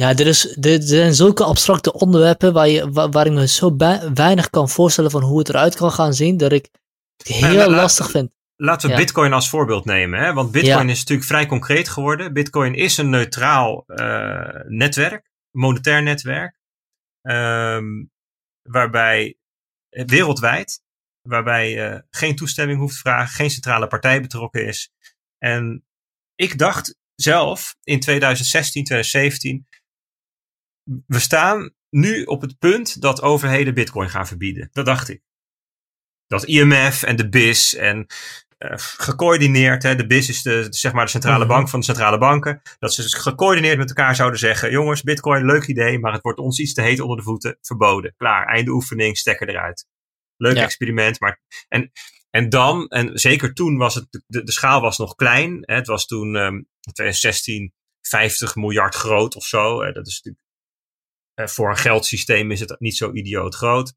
[0.00, 3.76] ja, er, is, er zijn zulke abstracte onderwerpen waar, je, waar, ik me zo
[4.14, 6.68] weinig kan voorstellen van hoe het eruit kan gaan zien, dat ik
[7.16, 8.30] het heel lastig vind.
[8.56, 10.20] Laten we Bitcoin als voorbeeld nemen.
[10.20, 10.32] Hè?
[10.32, 12.32] Want Bitcoin is natuurlijk vrij concreet geworden.
[12.32, 16.58] Bitcoin is een neutraal uh, netwerk, monetair netwerk,
[17.22, 18.10] um,
[18.62, 19.36] waarbij
[19.88, 20.82] wereldwijd,
[21.28, 24.92] waarbij je geen toestemming hoeft te vragen, geen centrale partij betrokken is.
[25.38, 25.84] En
[26.34, 29.68] ik dacht zelf in 2016, 2017
[31.06, 34.68] we staan nu op het punt dat overheden bitcoin gaan verbieden.
[34.72, 35.22] Dat dacht ik.
[36.26, 38.06] Dat IMF en de BIS en
[38.58, 41.52] uh, gecoördineerd, hè, de BIS is de, zeg maar de centrale mhm.
[41.52, 45.44] bank van de centrale banken, dat ze dus gecoördineerd met elkaar zouden zeggen, jongens, bitcoin,
[45.44, 48.14] leuk idee, maar het wordt ons iets te heet onder de voeten, verboden.
[48.16, 49.86] Klaar, einde oefening, stekker eruit.
[50.36, 51.40] Leuk experiment, maar...
[51.68, 51.92] En,
[52.30, 55.58] en dan, en zeker toen was het, de, de schaal was nog klein.
[55.60, 59.82] Hè, het was toen um, 2016 50 miljard groot of zo.
[59.82, 60.49] Hè, dat is natuurlijk eh,
[61.34, 63.94] voor een geldsysteem is het niet zo idioot groot.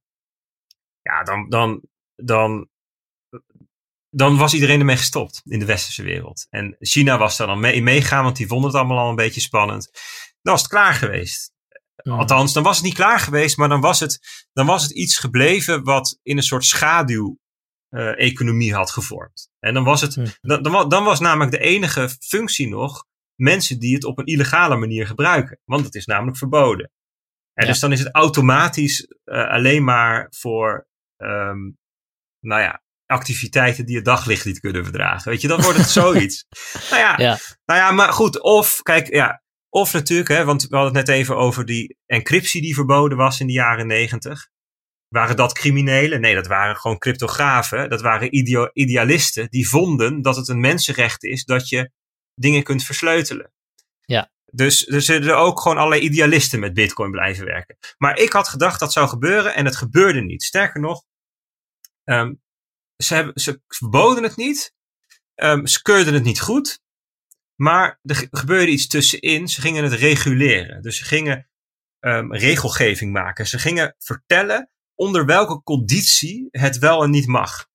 [1.02, 1.82] Ja, dan, dan,
[2.16, 2.70] dan,
[4.10, 6.48] dan was iedereen ermee gestopt in de westerse wereld.
[6.50, 9.42] En China was daar dan mee meegaan, want die vonden het allemaal al een beetje
[9.42, 9.92] spannend.
[10.42, 11.52] Dan was het klaar geweest.
[11.96, 14.20] Althans, dan was het niet klaar geweest, maar dan was het,
[14.54, 19.52] dan was het iets gebleven wat in een soort schaduw-economie uh, had gevormd.
[19.60, 23.06] En dan was het, dan, dan, dan was namelijk de enige functie nog
[23.36, 25.60] mensen die het op een illegale manier gebruiken.
[25.66, 26.92] Want het is namelijk verboden.
[27.54, 30.88] En Dus dan is het automatisch uh, alleen maar voor,
[31.18, 31.78] um,
[32.40, 35.32] nou ja, activiteiten die het daglicht niet kunnen verdragen.
[35.32, 36.46] Weet je, dan wordt het zoiets.
[36.90, 38.42] nou ja, ja, nou ja, maar goed.
[38.42, 42.62] Of, kijk, ja, Of natuurlijk, hè, want we hadden het net even over die encryptie
[42.62, 44.50] die verboden was in de jaren negentig.
[45.08, 46.22] Waren dat criminelen?
[46.22, 47.90] Nee, dat waren gewoon cryptografen.
[47.90, 48.36] Dat waren
[48.74, 51.92] idealisten die vonden dat het een mensenrecht is dat je
[52.36, 53.52] dingen kunt versleutelen.
[54.02, 54.32] Ja.
[54.56, 57.78] Dus er zullen ook gewoon allerlei idealisten met Bitcoin blijven werken.
[57.98, 60.44] Maar ik had gedacht dat zou gebeuren en het gebeurde niet.
[60.44, 61.04] Sterker nog,
[62.04, 62.42] um,
[62.98, 64.74] ze, hebben, ze verboden het niet.
[65.36, 66.82] Um, ze keurden het niet goed.
[67.56, 69.48] Maar er gebeurde iets tussenin.
[69.48, 70.82] Ze gingen het reguleren.
[70.82, 71.50] Dus ze gingen
[72.00, 73.48] um, regelgeving maken.
[73.48, 77.68] Ze gingen vertellen onder welke conditie het wel en niet mag.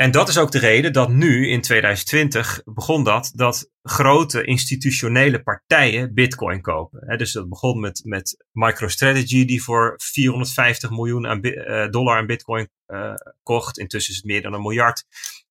[0.00, 5.42] En dat is ook de reden dat nu in 2020 begon dat, dat grote institutionele
[5.42, 7.18] partijen bitcoin kopen.
[7.18, 12.68] dus dat begon met, met MicroStrategy die voor 450 miljoen aan, uh, dollar aan bitcoin
[12.86, 13.78] uh, kocht.
[13.78, 15.04] Intussen is het meer dan een miljard.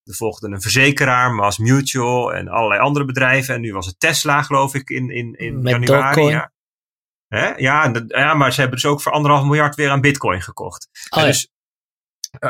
[0.03, 3.55] Er volgde een verzekeraar, Mass Mutual en allerlei andere bedrijven.
[3.55, 6.21] En nu was het Tesla geloof ik in, in, in met januari.
[6.21, 6.51] Ja.
[7.27, 7.55] Hè?
[7.55, 10.87] Ja, ja, maar ze hebben dus ook voor anderhalf miljard weer aan bitcoin gekocht.
[11.09, 11.27] Oh, ja.
[11.27, 11.51] dus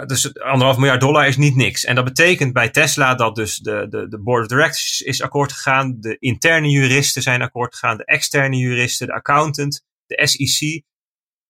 [0.05, 1.83] dus anderhalf miljard dollar is niet niks.
[1.83, 5.51] En dat betekent bij Tesla dat dus de, de, de board of directors is akkoord
[5.51, 10.83] gegaan, de interne juristen zijn akkoord gegaan, de externe juristen, de accountant, de SEC.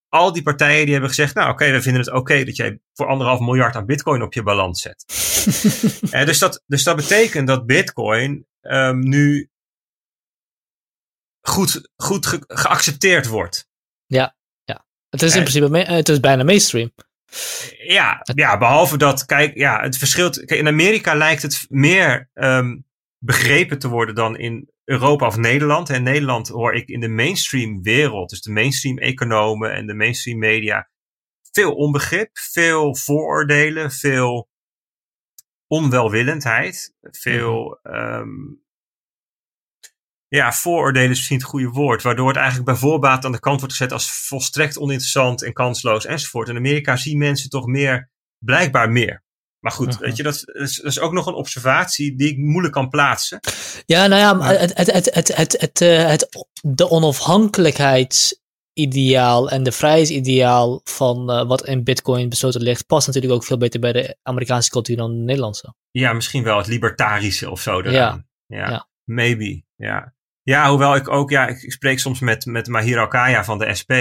[0.09, 3.07] Al die partijen die hebben gezegd, nou oké, we vinden het oké dat jij voor
[3.07, 5.05] anderhalf miljard aan bitcoin op je balans zet.
[6.19, 9.49] en dus, dat, dus dat betekent dat bitcoin um, nu
[11.41, 13.67] goed, goed ge geaccepteerd wordt.
[14.05, 14.85] Ja, ja.
[15.09, 16.91] Het is in principe, het is bijna mainstream.
[17.77, 20.45] Ja, ja, behalve dat, kijk, ja, het verschilt.
[20.45, 22.85] Kijk, in Amerika lijkt het meer um,
[23.17, 25.89] begrepen te worden dan in Europa of Nederland.
[25.89, 30.39] In Nederland hoor ik in de mainstream wereld, dus de mainstream economen en de mainstream
[30.39, 30.89] media,
[31.51, 34.49] veel onbegrip, veel vooroordelen, veel
[35.67, 38.65] onwelwillendheid, veel um,
[40.27, 43.59] ja, vooroordelen is misschien het goede woord, waardoor het eigenlijk bij voorbaat aan de kant
[43.59, 46.49] wordt gezet als volstrekt oninteressant en kansloos enzovoort.
[46.49, 49.25] In Amerika zien mensen toch meer, blijkbaar meer.
[49.59, 50.01] Maar goed, uh-huh.
[50.01, 53.39] weet je, dat is, dat is, ook nog een observatie die ik moeilijk kan plaatsen.
[53.85, 59.71] Ja, nou ja, maar het, het, het, het, het, het, het, de onafhankelijkheidsideaal en de
[59.71, 64.17] vrijheidsideaal van uh, wat in Bitcoin besloten ligt, past natuurlijk ook veel beter bij de
[64.23, 65.75] Amerikaanse cultuur dan de Nederlandse.
[65.91, 67.83] Ja, misschien wel het libertarische of zo.
[67.83, 68.25] Ja.
[68.45, 68.69] ja.
[68.69, 68.87] ja.
[69.03, 70.15] Maybe, ja.
[70.47, 73.91] Ja, hoewel ik ook, ja, ik, spreek soms met, met Mahir Alkaya van de SP.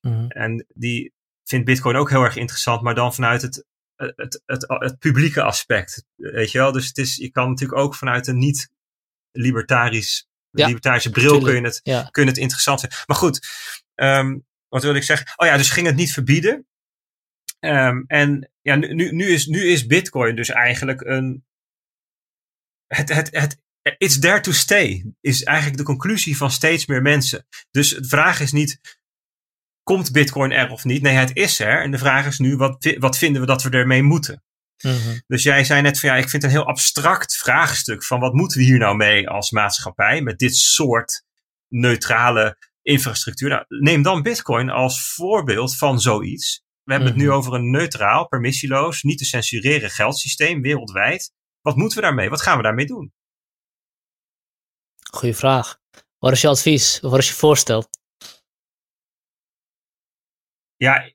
[0.00, 0.28] Mm-hmm.
[0.28, 1.12] En die
[1.44, 3.64] vindt Bitcoin ook heel erg interessant, maar dan vanuit het,
[3.96, 6.04] het, het, het, publieke aspect.
[6.14, 6.72] Weet je wel?
[6.72, 11.60] Dus het is, je kan natuurlijk ook vanuit een niet-libertarisch, ja, libertarische bril kun je,
[11.60, 12.08] het, ja.
[12.10, 12.98] kun je het interessant vinden.
[13.06, 13.46] Maar goed,
[13.94, 15.32] um, wat wil ik zeggen?
[15.36, 16.66] Oh ja, dus ging het niet verbieden.
[17.60, 21.44] Um, en ja, nu, nu, is, nu is Bitcoin dus eigenlijk een.
[22.86, 23.62] Het, het, het
[23.98, 27.46] it's there to stay, is eigenlijk de conclusie van steeds meer mensen.
[27.70, 28.80] Dus de vraag is niet,
[29.82, 31.02] komt Bitcoin er of niet?
[31.02, 31.82] Nee, het is er.
[31.82, 34.42] En de vraag is nu, wat, wat vinden we dat we ermee moeten?
[34.82, 35.22] Mm-hmm.
[35.26, 38.32] Dus jij zei net van ja, ik vind het een heel abstract vraagstuk van wat
[38.32, 41.24] moeten we hier nou mee als maatschappij met dit soort
[41.68, 43.48] neutrale infrastructuur.
[43.48, 46.62] Nou, neem dan Bitcoin als voorbeeld van zoiets.
[46.82, 51.32] We hebben het nu over een neutraal, permissieloos, niet te censureren geldsysteem wereldwijd.
[51.60, 52.28] Wat moeten we daarmee?
[52.28, 53.12] Wat gaan we daarmee doen?
[55.14, 55.80] Goeie vraag.
[56.18, 57.00] Wat is je advies?
[57.00, 57.84] Wat is je voorstel?
[60.76, 61.12] Ja,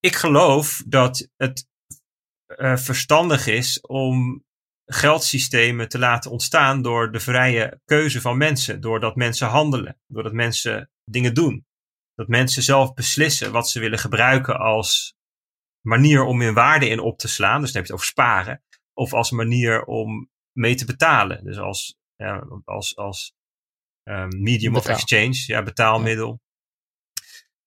[0.00, 1.68] ik geloof dat het
[2.46, 4.44] uh, verstandig is om
[4.84, 8.80] geldsystemen te laten ontstaan door de vrije keuze van mensen.
[8.80, 11.66] Doordat mensen handelen, doordat mensen dingen doen.
[12.14, 15.14] Dat mensen zelf beslissen wat ze willen gebruiken als
[15.86, 17.60] manier om hun waarde in op te slaan.
[17.60, 18.62] Dus dan heb je het over sparen.
[18.92, 21.44] Of als manier om mee te betalen.
[21.44, 23.34] Dus als ja, als, als
[24.08, 24.94] um, medium Betaal.
[24.94, 26.40] of exchange, ja, betaalmiddel.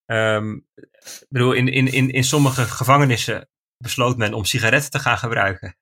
[0.04, 0.34] Ja.
[0.34, 5.18] Um, ik bedoel, in, in, in, in sommige gevangenissen besloot men om sigaretten te gaan
[5.18, 5.76] gebruiken.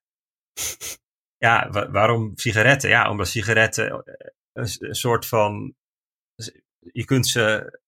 [1.47, 2.91] ja, wa waarom sigaretten?
[2.91, 5.75] Ja, omdat sigaretten eh, een, een, soort van.
[6.93, 7.79] Je kunt ze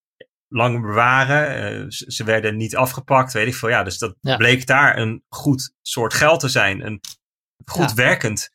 [0.47, 1.73] lang bewaren.
[1.83, 3.69] Uh, ze werden niet afgepakt, weet ik veel.
[3.69, 4.35] Ja, dus dat ja.
[4.37, 6.85] bleek daar een goed soort geld te zijn.
[6.85, 6.99] Een
[7.65, 7.95] goed Ja.
[7.95, 8.51] werkend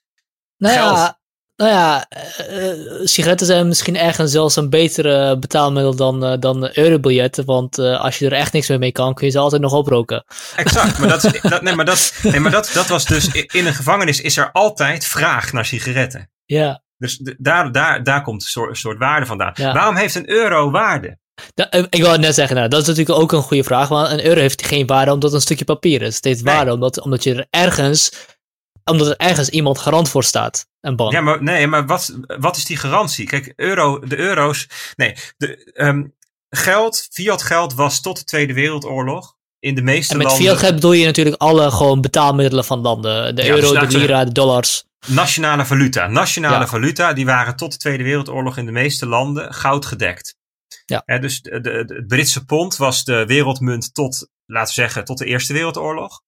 [0.56, 0.96] Nou geld.
[0.96, 1.20] ja,
[1.56, 6.70] nou ja, eh, eh, sigaretten zijn misschien ergens zelfs een betere betaalmiddel dan, eh, dan
[6.72, 7.44] eurobiljetten.
[7.44, 10.24] Want als je er echt niks meer mee kan, kun je ze altijd nog oproken.
[10.56, 13.66] Exact, maar, dat, is- dat, nee, maar, dat, nee, maar dat, dat was dus in
[13.66, 16.30] een gevangenis is er altijd vraag naar sigaretten.
[16.44, 19.52] Ja, Dus daar, daar, daar komt een soort, waarde vandaan.
[19.54, 19.72] Ja.
[19.72, 21.18] Waarom heeft een euro waarde?
[21.54, 23.88] Da- ik het net zeggen, nou, dat is natuurlijk ook een goede vraag.
[23.88, 26.14] Want een euro heeft geen waarde omdat het een stukje papier is.
[26.14, 26.54] Het heeft Nee.
[26.54, 28.12] waarde omdat, omdat je er ergens
[28.84, 30.66] omdat er ergens iemand garant voor staat.
[30.80, 31.12] Een band.
[31.12, 33.26] Ja, maar, nee, maar wat, wat is die garantie?
[33.26, 34.68] Kijk, euro, de euro's.
[34.96, 36.14] Nee, de, um,
[36.50, 40.44] geld, fiat geld was tot de Tweede Wereldoorlog in de meeste en met landen.
[40.46, 43.36] fiat geld bedoel je natuurlijk alle gewoon betaalmiddelen van landen.
[43.36, 44.84] De Ja, euro, dus de lira, de dollars.
[45.06, 46.06] Nationale valuta.
[46.06, 46.66] Nationale Ja.
[46.66, 50.36] valuta, die waren tot de Tweede Wereldoorlog in de meeste landen goud gedekt.
[50.86, 51.18] Ja.
[51.18, 55.18] Dus de, de, de- het Britse pond was de wereldmunt tot, laten we zeggen, tot
[55.18, 56.22] de Eerste Wereldoorlog.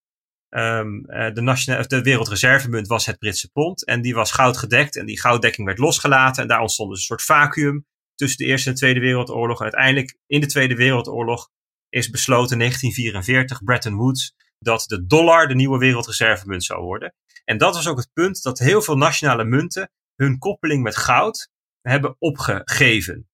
[0.56, 3.84] Ehm, eh, de, de wereldreservemunt was het Britse pond.
[3.84, 4.96] En die was goud gedekt.
[4.96, 6.42] En die gouddekking werd losgelaten.
[6.42, 9.58] En daar ontstond dus een soort vacuüm tussen de Eerste en de Tweede Wereldoorlog.
[9.58, 11.50] En uiteindelijk in de Tweede Wereldoorlog
[11.88, 17.14] is besloten in 1944, Bretton Woods, dat de dollar de nieuwe wereldreservemunt zou worden.
[17.44, 21.48] En dat was ook het punt dat heel veel nationale munten hun koppeling met goud
[21.80, 23.28] hebben opgegeven.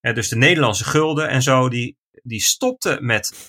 [0.00, 3.46] Dus de Nederlandse gulden en zo, die, die stopten met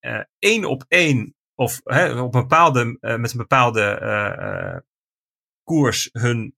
[0.00, 4.78] eh, één op één of hè, op een bepaalde, eh, met een bepaalde eh,
[5.62, 6.54] koers hun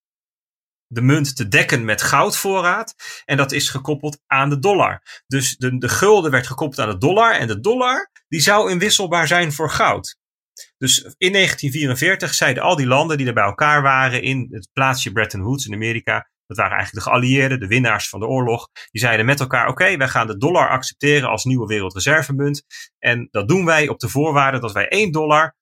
[0.86, 2.94] de munt te dekken met goudvoorraad.
[3.24, 5.02] En dat is gekoppeld aan de dollar.
[5.26, 7.34] Dus de, de gulden werd gekoppeld aan de dollar.
[7.34, 10.18] En de dollar die zou inwisselbaar zijn voor goud.
[10.78, 15.12] Dus in 1944 zeiden al die landen die er bij elkaar waren in het plaatsje
[15.12, 16.30] Bretton Woods in Amerika.
[16.48, 18.68] Dat waren eigenlijk de geallieerden, de winnaars van de oorlog.
[18.90, 22.64] Die zeiden met elkaar: oké, wij gaan de dollar accepteren als nieuwe wereldreservemunt.
[22.98, 25.56] En dat doen wij op de voorwaarde dat wij 1 dollar,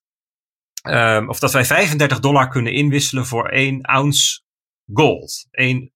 [0.82, 4.42] ehm, of dat wij 35 dollar kunnen inwisselen voor 1 ounce
[4.92, 5.46] gold.
[5.50, 5.92] 1,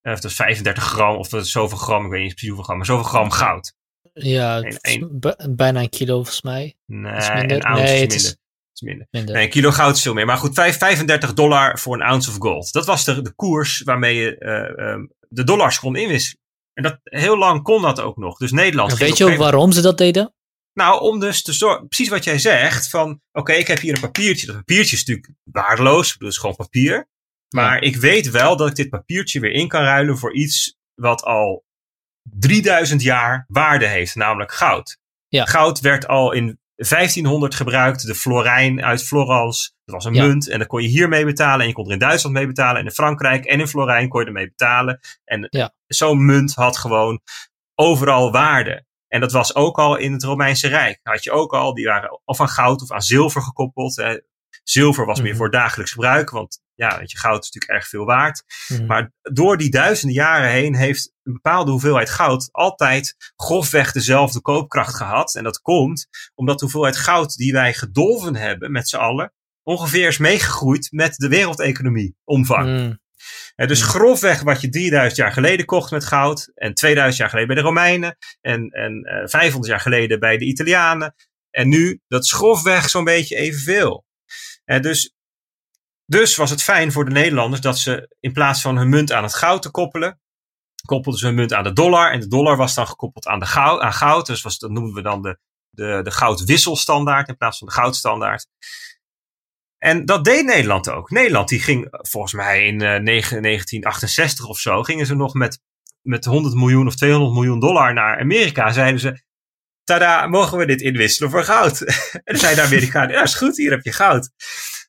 [0.00, 2.48] eh, of dat is 35 gram, of dat is zoveel gram, ik weet niet precies
[2.48, 3.74] hoeveel gram, maar zoveel gram goud.
[4.12, 4.62] Ja,
[5.50, 6.76] bijna een kilo volgens mij.
[6.86, 8.44] Nee, een ounce Nee, is het minder.
[8.76, 9.06] Is- minder.
[9.10, 9.34] Minder.
[9.34, 10.26] Nee, een kilo goud is veel meer.
[10.26, 12.72] Maar goed, vijf- 35 dollar voor een ounce of gold.
[12.72, 16.44] Dat was de, de koers waarmee je eh, ehm, de dollars kon inwisselen.
[16.72, 18.38] En dat, heel lang kon dat ook nog.
[18.38, 18.90] Dus Nederland.
[18.90, 20.34] En weet je ook waarom ze dat deden?
[20.72, 24.00] Nou, om dus te zorgen, precies wat jij zegt, van oké, ik heb hier een
[24.00, 24.46] papiertje.
[24.46, 27.08] Dat papiertje is natuurlijk waardeloos, het is gewoon papier.
[27.48, 31.22] Maar ik weet wel dat ik dit papiertje weer in kan ruilen voor iets wat
[31.22, 31.64] al
[32.22, 34.98] 3000 jaar waarde heeft, namelijk goud.
[35.28, 35.44] Ja.
[35.44, 39.70] Goud werd al in 1500 gebruikt, de florijn uit Florence.
[39.84, 40.24] Dat was een Ja.
[40.26, 42.46] munt en dan kon je hier mee betalen en je kon er in Duitsland mee
[42.46, 45.00] betalen en in Frankrijk en in florijn kon je ermee betalen.
[45.24, 45.74] En Ja.
[45.86, 47.20] zo'n munt had gewoon
[47.74, 48.84] overal waarde.
[49.08, 51.00] En dat was ook al in het Romeinse Rijk.
[51.02, 53.96] Had je ook al, die waren of aan goud of aan zilver gekoppeld.
[53.96, 54.18] Hè.
[54.62, 55.38] Zilver was meer Mhm.
[55.38, 58.42] voor dagelijks gebruik, want ja, weet je, goud is natuurlijk erg veel waard.
[58.68, 58.86] Mhm.
[58.86, 64.94] Maar door die duizenden jaren heen heeft een bepaalde hoeveelheid goud altijd grofweg dezelfde koopkracht
[64.94, 65.34] gehad.
[65.34, 69.32] En dat komt omdat de hoeveelheid goud die wij gedolven hebben met z'n allen
[69.66, 72.68] ongeveer is meegegroeid met de wereldeconomie omvang.
[72.68, 72.98] Mm.
[73.54, 73.88] Hè, dus Hmm.
[73.88, 76.50] grofweg wat je 3000 jaar geleden kocht met goud.
[76.54, 78.16] En 2000 jaar geleden bij de Romeinen.
[78.40, 81.14] En, en eh, 500 jaar geleden bij de Italianen.
[81.50, 84.04] En nu, dat is grofweg zo'n beetje evenveel.
[84.64, 85.14] Hè, dus,
[86.06, 89.22] dus was het fijn voor de Nederlanders dat ze in plaats van hun munt aan
[89.22, 90.20] het goud te koppelen.
[90.84, 92.12] koppelden ze hun munt aan de dollar.
[92.12, 94.26] En de dollar was dan gekoppeld aan, de goud, aan goud.
[94.26, 95.38] Dus was, dat noemen we dan de,
[95.70, 98.46] de, de goudwisselstandaard in plaats van de goudstandaard.
[99.78, 101.10] En dat deed Nederland ook.
[101.10, 105.60] Nederland die ging volgens mij in eh, negen- 1968 of zo, gingen ze nog met,
[106.02, 108.72] met 100 miljoen of 200 miljoen dollar naar Amerika.
[108.72, 109.22] Zeiden ze,
[109.84, 111.80] tada, mogen we dit inwisselen voor goud?
[112.12, 114.30] en dan zeiden de Amerikanen, ja is goed, hier heb je goud.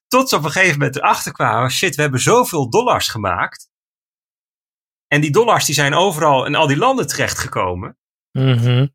[0.08, 3.70] Tot ze op een gegeven moment erachter kwamen, shit, we hebben zoveel dollars gemaakt.
[5.08, 7.98] En die dollars die zijn overal in al die landen terechtgekomen.
[8.32, 8.88] Mhm.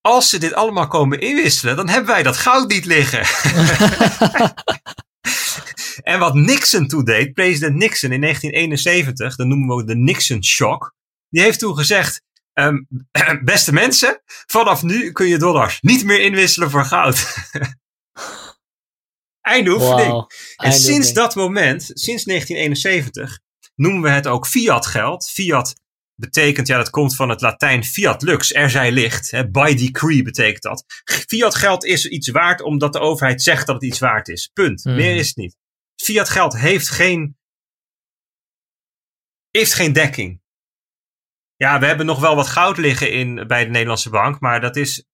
[0.00, 3.26] Als ze dit allemaal komen inwisselen, dan hebben wij dat goud niet liggen.
[6.02, 10.94] En wat Nixon toen deed, president Nixon in 1971, dat noemen we de Nixon Shock.
[11.28, 12.76] Die heeft toen gezegd, ehm,
[13.44, 17.26] beste mensen, vanaf nu kun je dollars niet meer inwisselen voor goud.
[19.40, 20.08] Einde oefening.
[20.08, 20.26] Wauw.
[20.56, 23.40] En sinds dat moment, sinds 1971,
[23.74, 25.30] noemen we het ook fiat geld.
[25.30, 25.74] Fiat
[26.14, 29.30] betekent, ja, dat komt van het Latijn fiat lux, er zij ligt.
[29.30, 30.84] Hè, by decree betekent dat.
[31.28, 34.50] Fiat geld is iets waard omdat de overheid zegt dat het iets waard is.
[34.52, 34.82] Punt.
[34.82, 34.94] Hmm.
[34.94, 35.56] Meer is het niet.
[35.96, 37.38] Fiat geld heeft geen,
[39.50, 40.40] heeft geen dekking.
[41.56, 44.76] Ja, we hebben nog wel wat goud liggen in, bij de Nederlandse bank, maar dat
[44.76, 45.04] is,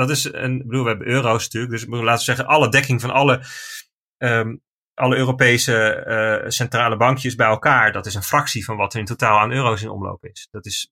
[0.00, 3.10] dat is een, bedoel, we hebben euro's natuurlijk, dus laten we zeggen, alle dekking van
[3.10, 3.44] alle,
[4.16, 4.56] ehm,
[4.94, 9.04] alle Europese eh, centrale bankjes bij elkaar, dat is een fractie van wat er in
[9.04, 10.48] totaal aan euro's in omloop is.
[10.50, 10.90] Dat is,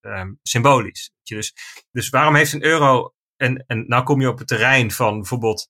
[0.00, 1.10] ehm, symbolisch.
[1.22, 1.52] Dus,
[1.90, 5.68] dus waarom heeft een euro, en, en nou kom je op het terrein van bijvoorbeeld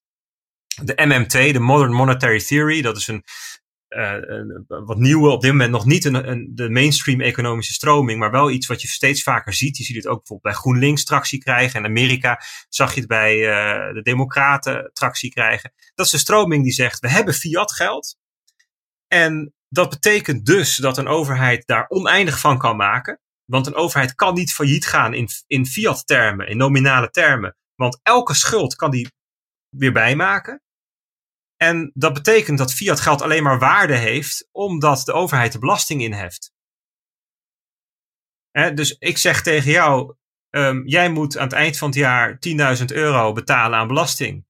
[0.83, 3.25] de MMT, de Modern Monetary Theory, dat is een
[4.67, 8.51] wat nieuwe, op dit moment nog niet een, een, de mainstream economische stroming, maar wel
[8.51, 9.77] iets wat je steeds vaker ziet.
[9.77, 11.81] Je ziet het ook bijvoorbeeld bij GroenLinks tractie krijgen.
[11.81, 15.73] In Amerika zag je het bij eh, de Democraten tractie krijgen.
[15.95, 18.17] Dat is een stroming die zegt, we hebben fiat geld.
[19.09, 23.21] En dat betekent dus dat een overheid daar oneindig van kan maken.
[23.45, 27.57] Want een overheid kan niet failliet gaan in, in fiat-termen, in nominale termen.
[27.75, 29.13] Want elke schuld kan die
[29.77, 30.63] weer bijmaken.
[31.63, 36.03] En dat betekent dat fiat geld alleen maar waarde heeft omdat de overheid de belasting
[36.03, 36.53] inheft.
[38.75, 40.15] Dus ik zeg tegen jou,
[40.51, 42.39] um, jij moet aan het eind van het jaar
[42.79, 44.45] 10.000 euro betalen aan belasting.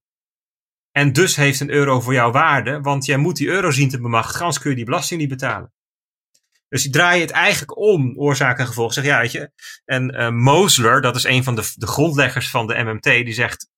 [0.91, 4.01] En dus heeft een euro voor jou waarde, want jij moet die euro zien te
[4.01, 5.73] bemachtigen, anders kun je die belasting niet betalen.
[6.69, 8.93] Dus die draai je het eigenlijk om, oorzaak en gevolg.
[8.93, 9.51] Zeg ja, weet je.
[9.85, 13.71] En uh, Mosler, dat is een van de, de grondleggers van de MMT, die zegt.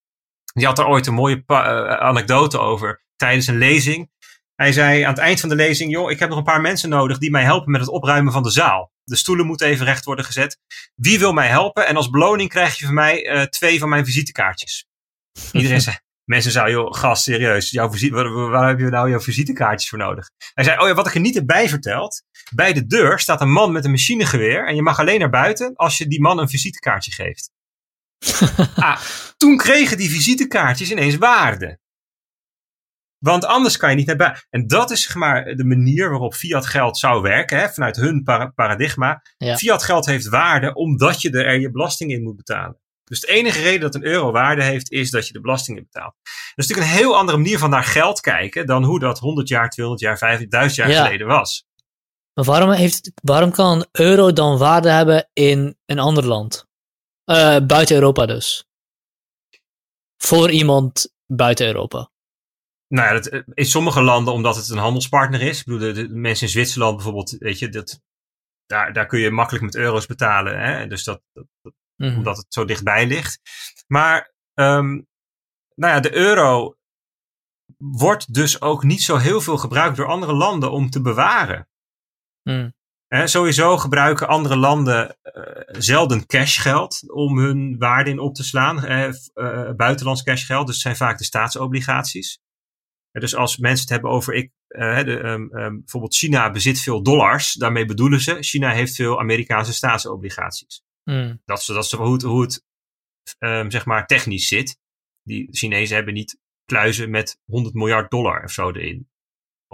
[0.56, 1.58] Die had er ooit een mooie uh,
[1.88, 4.12] anekdote over tijdens een lezing.
[4.56, 6.90] Hij zei aan het eind van de lezing: Joh, ik heb nog een paar mensen
[6.90, 8.92] nodig die mij helpen met het opruimen van de zaal.
[9.04, 10.60] De stoelen moeten even recht worden gezet.
[10.96, 11.88] Wie wil mij helpen?
[11.88, 14.88] En als beloning krijg je van mij uh, twee van mijn visitekaartjes.
[15.52, 19.20] Iedereen zei: Mensen zeiden, joh, gast, serieus, jouw visite, waar, waar, heb je nou jouw
[19.20, 20.30] visitekaartjes voor nodig?
[20.54, 22.24] Hij zei, oh ja, wat ik er niet erbij verteld.
[22.54, 25.76] Bij de deur staat een man met een machinegeweer en je mag alleen naar buiten
[25.76, 27.52] als je die man een visitekaartje geeft.
[28.76, 29.02] ah,
[29.38, 31.80] toen kregen die visitekaartjes ineens waarde.
[33.18, 34.46] Want anders kan je niet naar buiten.
[34.50, 38.24] En dat is zeg maar de manier waarop fiat geld zou werken, hè, vanuit hun
[38.56, 39.22] paradigma.
[39.38, 39.58] Ja.
[39.58, 42.80] Fiat geld heeft waarde omdat je er je belasting in moet betalen.
[43.04, 46.14] Dus de enige reden dat een euro waarde heeft, is dat je de belastingen betaalt.
[46.24, 49.48] Dat is natuurlijk een heel andere manier van naar geld kijken dan hoe dat 100
[49.48, 51.04] jaar, 200 jaar, 5000 jaar ja.
[51.04, 51.66] geleden was.
[52.34, 56.68] Maar waarom, heeft, waarom kan een euro dan waarde hebben in een ander land?
[57.26, 58.66] Uh, buiten Europa dus.
[60.18, 62.10] Voor iemand buiten Europa.
[62.88, 65.60] Nou ja, dat, eh, in sommige landen omdat het een handelspartner is.
[65.60, 68.02] Ik bedoel, de, de mensen in Zwitserland bijvoorbeeld, weet je, dat,
[68.66, 70.60] daar, daar kun je makkelijk met euro's betalen.
[70.60, 70.88] Hè?
[70.88, 71.46] Dus dat, dat,
[71.96, 72.16] mm.
[72.16, 73.40] omdat het zo dichtbij ligt.
[73.88, 75.08] Maar um,
[75.76, 76.78] nou ja, de euro
[77.78, 81.70] wordt dus ook niet zo heel veel gebruikt door andere landen om te bewaren.
[82.44, 82.75] Mm.
[83.24, 88.86] Sowieso gebruiken andere landen uh, zelden cashgeld om hun waarde in op te slaan.
[88.86, 92.40] Uh, uh, buitenlands cashgeld, dus zijn vaak de staatsobligaties.
[93.12, 97.54] dus als mensen het hebben over ik, de, um, um, bijvoorbeeld China bezit veel dollars,
[97.54, 100.84] daarmee bedoelen ze China heeft veel Amerikaanse staatsobligaties.
[101.04, 101.42] Mm.
[101.46, 102.66] Dat is, dat is hoe het, hoe het
[103.40, 104.80] um, zeg maar technisch zit.
[105.24, 109.10] Die Chinezen hebben niet kluizen met 100 miljard dollar of zo erin.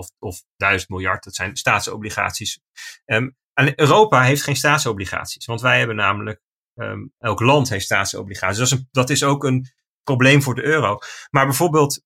[0.01, 2.59] Of, of 1000 miljard, dat zijn staatsobligaties.
[3.05, 6.41] Um, en Europa heeft geen staatsobligaties, want wij hebben namelijk,
[6.75, 8.57] um, elk land heeft staatsobligaties.
[8.57, 9.67] Dat is, een, dat is ook een
[10.03, 10.97] probleem voor de euro.
[11.29, 12.03] Maar bijvoorbeeld,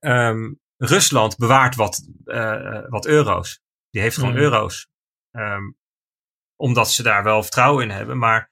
[0.00, 3.60] um, Rusland bewaart wat, uh, wat euro's.
[3.90, 4.38] Die heeft gewoon mm.
[4.38, 4.88] euro's.
[6.56, 8.18] Omdat ze daar wel vertrouwen in hebben.
[8.18, 8.50] Maar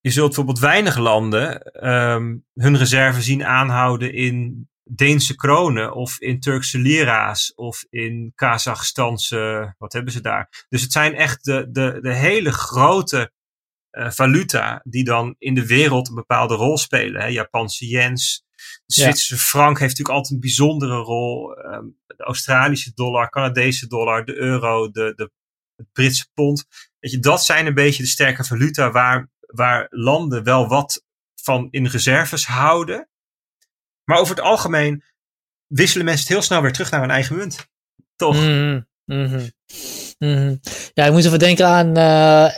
[0.00, 6.40] je zult bijvoorbeeld weinig landen um, hun reserve zien aanhouden in Deense kronen of in
[6.40, 10.66] Turkse lira's of in Kazachstanse, wat hebben ze daar?
[10.68, 13.32] Dus het zijn echt de, de, de hele grote
[13.90, 17.20] uh, valuta die dan in de wereld een bepaalde rol spelen.
[17.20, 17.26] Hè?
[17.26, 18.44] Japanse yens,
[18.86, 19.40] de Zwitserse ja.
[19.40, 21.58] frank heeft natuurlijk altijd een bijzondere rol.
[21.58, 25.30] Um, de Australische dollar, Canadese dollar, de euro, de, de
[25.76, 26.66] het Britse pond.
[26.98, 31.04] Weet je, dat zijn een beetje de sterke valuta waar, waar landen wel wat
[31.34, 33.08] van in reserves houden.
[34.04, 35.02] Maar over het algemeen
[35.66, 37.68] wisselen mensen het heel snel weer terug naar hun eigen munt.
[38.16, 38.34] Toch?
[38.34, 39.52] Mm -hmm.
[40.18, 40.60] Mm
[40.94, 42.50] Ja, ik moet even denken aan, uh,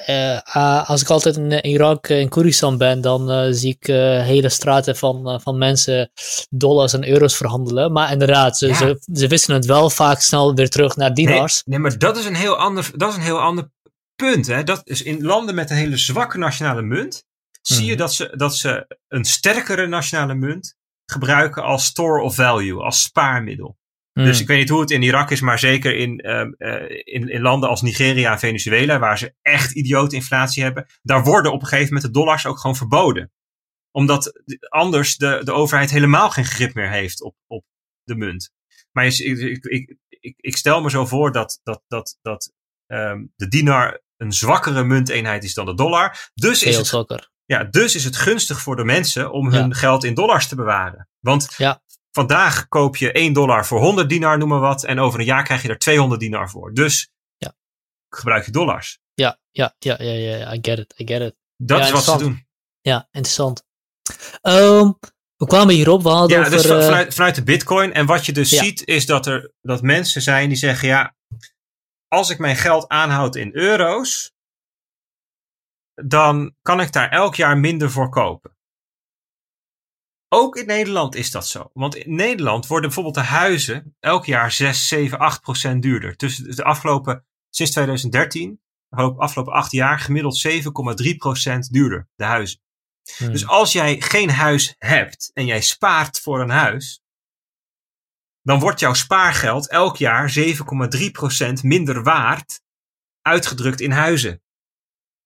[0.56, 3.86] uh, als ik altijd in Irak, in Koeristan ben, dan uh, zie ik
[4.27, 6.10] hele straten van, van mensen
[6.51, 7.93] dollars en euro's verhandelen.
[7.93, 8.74] Maar inderdaad, ze, ja.
[8.74, 11.55] ze, ze, wisselen het wel vaak snel weer terug naar dinars.
[11.55, 13.70] Nee, nee, maar dat is een heel ander, dat is een heel ander
[14.14, 14.47] punt.
[14.47, 14.64] Hè?
[14.64, 17.24] Dat is in landen met een hele zwakke nationale munt,
[17.62, 17.98] zie je mhm.
[17.98, 20.75] dat ze, dat ze een sterkere nationale munt
[21.06, 23.78] gebruiken als store of value, als spaarmiddel.
[24.12, 24.40] Dus hmm.
[24.40, 26.40] ik weet niet hoe het in Irak is, maar zeker in, uh,
[27.04, 31.52] in, in, landen als Nigeria en Venezuela, waar ze echt idiote inflatie hebben, daar worden
[31.52, 33.32] op een gegeven moment de dollars ook gewoon verboden.
[33.90, 37.64] Omdat anders de, de overheid helemaal geen grip meer heeft op, op
[38.02, 38.50] de munt.
[38.92, 42.52] Maar ik, ik, ik, ik, stel me zo voor dat, dat, dat, dat
[42.86, 46.30] um, de dinar een zwakkere munteenheid is dan de dollar.
[46.34, 47.30] Dus is het, zwakker.
[47.47, 49.74] Ja, dus is het gunstig voor de mensen om hun ja.
[49.74, 51.09] geld in dollars te bewaren.
[51.20, 51.82] Want ja.
[52.16, 54.85] Vandaag koop je 1 dollar voor 100 dinar, noem maar wat.
[54.85, 56.74] En over een jaar krijg je er 200 dinar voor.
[56.74, 57.55] Dus ja.
[58.09, 58.98] gebruik je dollars.
[59.14, 61.36] Ja, ja, ja, ja, ja, I get it, I get it.
[61.56, 62.47] Dat is wat ze doen.
[62.81, 63.64] Ja, interessant.
[64.43, 64.98] Um,
[65.36, 66.51] we kwamen hierop, we hadden ja, over...
[66.51, 67.93] Dus vanuit, vanuit de bitcoin.
[67.93, 71.14] En wat je dus ziet is dat er dat mensen zijn die zeggen, ja,
[72.09, 74.32] als ik mijn geld aanhoud in euro's,
[76.05, 78.55] dan kan ik daar elk jaar minder voor kopen.
[80.28, 81.70] ook in Nederland is dat zo.
[81.73, 86.16] Want in Nederland worden bijvoorbeeld de huizen elk jaar 6, 7, 8 procent duurder.
[86.16, 90.47] Tussen de afgelopen, sinds 2013, de afgelopen acht jaar, gemiddeld
[91.02, 92.60] 7,3 procent duurder, de huizen.
[93.16, 93.32] Hmm.
[93.32, 97.01] Dus als jij geen huis hebt en jij spaart voor een huis,
[98.43, 102.60] dan wordt jouw spaargeld elk jaar 7,3% minder waard
[103.23, 104.43] uitgedrukt in huizen.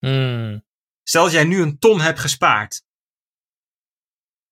[0.07, 0.65] Hmm.
[1.03, 2.83] Stel dat jij nu een ton hebt gespaard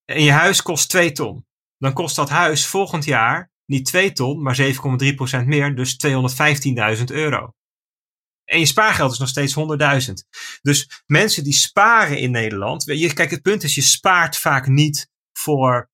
[0.04, 1.46] en je huis kost 2 ton,
[1.78, 4.58] dan kost dat huis volgend jaar niet 2 ton, maar
[5.40, 5.96] 7,3% meer, dus
[6.98, 7.52] 215.000 euro.
[8.44, 9.54] En je spaargeld is nog steeds
[10.08, 10.12] 100.000.
[10.60, 12.84] Dus mensen die sparen in Nederland.
[12.84, 15.90] Kijk, het punt is, je spaart vaak niet voor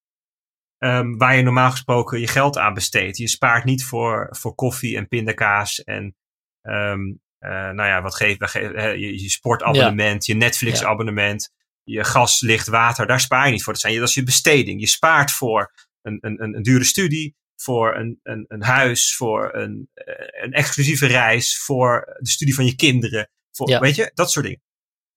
[0.77, 3.17] um, waar je normaal gesproken je geld aan besteedt.
[3.17, 6.15] Je spaart niet voor, voor koffie en pindakaas en
[6.63, 7.15] uh,
[7.49, 11.53] nou ja, wat geeft je, je sportabonnement, je Netflix-abonnement,
[11.83, 13.07] je gas, licht, water.
[13.07, 13.73] Daar spaar je niet voor.
[13.73, 14.79] Dat, zijn, dat is je besteding.
[14.79, 19.55] Je spaart voor een, een, een, een dure studie, voor een, een, een huis, voor
[19.55, 23.29] een, eh, een exclusieve reis, voor de studie van je kinderen.
[23.51, 23.79] Voor, ja.
[23.79, 24.61] Weet je, dat soort dingen.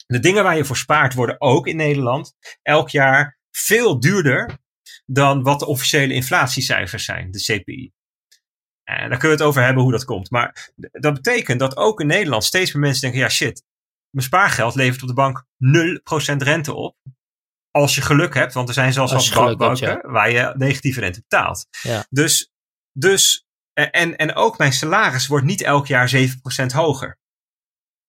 [0.06, 4.58] De dingen waar je voor spaart worden ook in Nederland elk jaar veel duurder
[5.06, 7.92] dan wat de officiële inflatiecijfers zijn, de CPI.
[8.88, 10.30] En daar kunnen we het over hebben hoe dat komt.
[10.30, 13.64] Maar dat betekent dat ook in Nederland steeds meer mensen denken: ja, shit,
[14.10, 15.44] mijn spaargeld levert op de bank
[16.34, 16.96] 0% rente op.
[17.70, 21.66] Als je geluk hebt, want er zijn zelfs al banken waar je negatieve rente betaalt.
[21.82, 22.06] Ja.
[22.10, 22.52] Dus,
[22.92, 26.10] dus en, en ook mijn salaris wordt niet elk jaar
[26.62, 27.18] 7% hoger.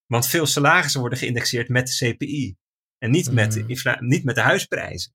[0.05, 2.57] Want veel salarissen worden geïndexeerd met de CPI.
[2.97, 4.07] En niet, met, de mm.
[4.07, 5.13] niet met de huisprijzen.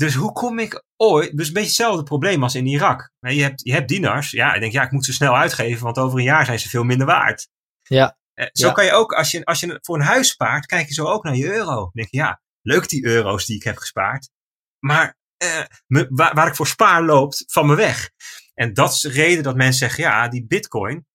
[0.00, 1.36] Dus hoe kom ik ooit.
[1.36, 3.10] Dus een beetje hetzelfde probleem als in Irak.
[3.18, 4.30] Je hebt, je hebt dinars.
[4.30, 6.68] Ja, ik denk, ja, ik moet ze snel uitgeven, want over een jaar zijn ze
[6.68, 7.48] veel minder waard.
[7.82, 8.18] Ja.
[8.34, 10.94] Eh, zo kan je ook, als je, als je voor een huis spaart, kijk je
[10.94, 11.74] zo ook naar je euro.
[11.74, 14.30] Dan denk je, ja, leuk die euro's die ik heb gespaard.
[14.78, 18.10] Maar eh, me, waar, waar, ik voor spaar loopt van me weg.
[18.54, 21.06] En dat is de reden dat mensen zeggen, ja, die bitcoin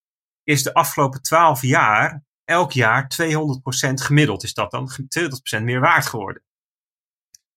[0.43, 3.27] is de afgelopen twaalf jaar, elk jaar 200%
[3.93, 4.43] gemiddeld.
[4.43, 4.91] Is dat dan
[5.59, 6.43] 200% meer waard geworden?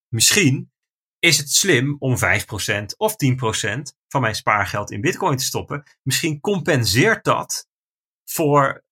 [0.07, 0.71] Misschien
[1.19, 2.19] is het slim om 5%
[2.97, 5.83] of 10% van mijn spaargeld in bitcoin te stoppen.
[6.03, 7.67] Misschien compenseert dat
[8.25, 8.83] voor,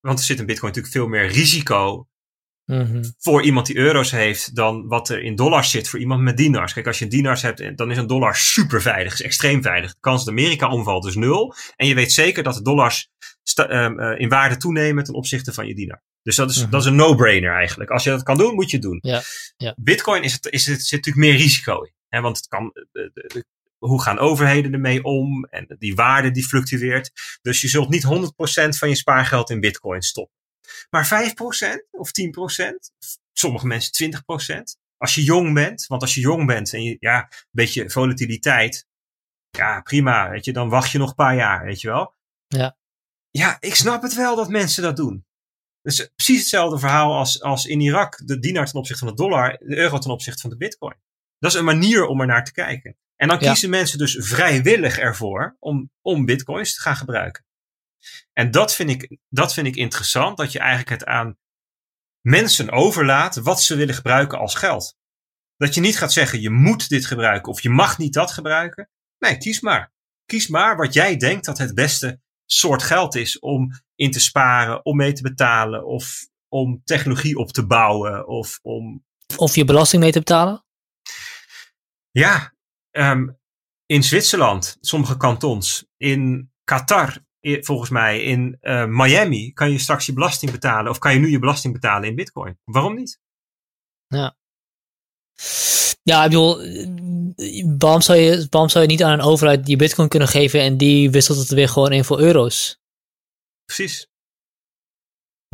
[0.00, 2.08] want er zit in bitcoin natuurlijk veel meer risico
[2.68, 3.04] mhm.
[3.18, 6.72] voor iemand die euro's heeft dan wat er in dollars zit voor iemand met dinars.
[6.72, 9.90] Kijk, als je dinars hebt, dan is een dollar super veilig, is extreem veilig.
[9.92, 11.54] De kans dat Amerika omvalt is nul.
[11.76, 13.10] En je weet zeker dat de dollars
[13.56, 16.02] um, uh, in waarde toenemen ten opzichte van je dinar.
[16.22, 16.70] Dus dat is, mhm.
[16.70, 17.90] dat is een no-brainer eigenlijk.
[17.90, 18.98] Als je dat kan doen, moet je het doen.
[19.02, 19.22] Ja,
[19.56, 19.74] ja.
[19.76, 21.92] Bitcoin is het, is het, zit natuurlijk meer risico in.
[22.08, 22.20] Hè?
[22.20, 23.42] Want het kan, eh,
[23.78, 25.44] hoe gaan overheden ermee om?
[25.44, 27.10] En die waarde die fluctueert.
[27.42, 30.37] Dus je zult niet 100% van je spaargeld in bitcoin stoppen.
[30.90, 32.72] Maar 5% of 10%,
[33.32, 34.12] sommige mensen
[34.60, 34.62] 20%.
[34.96, 38.86] Als je jong bent, want als je jong bent en je, ja, een beetje volatiliteit.
[39.50, 42.14] Ja, prima, weet je, dan wacht je nog een paar jaar, weet je wel.
[42.46, 42.76] Ja.
[43.30, 45.26] Ja, ik snap het wel dat mensen dat doen.
[45.82, 49.58] Dus precies hetzelfde verhaal als, als in Irak de dinar ten opzichte van de dollar,
[49.58, 50.96] de euro ten opzichte van de bitcoin.
[51.38, 52.96] Dat is een manier om er naar te kijken.
[53.16, 57.44] En dan kiezen mensen dus vrijwillig ervoor om, om bitcoins te gaan gebruiken.
[58.32, 61.38] En dat vind, ik, dat vind ik interessant, dat je eigenlijk het aan
[62.20, 64.96] mensen overlaat wat ze willen gebruiken als geld.
[65.56, 68.90] Dat je niet gaat zeggen, je moet dit gebruiken of je mag niet dat gebruiken.
[69.18, 69.92] Nee, kies maar.
[70.24, 74.84] Kies maar wat jij denkt dat het beste soort geld is om in te sparen,
[74.84, 79.04] om mee te betalen of om technologie op te bouwen of om.
[79.36, 80.64] Of je belasting mee te betalen?
[82.10, 82.54] Ja,
[82.90, 83.38] um,
[83.86, 90.12] in Zwitserland, sommige kantons, in Qatar, volgens mij, in uh, Miami kan je straks je
[90.12, 92.58] belasting betalen of kan je nu je belasting betalen in Bitcoin.
[92.64, 93.20] Waarom niet?
[94.06, 94.36] Ja.
[96.02, 96.56] Ja, ik bedoel,
[97.78, 100.76] waarom zou, je, waarom zou je niet aan een overheid die bitcoin kunnen geven en
[100.76, 102.80] die wisselt het weer gewoon in voor euro's?
[103.64, 104.08] Precies.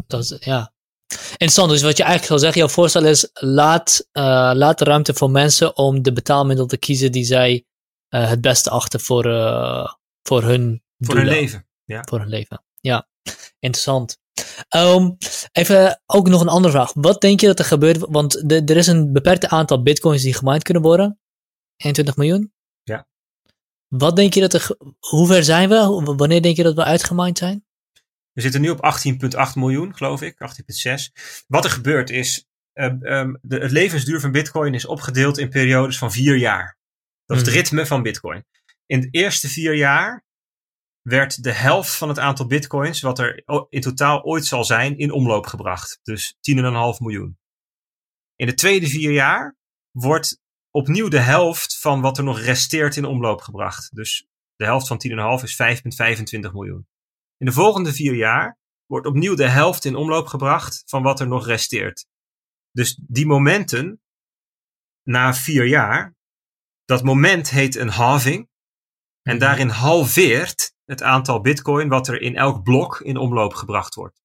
[0.07, 0.73] Dat is, ja.
[1.31, 5.15] Interessant, dus wat je eigenlijk zal zeggen, jouw voorstel is, laat, uh, laat de ruimte
[5.15, 7.67] voor mensen om de betaalmiddel te kiezen die zij
[8.15, 9.25] uh, het beste achten voor,
[10.23, 12.03] voor hun Voor hun leven, ja.
[12.09, 13.09] Voor hun leven, ja.
[13.59, 14.19] Interessant.
[14.77, 15.17] Um,
[15.53, 16.93] even ook nog een andere vraag.
[16.95, 17.99] Wat denk je dat er gebeurt?
[17.99, 21.19] Want de, er is een beperkt aantal bitcoins die gemined kunnen worden.
[21.77, 22.53] 21 miljoen.
[22.83, 23.07] Ja.
[23.89, 24.77] Wat denk je dat er.
[24.99, 26.15] Hoe ver zijn we?
[26.17, 27.65] Wanneer denk je dat we uitgemined zijn?
[28.33, 28.97] We zitten nu op
[29.49, 30.35] 18,8 miljoen, geloof ik.
[30.35, 31.45] 18,6.
[31.47, 32.47] Wat er gebeurt is.
[32.73, 36.79] Um, de, het levensduur van Bitcoin is opgedeeld in periodes van vier jaar.
[37.27, 37.63] Dat is het hmm.
[37.63, 38.45] ritme van Bitcoin.
[38.87, 40.24] In de eerste vier jaar
[41.05, 45.13] werd de helft van het aantal bitcoins, wat er in totaal ooit zal zijn, in
[45.13, 46.01] omloop gebracht.
[46.03, 47.39] Dus 10,5 miljoen.
[48.37, 49.57] In de tweede vier jaar
[49.91, 53.95] wordt opnieuw de helft van wat er nog resteert in omloop gebracht.
[53.95, 54.27] Dus
[54.57, 55.01] de helft van
[55.39, 56.89] 10,5 is 5,25 miljoen.
[57.37, 61.29] In de volgende vier jaar wordt opnieuw de helft in omloop gebracht van wat er
[61.29, 62.07] nog resteert.
[62.71, 64.03] Dus die momenten
[65.03, 66.15] na vier jaar,
[66.85, 68.49] dat moment heet een halving.
[69.23, 69.39] En Mhm.
[69.39, 74.23] daarin halveert het aantal bitcoin wat er in elk blok in omloop gebracht wordt.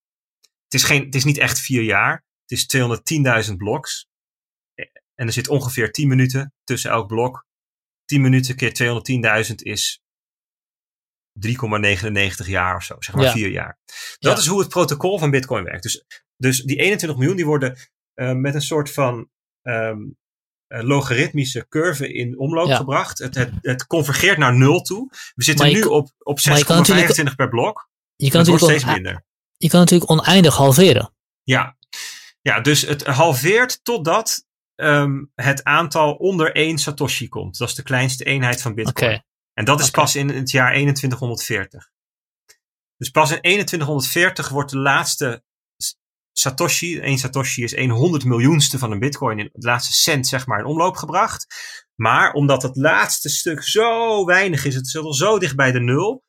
[0.64, 2.26] Het is, geen, het is niet echt vier jaar.
[2.45, 4.07] Het is 210.000 bloks.
[5.15, 7.45] En er zit ongeveer 10 minuten tussen elk blok.
[8.06, 8.72] 10 minuten keer
[9.49, 10.02] 210.000 is
[11.48, 13.31] 3,99 jaar of zo, zeg maar Ja.
[13.31, 13.80] 4 jaar.
[14.19, 14.38] Dat Ja.
[14.38, 15.84] is hoe het protocol van Bitcoin werkt.
[15.84, 16.06] Dus,
[16.36, 17.77] dus die 21 miljoen die worden
[18.14, 19.30] eh, met een soort van
[19.61, 20.07] ehm, eh,
[20.70, 22.76] logaritmische curve in omloop Ja.
[22.76, 23.20] gebracht.
[23.20, 25.08] Het, het, het convergeert naar nul toe.
[25.36, 27.90] We zitten Maar nu op, op 6,25 maar je kan natuurlijk- per blok.
[28.16, 29.24] Je kan, natuurlijk steeds minder.
[29.58, 31.14] je kan natuurlijk oneindig halveren.
[31.44, 31.78] Ja.
[32.41, 37.58] ja, dus het halveert totdat ehm, het aantal onder 1 Satoshi komt.
[37.58, 38.84] Dat is de kleinste eenheid van Oké.
[38.84, 39.24] Bitcoin.
[39.54, 41.90] En dat is pas in het jaar 2140.
[42.98, 45.44] Dus pas in 2140 wordt de laatste
[46.40, 50.45] Satoshi, 1 Satoshi is 1 honderd miljoenste van een Bitcoin, in, het laatste cent zeg
[50.45, 51.48] maar, in omloop gebracht.
[51.95, 55.80] Maar omdat het laatste stuk zo weinig is, het zit al zo dicht bij de
[55.80, 56.24] nul,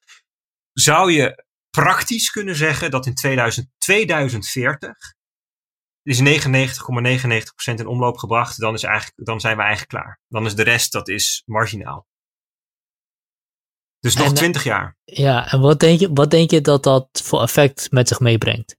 [0.72, 5.14] zou je praktisch kunnen zeggen dat in 2000, 2040
[6.02, 6.24] is 99,99%
[7.64, 10.20] in omloop gebracht, dan, is eigenlijk, dan zijn we eigenlijk klaar.
[10.28, 12.08] Dan is de rest, dat is marginaal.
[13.98, 14.96] Dus nog eh, 20 jaar.
[15.04, 18.78] Ja, en wat denk, je, wat denk je dat dat voor effect met zich meebrengt?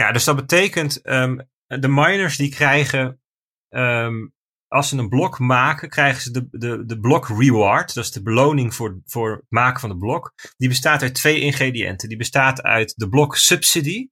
[0.00, 3.20] Ja, dus dat betekent, ehm, de miners die krijgen,
[3.68, 4.26] ehm,
[4.66, 7.94] als ze een blok maken, krijgen ze de, de, de blok reward.
[7.94, 10.32] Dat is de beloning voor, voor het maken van de blok.
[10.56, 12.08] Die bestaat uit twee ingrediënten.
[12.08, 14.08] Die bestaat uit de blok subsidy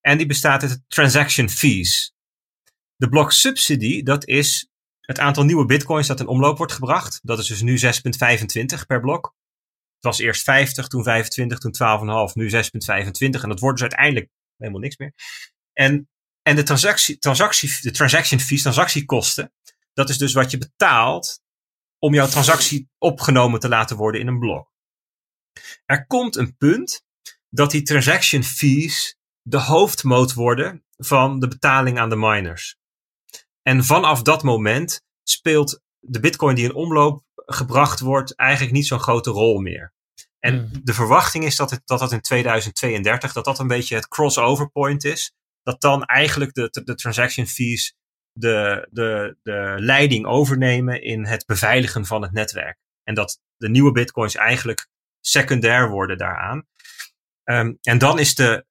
[0.00, 2.12] en die bestaat uit de transaction fees.
[2.96, 4.68] De blok subsidy, dat is
[5.00, 7.20] het aantal nieuwe bitcoins dat in omloop wordt gebracht.
[7.22, 9.34] Dat is dus nu 6,25 per blok.
[9.94, 11.74] Het was eerst 50, toen 25, toen
[12.28, 13.42] 12,5, nu 6,25.
[13.42, 15.12] En dat wordt dus uiteindelijk helemaal niks meer.
[15.72, 16.08] En,
[16.42, 19.52] en de, transactie, transactie, de transaction fees, transactiekosten,
[19.92, 21.40] dat is dus wat je betaalt
[21.98, 24.72] om jouw transactie opgenomen te laten worden in een blok.
[25.84, 27.04] Er komt een punt
[27.48, 32.76] dat die transaction fees de hoofdmoot worden van de betaling aan de miners.
[33.62, 39.00] En vanaf dat moment speelt de bitcoin die in omloop gebracht wordt eigenlijk niet zo'n
[39.00, 39.94] grote rol meer.
[40.38, 40.80] En Hmm.
[40.84, 44.70] de verwachting is dat, het, dat dat in 2032, dat dat een beetje het crossover
[44.70, 45.32] point is.
[45.62, 47.96] Dat dan eigenlijk de, de transaction fees
[48.32, 52.78] de, de, de leiding overnemen in het beveiligen van het netwerk.
[53.02, 54.88] En dat de nieuwe bitcoins eigenlijk
[55.20, 56.66] secundair worden daaraan.
[57.44, 58.66] Ehm, en dan is de,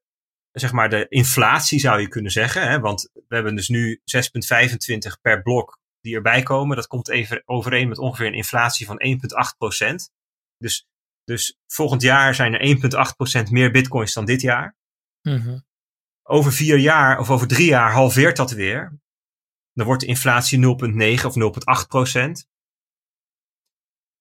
[0.51, 2.69] zeg maar, de inflatie zou je kunnen zeggen.
[2.69, 6.75] Hè, want we hebben dus nu 6,25 per blok die erbij komen.
[6.75, 10.11] Dat komt even overeen met ongeveer een inflatie van 1,8 procent.
[10.57, 10.87] Dus,
[11.27, 12.77] dus volgend jaar zijn er
[13.09, 14.75] 1,8 procent meer bitcoins dan dit jaar.
[15.21, 15.59] Mhm.
[16.23, 18.99] Over vier jaar of over drie jaar halveert dat weer.
[19.73, 22.47] Dan wordt de inflatie 0,9 of 0,8 procent.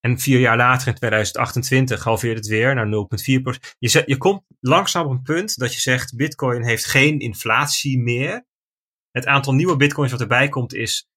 [0.00, 3.76] En vier jaar later, in 2028, halveert het weer naar 0,4 procent.
[3.78, 7.98] Je, zet- je komt langzaam op een punt dat je zegt: Bitcoin heeft geen inflatie
[7.98, 8.46] meer.
[9.10, 11.08] Het aantal nieuwe bitcoins wat erbij komt is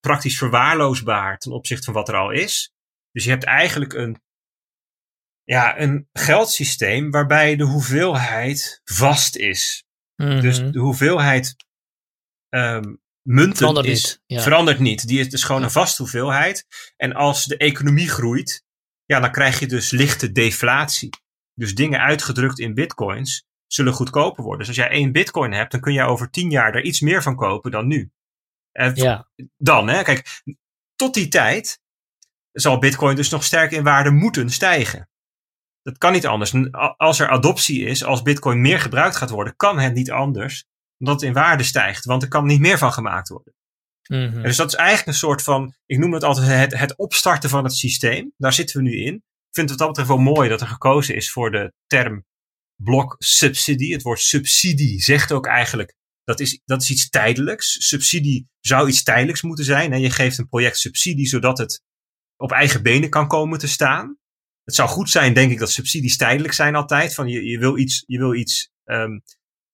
[0.00, 2.72] praktisch verwaarloosbaar ten opzichte van wat er al is.
[3.10, 4.21] Dus je hebt eigenlijk een,
[5.44, 9.84] ja, een geldsysteem waarbij de hoeveelheid vast is.
[10.16, 10.70] Dus Mhm.
[10.70, 11.56] de hoeveelheid
[12.48, 14.42] ehm, munten Verandert is, niet, ja.
[14.42, 15.06] verandert niet.
[15.08, 15.66] Die is dus gewoon Ja.
[15.66, 16.66] een vaste hoeveelheid.
[16.96, 18.64] En als de economie groeit,
[19.04, 21.10] ja, dan krijg je dus lichte deflatie.
[21.54, 24.58] Dus dingen uitgedrukt in bitcoins zullen goedkoper worden.
[24.58, 27.22] Dus als jij één bitcoin hebt, dan kun je over tien jaar er iets meer
[27.22, 28.10] van kopen dan nu.
[28.72, 29.28] En ja.
[29.56, 30.42] dan, hè, kijk,
[30.96, 31.80] tot die tijd
[32.52, 35.08] zal bitcoin dus nog sterk in waarde moeten stijgen.
[35.82, 36.52] Dat kan niet anders.
[36.96, 40.64] Als er adoptie is, als bitcoin meer gebruikt gaat worden, kan het niet anders
[40.96, 42.04] dan dat het in waarde stijgt.
[42.04, 43.54] Want er kan niet meer van gemaakt worden.
[44.08, 44.42] Mhm.
[44.42, 47.64] Dus dat is eigenlijk een soort van, ik noem het altijd het, het opstarten van
[47.64, 48.32] het systeem.
[48.36, 49.14] Daar zitten we nu in.
[49.14, 52.24] Ik vind het wat dat betreft wel mooi dat er gekozen is voor de term
[52.76, 53.92] blok subsidie.
[53.92, 55.94] Het woord subsidie zegt ook eigenlijk,
[56.24, 57.86] dat is, dat is iets tijdelijks.
[57.86, 59.92] Subsidie zou iets tijdelijks moeten zijn.
[59.92, 61.82] En je geeft een project subsidie zodat het
[62.36, 64.16] op eigen benen kan komen te staan.
[64.64, 67.14] Het zou goed zijn, denk ik, dat subsidies tijdelijk zijn altijd.
[67.14, 69.18] Van je, je wil iets, je wil iets ehm,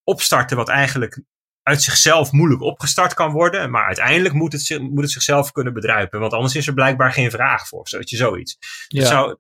[0.05, 1.23] opstarten wat eigenlijk
[1.63, 3.71] uit zichzelf moeilijk opgestart kan worden.
[3.71, 6.21] Maar uiteindelijk moet het, moet het zichzelf kunnen bedruipen.
[6.21, 7.89] Want anders is er blijkbaar geen vraag voor.
[7.89, 8.57] Zodat je zoiets.
[8.89, 9.01] ja.
[9.01, 9.37] Dat zou,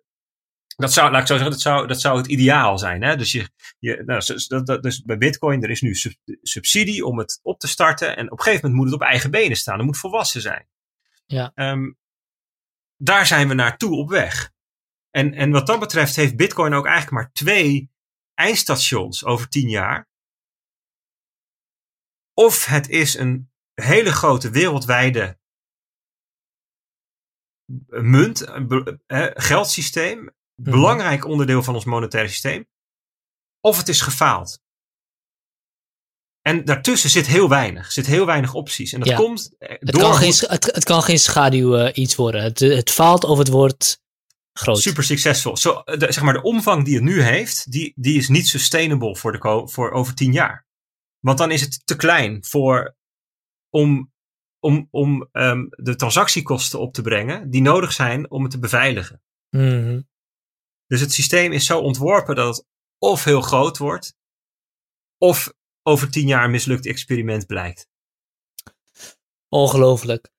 [0.77, 3.03] dat zou, laat ik zo zeggen, dat zou, dat zou het ideaal zijn.
[3.03, 3.16] Hè?
[3.16, 3.49] Dus, je,
[3.79, 7.41] je, nou, dus, dat, dat- dus bij Bitcoin, er is nu sub- subsidie om het
[7.43, 8.16] op te starten.
[8.16, 9.77] En op een gegeven moment moet het op eigen benen staan.
[9.77, 10.69] Het moet volwassen zijn.
[11.27, 11.53] Ja.
[11.55, 11.93] Ehm,
[12.97, 14.51] daar zijn we naartoe op weg.
[15.10, 17.90] En, en wat dat betreft heeft Bitcoin ook eigenlijk maar twee
[18.35, 20.09] eindstations over tien jaar.
[22.35, 25.39] Of het is een hele grote wereldwijde
[27.89, 28.44] munt,
[29.35, 30.30] geldsysteem, mhm.
[30.55, 32.66] belangrijk onderdeel van ons monetaire systeem.
[33.60, 34.60] Of het is gefaald.
[36.40, 37.93] En daartussen zit heel weinig.
[37.93, 38.93] zit heel weinig opties.
[38.93, 40.01] En dat komt eh, het door...
[40.01, 42.43] Kan geen, het, het, kan geen schaduw uh, iets worden.
[42.43, 44.02] Het, het faalt of het wordt
[44.59, 44.78] groot.
[44.78, 45.56] Super succesvol.
[45.56, 49.16] Zo, de, zeg maar, de omvang die het nu heeft, die, die is niet sustainable
[49.16, 50.66] voor, de, voor over tien jaar.
[51.18, 52.97] Want dan is het te klein voor,
[53.70, 54.12] om,
[54.59, 59.22] om, om um, de transactiekosten op te brengen die nodig zijn om het te beveiligen.
[59.51, 60.09] Mm
[60.86, 62.66] Dus het systeem is zo ontworpen dat het
[62.98, 64.16] of heel groot wordt,
[65.18, 65.52] of
[65.82, 67.89] over tien jaar een mislukt experiment blijkt.
[69.48, 70.30] Ongelooflijk.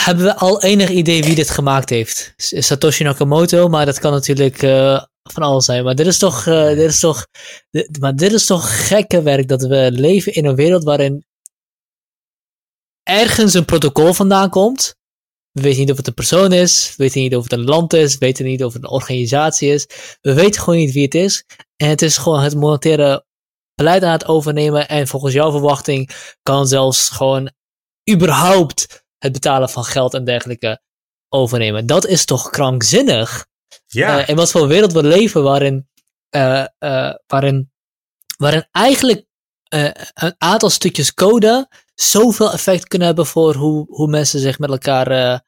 [0.00, 2.34] Hebben we al enig idee wie dit gemaakt heeft?
[2.36, 5.84] Satoshi Nakamoto, maar dat kan natuurlijk uh, van alles zijn.
[5.84, 7.26] Maar dit is toch, uh, dit is toch,
[8.00, 11.24] maar dit is toch gekke werk dat we leven in een wereld waarin
[13.02, 14.96] ergens een protocol vandaan komt.
[15.52, 17.92] We weten niet of het een persoon is, we weten niet of het een land
[17.92, 19.86] is, we weten niet of het een organisatie is.
[20.20, 21.44] We weten gewoon niet wie het is.
[21.76, 23.24] En het is gewoon het monetaire
[23.74, 24.88] beleid aan het overnemen.
[24.88, 26.10] En volgens jouw verwachting
[26.42, 27.50] kan zelfs gewoon
[28.10, 30.80] überhaupt het betalen van geld en dergelijke
[31.28, 31.86] overnemen.
[31.86, 33.46] Dat is toch krankzinnig?
[33.86, 34.20] Ja.
[34.20, 35.88] Uh, in wat voor wereld we leven waarin,
[36.30, 37.72] uh, uh, waarin,
[38.36, 39.24] waarin eigenlijk
[39.68, 45.42] een aantal stukjes code zoveel effect kunnen hebben voor hoe, hoe mensen zich met elkaar,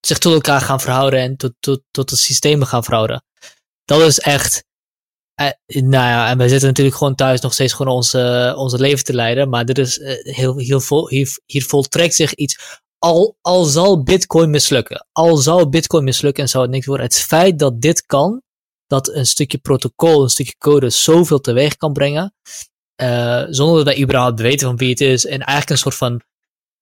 [0.00, 3.24] zich tot elkaar gaan verhouden en tot, tot, tot het systeem gaan verhouden.
[3.84, 4.64] Dat is echt,
[5.66, 9.14] nou ja, en we zitten natuurlijk gewoon thuis nog steeds gewoon onze, onze leven te
[9.14, 9.48] leiden.
[9.48, 14.50] Maar dit is, heel, heel vol, hier, hier voltrekt zich iets al, al zal Bitcoin
[14.50, 18.42] mislukken, al zou Bitcoin mislukken en zou het niks worden, het feit dat dit kan,
[18.86, 22.34] dat een stukje protocol, een stukje code zoveel teweeg kan brengen,
[23.02, 26.22] uh, zonder dat wij überhaupt weten van wie het is, en eigenlijk een soort van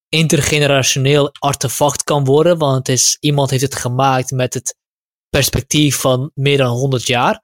[0.09, 4.77] intergenerationeel artefact kan worden, want het is, iemand heeft het gemaakt met het
[5.29, 7.43] perspectief van meer dan 100 jaar.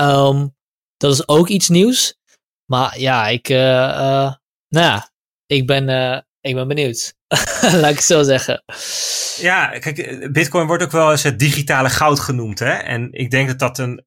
[0.00, 0.56] Um,
[0.96, 2.14] dat is ook iets nieuws.
[2.64, 4.34] Maar ja, ik, uh, uh,
[4.68, 5.12] nou ja,
[5.46, 5.88] ik ben,
[6.42, 7.14] ik ben benieuwd.
[7.80, 8.62] Laat ik zo zeggen.
[9.36, 12.58] Ja, kijk, Bitcoin wordt ook wel eens het digitale goud genoemd.
[12.58, 12.72] Hè?
[12.72, 14.04] En ik denk dat dat een,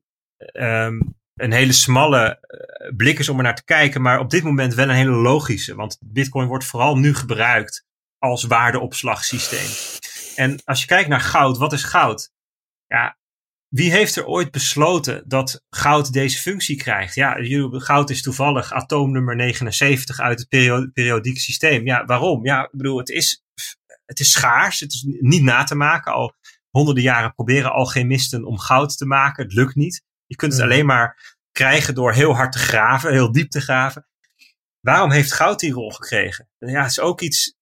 [0.54, 4.02] um, een hele smalle eh, blik is om er naar te kijken.
[4.02, 5.76] Maar op dit moment wel een hele logische.
[5.76, 7.86] Want Bitcoin wordt vooral nu gebruikt
[8.18, 9.70] als waardeopslagsysteem.
[10.36, 12.32] En als je kijkt naar goud, wat is goud?
[12.88, 13.18] Ja,
[13.70, 17.16] wie heeft er ooit besloten dat goud deze functie krijgt?
[17.16, 17.36] Ja,
[17.72, 20.50] goud is toevallig atoomnummer 79 uit het
[20.94, 21.86] periodiek systeem.
[21.86, 22.46] Ja, waarom?
[22.46, 23.44] Ja, ik bedoel, het is,
[24.06, 24.80] het is schaars.
[24.80, 26.14] Het is niet na te maken.
[26.14, 26.34] Al
[26.70, 29.44] honderden jaren proberen alchemisten om goud te maken.
[29.44, 30.04] Het lukt niet.
[30.26, 30.72] Je kunt het hmm.
[30.72, 34.08] alleen maar krijgen door heel hard te graven, heel diep te graven.
[34.80, 36.50] Waarom heeft goud die rol gekregen?
[36.58, 37.56] Ja, het is ook iets.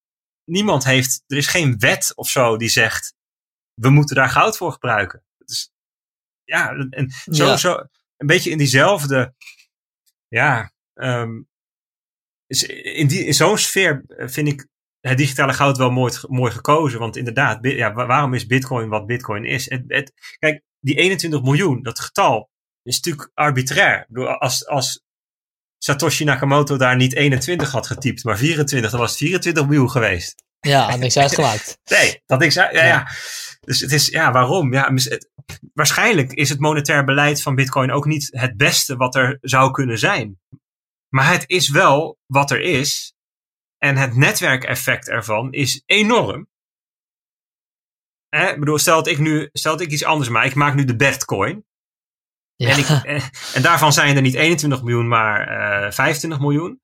[0.46, 1.24] Niemand heeft.
[1.28, 3.16] Er is geen wet of zo die zegt.
[3.74, 5.24] We moeten daar goud voor gebruiken
[6.44, 7.78] ja, en zo, zo
[8.18, 9.34] een beetje in diezelfde,
[10.28, 11.48] ja, um,
[12.48, 14.68] in, die, in zo'n sfeer vind ik
[15.00, 17.00] het digitale goud wel mooi, mooi gekozen.
[17.00, 19.70] Want inderdaad, ja, waarom is Bitcoin wat Bitcoin is?
[19.70, 22.50] Het, het, kijk, die 21 miljoen, dat getal,
[22.84, 24.08] is natuurlijk arbitrair.
[24.40, 25.04] Als, als
[25.78, 30.44] Satoshi Nakamoto daar niet 21 had getypt, maar 24, dan was het 24 miljoen geweest.
[30.68, 31.78] Ja, had niks uitgemaakt.
[31.92, 32.76] nee, dat niks uit.
[32.76, 33.08] Ja, ja.
[33.60, 34.74] Dus het is, ja, waarom?
[34.74, 34.94] Ja,
[35.74, 40.00] waarschijnlijk is het monetair beleid van Bitcoin ook niet het beste wat er zou kunnen
[40.00, 40.40] zijn.
[41.10, 43.14] Maar het is wel wat er is.
[43.78, 46.48] En het netwerkeffect ervan is enorm.
[48.30, 50.46] Ik bedoel, stel dat ik nu, stel dat ik iets anders maak.
[50.46, 51.66] Ik maak nu de Bitcoin.
[52.56, 52.70] Ja.
[52.70, 52.88] En, ik,
[53.56, 56.82] en, daarvan zijn er niet 21 miljoen, maar uh, eh, 25 miljoen.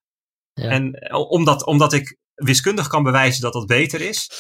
[0.54, 0.70] Ja.
[0.70, 4.32] En eh, omdat, omdat ik wiskundig kan bewijzen dat dat beter is,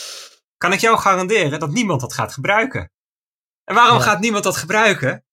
[0.58, 2.92] kan ik jou garanderen dat niemand dat gaat gebruiken.
[3.64, 5.24] En waarom gaat niemand dat gebruiken?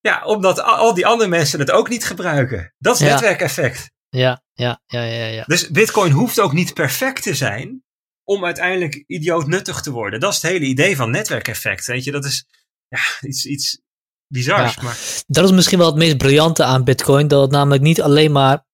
[0.00, 2.74] Ja, omdat al die andere mensen het ook niet gebruiken.
[2.78, 3.12] Dat is ja.
[3.12, 3.90] netwerkeffect.
[4.08, 5.44] Ja, ja, ja, ja, ja.
[5.46, 7.84] Dus Bitcoin hoeft ook niet perfect te zijn
[8.24, 10.20] om uiteindelijk idioot nuttig te worden.
[10.20, 11.86] Dat is het hele idee van netwerkeffect.
[11.86, 12.46] Weet je, dat is
[12.88, 13.80] ja, iets, iets
[14.26, 14.76] bizars.
[14.80, 14.98] Maar...
[15.26, 17.28] Dat is misschien wel het meest briljante aan Bitcoin.
[17.28, 18.64] Dat het namelijk niet alleen maar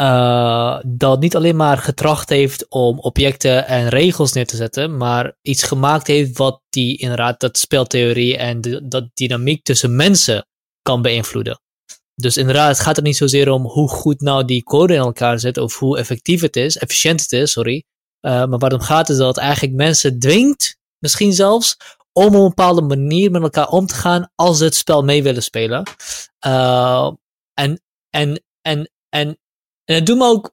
[0.00, 5.36] uh, dat niet alleen maar getracht heeft om objecten en regels neer te zetten, maar
[5.42, 10.46] iets gemaakt heeft wat die inderdaad dat speltheorie en de, dat dynamiek tussen mensen
[10.82, 11.60] kan beïnvloeden.
[12.14, 15.40] Dus inderdaad, het gaat er niet zozeer om hoe goed nou die code in elkaar
[15.40, 17.84] zit of hoe effectief het is, efficiënt het is, sorry.
[18.26, 21.76] Uh, maar waar het om gaat is dat het eigenlijk mensen dwingt, misschien zelfs,
[22.12, 25.22] om op een bepaalde manier met elkaar om te gaan als ze het spel mee
[25.22, 25.82] willen spelen.
[26.46, 27.10] Uh,
[27.54, 29.38] en, en, en, en,
[29.84, 30.52] en het doet me ook,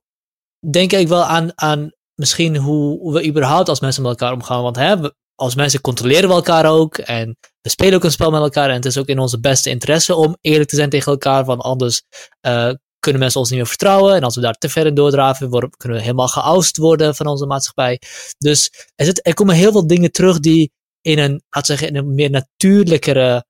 [0.71, 4.61] denk ik wel aan, aan misschien hoe, we überhaupt als mensen met elkaar omgaan.
[4.61, 8.31] Want hè, we, als mensen controleren we elkaar ook en we spelen ook een spel
[8.31, 11.11] met elkaar en het is ook in onze beste interesse om eerlijk te zijn tegen
[11.11, 12.03] elkaar, want anders
[12.47, 15.49] uh, kunnen mensen ons niet meer vertrouwen en als we daar te ver in doordraven,
[15.49, 18.01] worden, kunnen we helemaal geoust worden van onze maatschappij.
[18.37, 20.71] Dus er, zit, er komen heel veel dingen terug die
[21.01, 23.45] in een, laat zeggen, in een meer natuurlijkere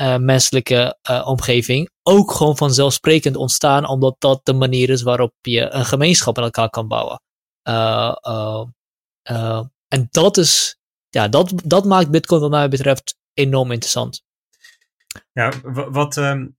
[0.00, 5.70] uh, menselijke uh, omgeving ook gewoon vanzelfsprekend ontstaan, omdat dat de manier is waarop je
[5.70, 7.20] een gemeenschap met elkaar kan bouwen.
[7.68, 8.64] Uh,
[9.88, 10.76] en dat is,
[11.08, 14.22] ja, dat, dat maakt Bitcoin wat mij betreft enorm interessant.
[15.32, 15.52] Ja,
[15.90, 16.56] wat um,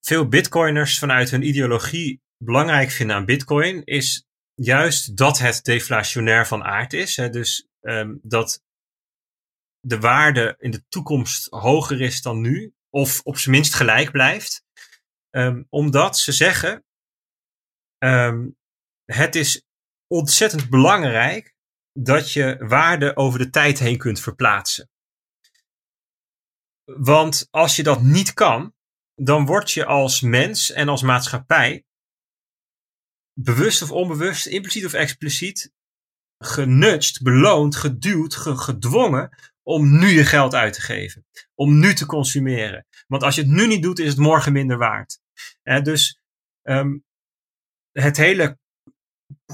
[0.00, 4.24] veel Bitcoiners vanuit hun ideologie belangrijk vinden aan Bitcoin is
[4.54, 7.16] juist dat het deflationair van aard is.
[7.16, 7.30] Hè?
[7.30, 8.62] Dus um, dat
[9.80, 14.64] de waarde in de toekomst hoger is dan nu, of op zijn minst gelijk blijft.
[15.30, 16.84] Um, omdat ze zeggen,
[17.98, 18.56] um,
[19.04, 19.64] het is
[20.06, 21.54] ontzettend belangrijk
[21.92, 24.90] dat je waarde over de tijd heen kunt verplaatsen.
[26.84, 28.74] Want als je dat niet kan,
[29.14, 31.84] dan word je als mens en als maatschappij
[33.32, 35.72] bewust of onbewust, impliciet of expliciet,
[36.38, 39.38] genudged, beloond, geduwd, gedwongen
[39.70, 41.26] om nu je geld uit te geven.
[41.54, 42.86] Om nu te consumeren.
[43.06, 45.20] Want als je het nu niet doet, is het morgen minder waard.
[45.82, 46.20] dus
[46.62, 47.04] um,
[47.92, 48.58] het hele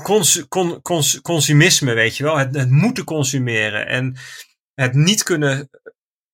[0.02, 2.36] cons con cons consumisme, weet je wel.
[2.36, 3.86] Het, het moeten consumeren.
[3.86, 4.16] En
[4.74, 5.70] het niet kunnen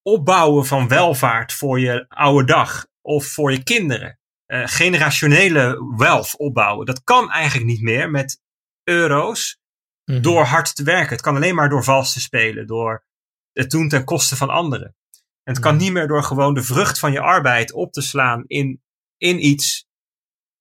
[0.03, 2.87] opbouwen van welvaart voor je oude dag.
[3.01, 4.19] Of voor je kinderen.
[4.47, 6.87] Uh, generationele wealth opbouwen.
[6.87, 8.41] Dat kan eigenlijk niet meer met
[8.85, 9.61] euro's.
[10.05, 10.23] Mm -hmm.
[10.23, 11.13] Door hard te werken.
[11.13, 12.67] Het kan alleen maar door vals te spelen.
[12.67, 13.05] Door
[13.53, 14.97] het doen ten koste van anderen.
[15.43, 18.45] En het kan niet meer door gewoon de vrucht van je arbeid op te slaan
[18.47, 18.83] in,
[19.17, 19.87] in iets.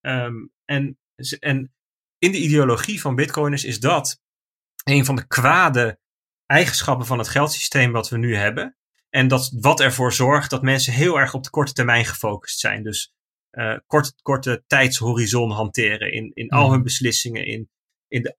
[0.02, 1.00] Um, en,
[1.40, 1.74] en
[2.18, 4.20] in de ideologie van bitcoiners is dat
[4.84, 6.00] een van de kwade
[6.46, 8.76] eigenschappen van het geldsysteem wat we nu hebben.
[9.10, 12.84] En dat wat ervoor zorgt dat mensen heel erg op de korte termijn gefocust zijn.
[12.84, 13.14] Dus
[13.52, 17.70] uh, kort, korte tijdshorizon hanteren in, in al hun beslissingen, in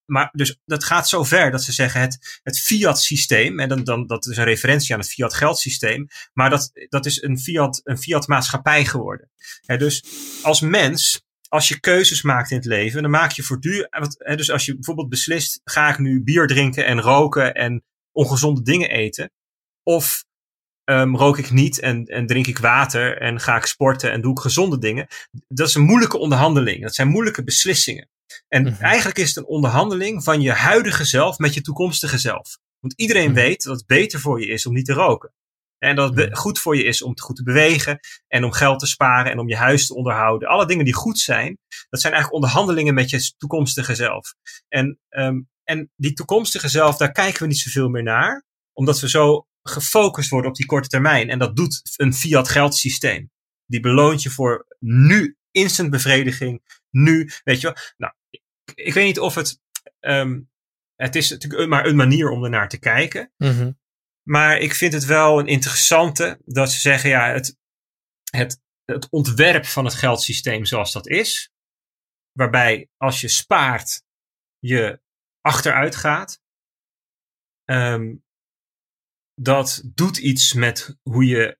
[0.04, 3.84] maar dus dat gaat zo ver dat ze zeggen het, het fiat systeem, en dan,
[3.84, 7.80] dan, dat is een referentie aan het fiat geldsysteem, maar dat, dat is een fiat,
[7.84, 9.30] een fiat maatschappij geworden.
[9.66, 10.04] Dus
[10.42, 14.66] als mens, als je keuzes maakt in het leven, dan maak je voortdurend, dus als
[14.66, 19.30] je bijvoorbeeld beslist, ga ik nu bier drinken en roken en ongezonde dingen eten,
[19.82, 20.24] of
[20.84, 24.32] um, rook ik niet en, en drink ik water en ga ik sporten en doe
[24.32, 25.06] ik gezonde dingen.
[25.48, 26.82] Dat is een moeilijke onderhandeling.
[26.82, 28.08] Dat zijn moeilijke beslissingen.
[28.48, 28.80] En mm -hmm.
[28.80, 32.58] eigenlijk is het een onderhandeling van je huidige zelf met je toekomstige zelf.
[32.80, 33.44] Want iedereen mm -hmm.
[33.44, 35.32] weet dat het beter voor je is om niet te roken.
[35.78, 36.36] En dat het -hmm.
[36.36, 37.98] goed voor je is om goed te bewegen
[38.28, 40.48] en om geld te sparen en om je huis te onderhouden.
[40.48, 44.34] Alle dingen die goed zijn, dat zijn eigenlijk onderhandelingen met je toekomstige zelf.
[44.68, 49.08] En, um, en die toekomstige zelf, daar kijken we niet zoveel meer naar, omdat we
[49.08, 51.28] zo gefocust worden op die korte termijn.
[51.30, 53.30] En dat doet een fiat geldsysteem.
[53.66, 57.76] Die beloont je voor nu instant bevrediging, nu, weet je wel.
[57.96, 58.12] Nou,
[58.74, 59.60] ik, weet niet of het,
[60.00, 60.50] um,
[60.94, 63.32] het is natuurlijk maar een manier om ernaar te kijken.
[63.36, 63.80] Mm -hmm.
[64.22, 67.56] Maar ik vind het wel een interessante dat ze zeggen, ja, het,
[68.30, 71.52] het, het ontwerp van het geldsysteem zoals dat is,
[72.32, 74.02] waarbij als je spaart,
[74.58, 75.00] je
[75.40, 76.40] achteruit gaat.
[77.70, 78.24] Um,
[79.34, 81.58] dat doet iets met hoe je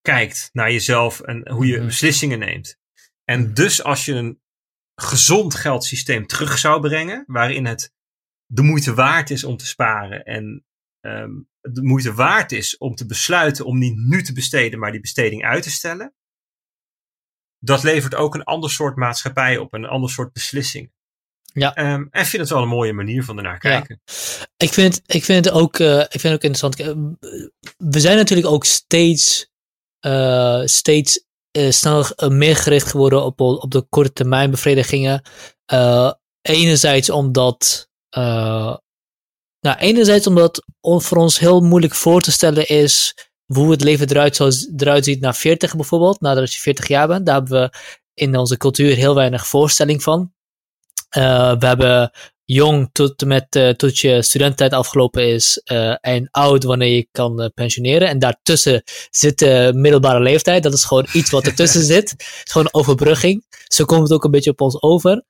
[0.00, 1.86] kijkt naar jezelf en hoe je -hmm.
[1.86, 2.78] beslissingen neemt.
[3.24, 4.42] En dus als je een
[5.00, 7.92] gezond geldsysteem terug zou brengen, waarin het
[8.46, 10.64] de moeite waard is om te sparen en
[11.00, 15.00] um, de moeite waard is om te besluiten om niet nu te besteden, maar die
[15.00, 16.14] besteding uit te stellen,
[17.58, 20.92] dat levert ook een ander soort maatschappij op, een ander soort beslissing.
[21.52, 21.92] Ja.
[21.94, 24.00] Um, en vind het wel een mooie manier van ernaar kijken.
[24.04, 24.12] Ja.
[24.56, 26.76] Ik, vind, ik, vind het ook, uh, ik vind het ook interessant.
[27.76, 29.50] We zijn natuurlijk ook steeds,
[30.06, 31.26] uh, steeds
[31.58, 35.22] uh, snel meer gericht geworden op, op de korte termijn bevredigingen.
[36.42, 37.88] enerzijds omdat,
[39.60, 43.16] nou, enerzijds omdat voor ons heel moeilijk voor te stellen is
[43.46, 47.26] hoe het leven eruit, zou, eruit ziet na 40 bijvoorbeeld, nadat je 40 jaar bent.
[47.26, 47.78] Daar hebben we
[48.14, 50.32] in onze cultuur heel weinig voorstelling van.
[51.10, 52.10] We hebben
[52.52, 57.50] jong tot, met, uh, tot je studententijd afgelopen is uh, en oud wanneer je kan
[57.54, 58.08] pensioneren.
[58.08, 60.62] En daartussen zit de middelbare leeftijd.
[60.62, 62.10] Dat is gewoon iets wat ertussen zit.
[62.10, 63.44] Het is gewoon een overbrugging.
[63.66, 65.24] Zo komt het ook een beetje op ons over.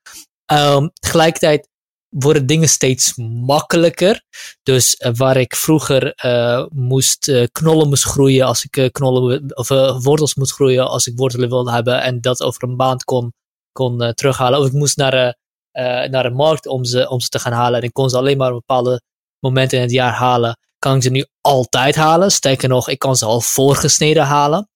[0.51, 1.67] Um, tegelijkertijd
[2.09, 3.13] worden dingen steeds
[3.45, 4.23] makkelijker.
[4.63, 6.13] Dus waar ik vroeger
[6.73, 9.67] moest knollen moest groeien als ik knollen of
[10.03, 13.33] wortels moest groeien als ik wortelen wilde hebben en dat over een maand kon,
[13.71, 14.59] kon terughalen.
[14.59, 15.37] Of ik moest naar,
[16.09, 18.37] naar de markt om ze, om ze te gaan halen en ik kon ze alleen
[18.37, 19.01] maar op bepaalde
[19.39, 20.57] momenten in het jaar halen.
[20.79, 22.31] Kan ik ze nu altijd halen?
[22.31, 24.69] Sterker nog, ik kan ze al voorgesneden halen.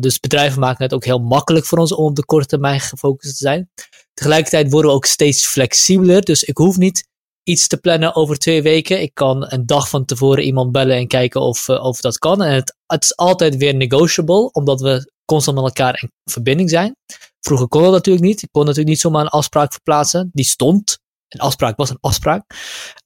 [0.00, 3.36] dus bedrijven maken het ook heel makkelijk voor ons om op de korte termijn gefocust
[3.36, 3.70] te zijn.
[4.14, 6.22] Tegelijkertijd worden we ook steeds flexibeler.
[6.22, 7.08] Dus ik hoef niet
[7.48, 9.02] iets te plannen over twee weken.
[9.02, 12.42] Ik kan een dag van tevoren iemand bellen en kijken of, uh, of dat kan.
[12.42, 16.96] En het, het, is altijd weer negotiable, omdat we constant met elkaar in verbinding zijn.
[17.40, 18.42] Vroeger kon dat natuurlijk niet.
[18.42, 20.30] Ik kon natuurlijk niet zomaar een afspraak verplaatsen.
[20.32, 20.98] Die stond.
[21.28, 22.44] Een afspraak was een afspraak.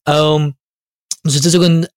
[0.09, 0.59] Um,
[1.21, 1.89] dus het is ook een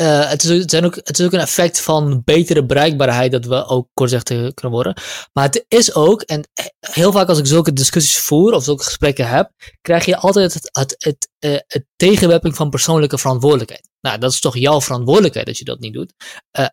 [0.00, 3.66] uh, het, is, zijn ook, het is ook een effect van betere bereikbaarheid dat we
[3.66, 5.02] ook kortzichtig kunnen worden.
[5.32, 6.48] Maar het is ook, en
[6.80, 9.50] heel vaak als ik zulke discussies voer of zulke gesprekken heb,
[9.80, 11.28] krijg je altijd het, het, het,
[11.66, 13.88] het tegenwerping van persoonlijke verantwoordelijkheid.
[14.00, 16.14] Nou, dat is toch jouw verantwoordelijkheid dat je dat niet doet.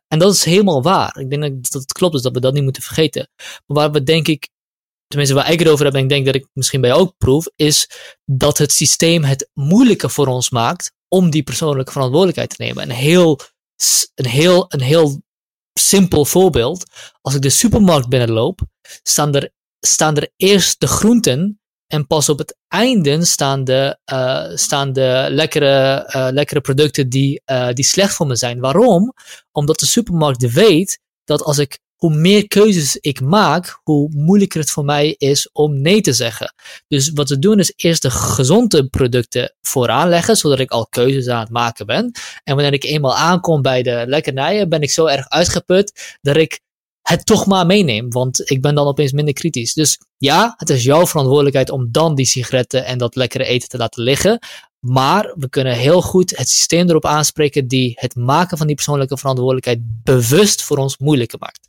[0.07, 1.17] En dat is helemaal waar.
[1.17, 3.29] Ik denk dat het klopt, dus dat we dat niet moeten vergeten.
[3.35, 4.49] Maar waar we denk ik
[5.09, 7.17] tenminste waar ik het over heb en ik denk dat ik misschien bij jou ook
[7.17, 7.89] proef, is
[8.25, 12.83] dat het systeem het moeilijker voor ons maakt om die persoonlijke verantwoordelijkheid te nemen.
[12.83, 13.39] Een heel,
[14.15, 15.21] een heel, een heel
[15.73, 16.83] simpel voorbeeld.
[17.21, 18.61] Als ik de supermarkt binnenloop,
[19.03, 24.57] staan er, staan er eerst de groenten en pas op het einde staan de, uh,
[24.57, 28.59] staan de lekkere, uh, lekkere producten die, uh, die slecht voor me zijn.
[28.59, 29.13] Waarom?
[29.51, 34.71] Omdat de supermarkt weet dat als ik hoe meer keuzes ik maak, hoe moeilijker het
[34.71, 36.53] voor mij is om nee te zeggen.
[36.87, 41.27] Dus wat we doen is eerst de gezonde producten vooraan leggen, zodat ik al keuzes
[41.27, 42.11] aan het maken ben.
[42.43, 46.59] En wanneer ik eenmaal aankom bij de lekkernijen, ben ik zo erg uitgeput dat ik
[47.01, 49.73] het toch maar meeneem, want ik ben dan opeens minder kritisch.
[49.73, 53.77] Dus ja, het is jouw verantwoordelijkheid om dan die sigaretten en dat lekkere eten te
[53.77, 54.39] laten liggen.
[54.79, 59.17] Maar we kunnen heel goed het systeem erop aanspreken die het maken van die persoonlijke
[59.17, 61.68] verantwoordelijkheid bewust voor ons moeilijker maakt.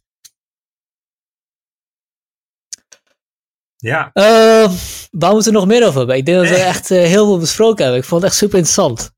[3.81, 4.11] Ja.
[4.15, 4.73] Uh,
[5.11, 6.17] waar moeten we nog meer over hebben?
[6.17, 8.03] Ik denk dat we echt uh, heel veel besproken hebben.
[8.03, 9.11] Ik vond het echt super interessant.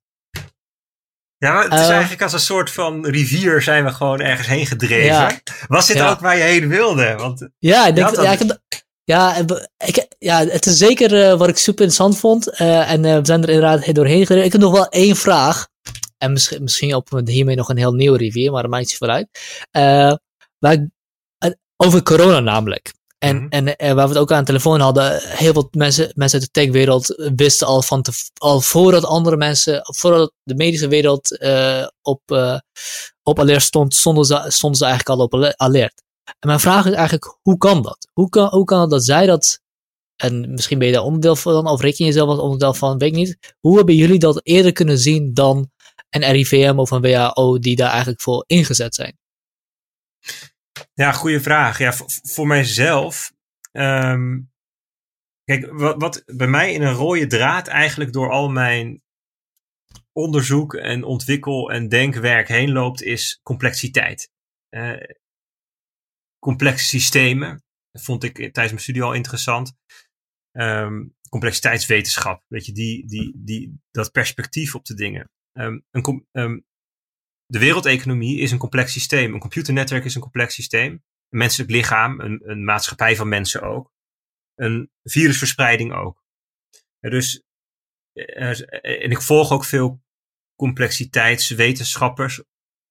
[1.36, 4.48] Ja, maar het is uh, eigenlijk als een soort van rivier zijn we gewoon ergens
[4.48, 5.04] heen gedreven.
[5.04, 5.40] Ja.
[5.68, 6.10] Was dit ja.
[6.10, 7.14] ook waar je heen wilde?
[7.14, 8.60] Want ja, ik denk, ja, ik heb,
[9.04, 9.36] ja,
[9.78, 12.56] ik, ja, het is zeker wat ik super interessant vond.
[12.56, 14.44] en we zijn er inderdaad doorheen gereden.
[14.44, 15.68] Ik heb nog wel één vraag.
[16.18, 18.96] En misschien, misschien openen we hiermee nog een heel nieuwe rivier, maar dat maakt niet
[18.96, 19.28] vooruit.
[20.58, 20.88] waar
[21.76, 22.92] over corona namelijk.
[23.22, 23.48] En, mm -hmm.
[23.50, 26.52] en, en, waar we het ook aan de telefoon hadden, heel veel mensen, mensen uit
[26.52, 31.86] de techwereld wisten al van te, al voordat andere mensen, voordat de medische wereld uh,
[32.02, 32.58] op, uh,
[33.22, 36.02] op alert stond, stonden ze, stonden ze eigenlijk al op alert.
[36.24, 38.08] En mijn vraag is eigenlijk, hoe kan dat?
[38.12, 39.60] Hoe kan, hoe kan het dat zij dat,
[40.16, 43.08] en misschien ben je daar onderdeel van, of reken je jezelf als onderdeel van, weet
[43.08, 43.54] ik niet.
[43.60, 45.70] Hoe hebben jullie dat eerder kunnen zien dan
[46.10, 49.18] een RIVM of een WHO die daar eigenlijk voor ingezet zijn?
[51.02, 51.78] Ja, goede vraag.
[51.78, 51.92] Ja,
[52.22, 53.32] voor, mijzelf.
[53.72, 54.52] Um,
[55.44, 59.02] kijk, wat, wat bij mij in een rode draad eigenlijk door al mijn
[60.12, 64.30] onderzoek en ontwikkel en denkwerk heen loopt, is complexiteit.
[64.70, 65.00] Uh,
[66.38, 69.72] complexe systemen vond ik tijdens mijn studie al interessant.
[70.52, 75.30] Um, complexiteitswetenschap, weet je, die, die, die, dat perspectief op de dingen.
[75.52, 76.64] Um, een,
[77.52, 79.34] de wereldeconomie is een complex systeem.
[79.34, 80.92] Een computernetwerk is een complex systeem.
[80.92, 83.92] Een menselijk lichaam, een, een maatschappij van mensen ook.
[84.54, 86.22] Een virusverspreiding ook.
[87.00, 87.42] dus,
[88.12, 90.02] en ik volg ook veel
[90.54, 92.42] complexiteitswetenschappers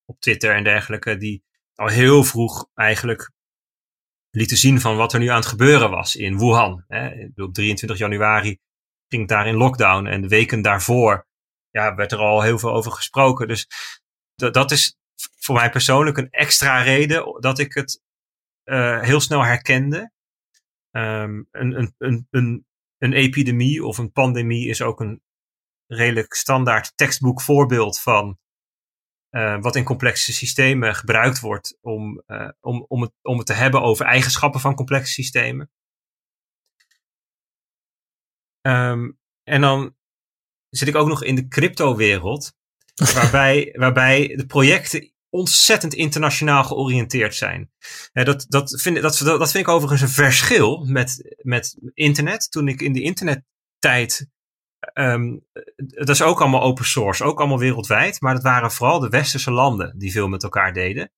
[0.06, 1.44] op Twitter en dergelijke, die
[1.76, 3.32] al heel vroeg eigenlijk
[4.30, 6.86] lieten zien van wat er nu aan het gebeuren was in Wuhan.
[7.36, 8.60] Op 23 januari
[9.08, 11.28] ging het daar in lockdown en de weken daarvoor
[11.70, 13.48] ja, werd er al heel veel over gesproken.
[13.48, 13.68] Dus
[14.50, 14.98] dat is
[15.36, 18.02] voor mij persoonlijk een extra reden dat ik het
[18.64, 20.12] uh, heel snel herkende.
[20.92, 22.66] Um, een, een, een, een,
[22.98, 25.22] een epidemie of een pandemie is ook een
[25.88, 28.40] redelijk standaard tekstboek voorbeeld van
[29.32, 33.54] uh, wat in complexe systemen gebruikt wordt om, uh, om, om, het, om het te
[33.54, 35.72] hebben over eigenschappen van complexe systemen.
[38.62, 39.96] Um, en dan
[40.70, 42.54] zit ik ook nog in de crypto-wereld
[42.94, 47.72] waarbij, waarbij de projecten ontzettend internationaal georiënteerd zijn.
[48.12, 52.52] dat, dat, vind, dat, dat vind ik overigens een verschil met, met internet.
[52.52, 54.30] Toen ik in de internettijd.
[54.94, 55.46] Um,
[55.76, 58.22] dat is ook allemaal open source, ook allemaal wereldwijd.
[58.22, 61.12] Maar het waren vooral de westerse landen die veel met elkaar deden.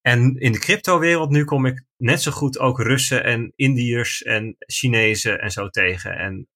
[0.00, 4.56] En in de crypto-wereld nu kom ik net zo goed ook Russen en Indiërs en
[4.58, 6.12] Chinezen en zo tegen.
[6.12, 6.48] En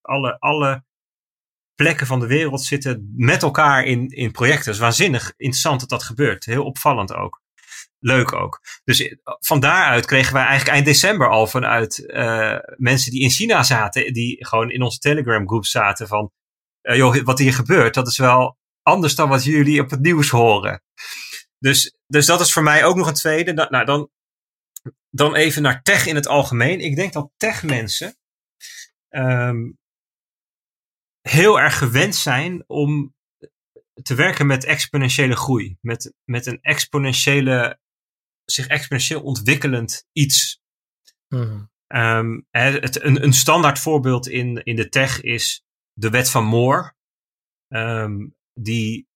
[0.00, 0.84] alle, alle
[1.78, 4.72] plekken van de wereld zitten met elkaar in, in projecten.
[4.72, 6.44] Is waanzinnig interessant dat dat gebeurt.
[6.44, 7.42] Heel opvallend ook.
[7.98, 8.60] Leuk ook.
[8.84, 13.30] Dus eh, van daaruit kregen wij eigenlijk eind december al vanuit uh, mensen die in
[13.30, 16.30] China zaten, die gewoon in onze Telegram groep zaten van,
[16.82, 20.28] uh, joh, wat hier gebeurt, dat is wel anders dan wat jullie op het nieuws
[20.30, 20.82] horen.
[21.58, 23.52] Dus, dus dat is voor mij ook nog een tweede.
[23.52, 24.10] Nou, dan,
[25.10, 26.80] dan even naar tech in het algemeen.
[26.80, 28.16] Ik denk dat tech mensen
[29.08, 29.78] um,
[31.20, 33.14] heel erg gewend zijn om
[34.02, 35.76] te werken met exponentiële groei.
[35.80, 37.80] Met, met een exponentiële,
[38.44, 40.60] zich exponentieel ontwikkelend iets.
[41.28, 41.70] Hmm.
[41.86, 46.94] Um, het, een, een standaard voorbeeld in, in de tech is de wet van Moore.
[47.68, 49.08] Um, die,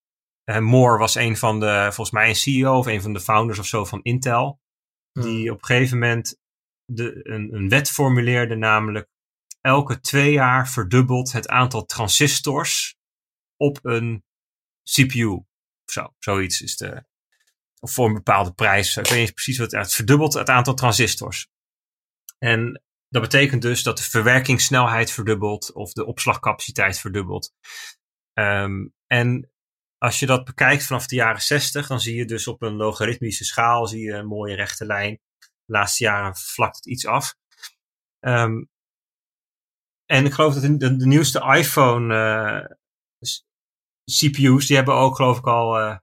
[0.49, 3.59] uh, Moore was een van de, volgens mij een CEO of een van de founders
[3.59, 4.59] of zo van Intel.
[5.11, 5.49] Die hmm.
[5.49, 6.37] op een gegeven moment
[6.85, 9.09] de, een, een wet formuleerde, namelijk
[9.63, 12.95] elke twee jaar verdubbelt het aantal transistors
[13.57, 14.23] op een
[14.83, 15.45] CPU.
[15.85, 17.05] Zo, zoiets is de.
[17.79, 18.97] Of voor een bepaalde prijs.
[18.97, 21.47] Ik weet niet precies wat het verdubbelt het aantal transistors.
[22.37, 27.53] En dat betekent dus dat de verwerkingssnelheid verdubbelt of de opslagcapaciteit verdubbelt.
[28.33, 29.51] Um, en
[29.97, 33.45] als je dat bekijkt vanaf de jaren 60, dan zie je dus op een logaritmische
[33.45, 35.19] schaal zie je een mooie rechte lijn.
[35.39, 37.35] De laatste jaren vlakt het iets af.
[38.19, 38.69] Um,
[40.13, 43.29] en ik geloof dat de, de, de nieuwste iPhone uh,
[44.11, 45.97] CPU's, die hebben ook geloof ik al uh, eh,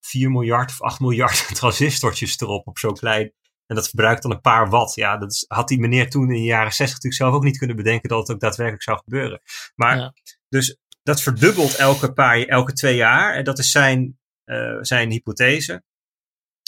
[0.00, 3.32] 4 miljard of 8 miljard transistortjes erop op zo klein.
[3.66, 4.94] En dat verbruikt dan een paar watt.
[4.94, 7.58] Ja, dat is, had die meneer toen in de jaren 60 natuurlijk zelf ook niet
[7.58, 9.40] kunnen bedenken dat het ook daadwerkelijk zou gebeuren.
[9.74, 10.14] Maar ja.
[10.48, 13.34] dus dat verdubbelt elke, paar, elke twee jaar.
[13.34, 15.82] En dat is zijn, uh, zijn hypothese.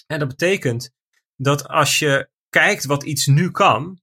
[0.06, 0.90] En dat betekent
[1.36, 4.00] dat als je kijkt wat iets nu kan,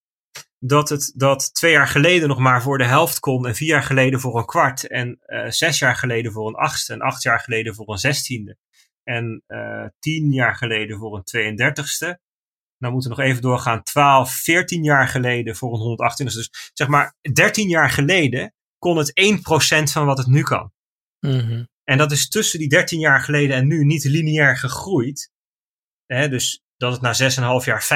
[0.68, 3.84] dat het dat twee jaar geleden nog maar voor de helft kon en vier jaar
[3.84, 7.40] geleden voor een kwart en uh, zes jaar geleden voor een achtste en acht jaar
[7.40, 8.58] geleden voor een zestiende
[9.04, 12.24] en uh, tien jaar geleden voor een 32ste.
[12.78, 13.84] Dan moeten we nog even doorgaan.
[13.84, 16.24] 12, 14 jaar geleden voor een 128ste.
[16.24, 19.12] Dus zeg maar 13 jaar geleden kon het
[19.90, 20.72] 1% van wat het nu kan.
[21.20, 21.68] Mm -hmm.
[21.84, 25.32] En dat is tussen die 13 jaar geleden en nu niet lineair gegroeid.
[26.06, 27.88] Hè, dus dat het na 6,5 jaar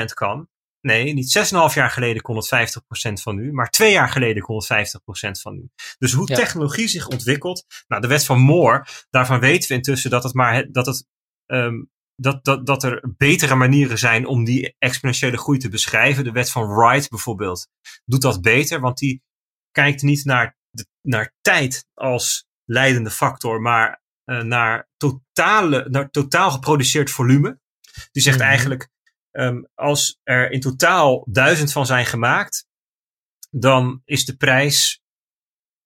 [0.00, 0.48] 50% kan.
[0.86, 1.38] Nee, niet
[1.70, 2.78] 6,5 jaar geleden kon het
[3.10, 5.68] 50% van nu, maar twee jaar geleden kon het 50% van nu.
[5.98, 6.36] Dus hoe ja.
[6.36, 10.72] technologie zich ontwikkelt, nou de wet van Moore, daarvan weten we intussen dat het maar
[10.72, 11.06] dat het
[11.46, 16.24] um, dat, dat, dat er betere manieren zijn om die exponentiële groei te beschrijven.
[16.24, 17.68] De wet van Wright bijvoorbeeld
[18.04, 19.22] doet dat beter, want die
[19.70, 26.50] kijkt niet naar, de, naar tijd als leidende factor, maar uh, naar, totale, naar totaal
[26.50, 27.60] geproduceerd volume.
[28.12, 28.50] Die zegt mm -hmm.
[28.50, 28.88] eigenlijk,
[29.32, 32.66] Um, als er in totaal duizend van zijn gemaakt,
[33.50, 35.02] dan is de prijs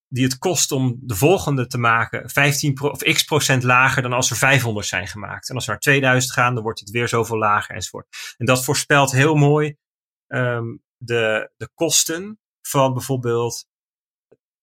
[0.08, 4.12] die het kost om de volgende te maken 15 pro of x procent lager dan
[4.12, 5.48] als er 500 zijn gemaakt.
[5.48, 8.06] En als er naar 2000 gaan, dan wordt het weer zoveel lager enzovoort.
[8.36, 9.76] En dat voorspelt heel mooi
[10.26, 13.66] um, de, de kosten van bijvoorbeeld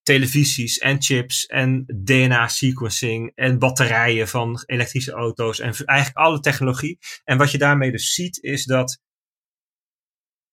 [0.04, 7.00] televisies en chips en DNA-sequencing en batterijen van elektrische auto's en eigenlijk alle technologie.
[7.24, 9.00] En wat je daarmee dus ziet is dat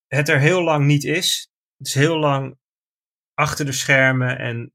[0.07, 1.51] het er heel lang niet is.
[1.77, 2.59] Het is heel lang
[3.35, 4.73] achter de schermen en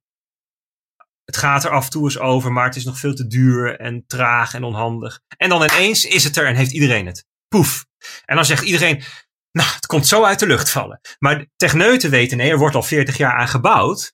[1.26, 3.80] het gaat er af en toe eens over, maar het is nog veel te duur
[3.80, 5.22] en traag en onhandig.
[5.38, 7.26] En dan ineens is het er en heeft iedereen het.
[7.48, 7.86] Poef.
[8.26, 9.04] En dan zegt iedereen,
[9.52, 11.00] nou, het komt zo uit de lucht vallen.
[11.20, 14.14] Maar techneuten weten, nee, er wordt al 40 jaar aan gebouwd.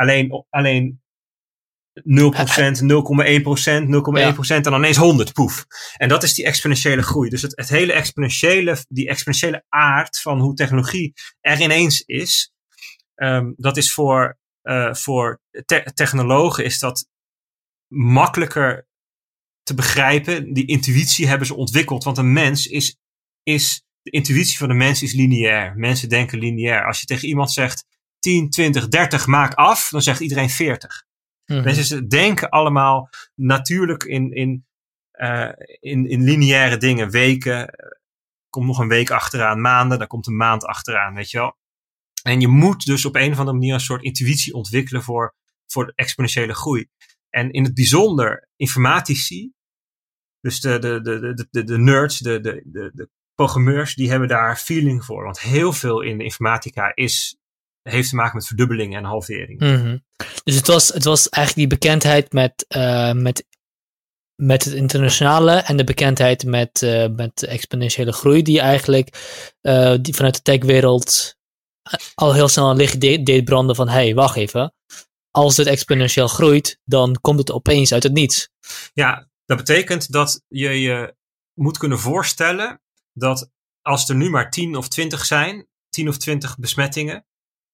[0.00, 1.00] Alleen, alleen
[1.92, 2.04] 0%, 0,1%,
[3.88, 5.66] 0,1% en dan ineens 100, poef.
[5.96, 7.30] En dat is die exponentiële groei.
[7.30, 12.52] Dus het, het hele exponentiële, die exponentiële aard van hoe technologie er ineens is,
[13.14, 17.08] um, dat is voor, uh, voor te technologen is dat
[17.86, 18.86] makkelijker
[19.62, 20.52] te begrijpen.
[20.52, 22.96] Die intuïtie hebben ze ontwikkeld, want een mens is,
[23.42, 25.76] is de intuïtie van de mens is lineair.
[25.76, 26.86] Mensen denken lineair.
[26.86, 27.84] Als je tegen iemand zegt,
[28.20, 31.04] 10, 20, 30 maak af, dan zegt iedereen 40.
[31.46, 31.62] Mm.
[31.62, 34.66] Mensen denken allemaal natuurlijk in, in,
[35.12, 37.74] uh, in, in lineaire dingen, weken.
[38.50, 41.58] Komt nog een week achteraan, maanden, dan komt een maand achteraan, weet je wel.
[42.22, 45.34] En je moet dus op een of andere manier een soort intuïtie ontwikkelen voor,
[45.66, 46.88] voor de exponentiële groei.
[47.30, 49.52] En in het bijzonder informatici,
[50.40, 54.56] dus de, de, de, de, de, nerds, de, de, de, de programmeurs, die hebben daar
[54.56, 55.24] feeling voor.
[55.24, 57.39] Want heel veel in de informatica is
[57.90, 59.60] heeft te maken met verdubbeling en halvering.
[59.60, 60.04] Mm -hmm.
[60.44, 63.46] Dus het was, het was eigenlijk die bekendheid met, uh, met,
[64.34, 69.08] met het internationale en de bekendheid met, uh, met exponentiële groei, die eigenlijk
[69.62, 71.38] uh, die vanuit de techwereld
[72.14, 74.74] al heel snel een licht deed, deed branden van: hé, hey, wacht even.
[75.30, 78.48] als dit exponentieel groeit, dan komt het opeens uit het niets.
[78.92, 81.14] Ja, dat betekent dat je je
[81.54, 82.80] moet kunnen voorstellen
[83.12, 83.50] dat
[83.82, 87.26] als er nu maar 10 of 20 zijn, 10 of 20 besmettingen,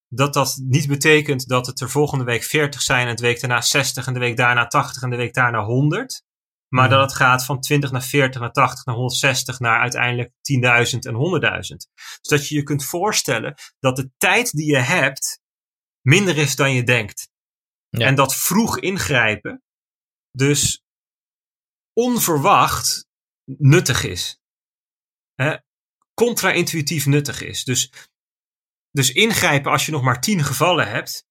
[0.08, 3.60] dat dat niet betekent dat het er volgende week 40 zijn en de week daarna
[3.60, 6.24] 60 en de week daarna 80 en de week daarna 100.
[6.68, 6.98] Maar Mhm.
[6.98, 11.14] dat het gaat van 20 naar 40 naar 80 naar 160 naar uiteindelijk 10.000 en
[11.14, 11.88] 100.000.
[11.94, 15.40] Dus dat je je kunt voorstellen dat de tijd die je hebt
[16.00, 17.28] minder is dan je denkt.
[17.88, 18.06] Ja.
[18.06, 19.62] En dat vroeg ingrijpen
[20.30, 20.82] dus
[21.92, 23.06] onverwacht
[23.44, 24.38] nuttig is.
[25.34, 25.56] Hè?
[26.14, 27.64] Contra-intuïtief nuttig is.
[27.64, 27.92] Dus,
[28.96, 31.26] dus ingrijpen als je nog maar 10 gevallen hebt,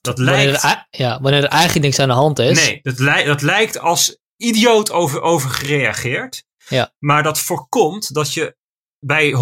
[0.00, 0.62] dat Wanneer lijkt...
[0.62, 2.66] er, ja, wanneer er eigenlijk niks aan de hand is.
[2.66, 6.44] Nee, dat, lij- dat lijkt als idioot over, over gereageerd.
[6.68, 6.94] Ja.
[6.98, 8.56] Maar dat voorkomt dat je
[8.98, 9.32] bij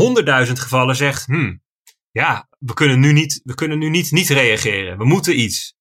[0.47, 1.63] 100.000 gevallen zegt: hmm,
[2.11, 4.99] ja, we kunnen nu niet, we kunnen nu niet, niet reageren.
[4.99, 5.75] We moeten iets.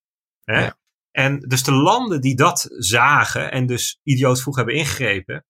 [0.43, 0.59] Hè?
[0.59, 0.77] Ja.
[1.11, 5.45] En dus de landen die dat zagen en dus idioot vroeg hebben ingegrepen,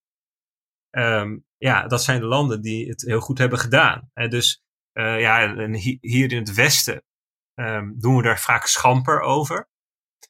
[0.90, 4.10] ehm, ja, dat zijn de landen die het heel goed hebben gedaan.
[4.14, 4.64] En dus
[4.94, 7.04] eh, ja, en hi- hier in het Westen
[7.54, 9.70] ehm, doen we daar vaak schamper over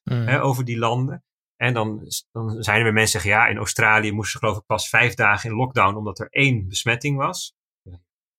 [0.04, 0.28] Mm.
[0.28, 1.24] hè, over die landen.
[1.56, 4.58] En dan, dan zijn er weer mensen die zeggen, ja, in Australië moesten ze geloof
[4.62, 7.54] ik pas vijf dagen in lockdown omdat er één besmetting was.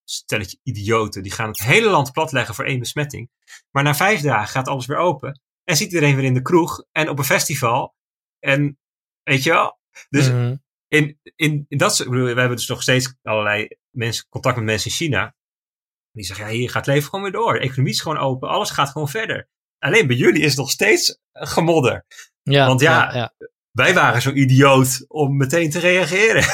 [0.05, 3.31] Stelletje idioten, die gaan het hele land platleggen voor één besmetting.
[3.71, 5.41] Maar na vijf dagen gaat alles weer open.
[5.65, 7.95] En zit iedereen weer in de kroeg en op een festival.
[8.39, 8.79] En
[9.23, 9.79] weet je wel?
[10.09, 10.57] Dus Mhm.
[10.89, 14.91] in, in, in dat soort- we hebben dus nog steeds allerlei mensen, contact met mensen
[14.91, 15.35] in China.
[16.15, 17.53] Die zeggen, ja, hier gaat het leven gewoon weer door.
[17.53, 19.49] De economie is gewoon open, alles gaat gewoon verder.
[19.79, 22.05] Alleen bij jullie is het nog steeds gemodder.
[22.43, 23.33] ja, want ja, ja, ja.
[23.75, 26.45] Wij waren zo idioot om meteen te reageren.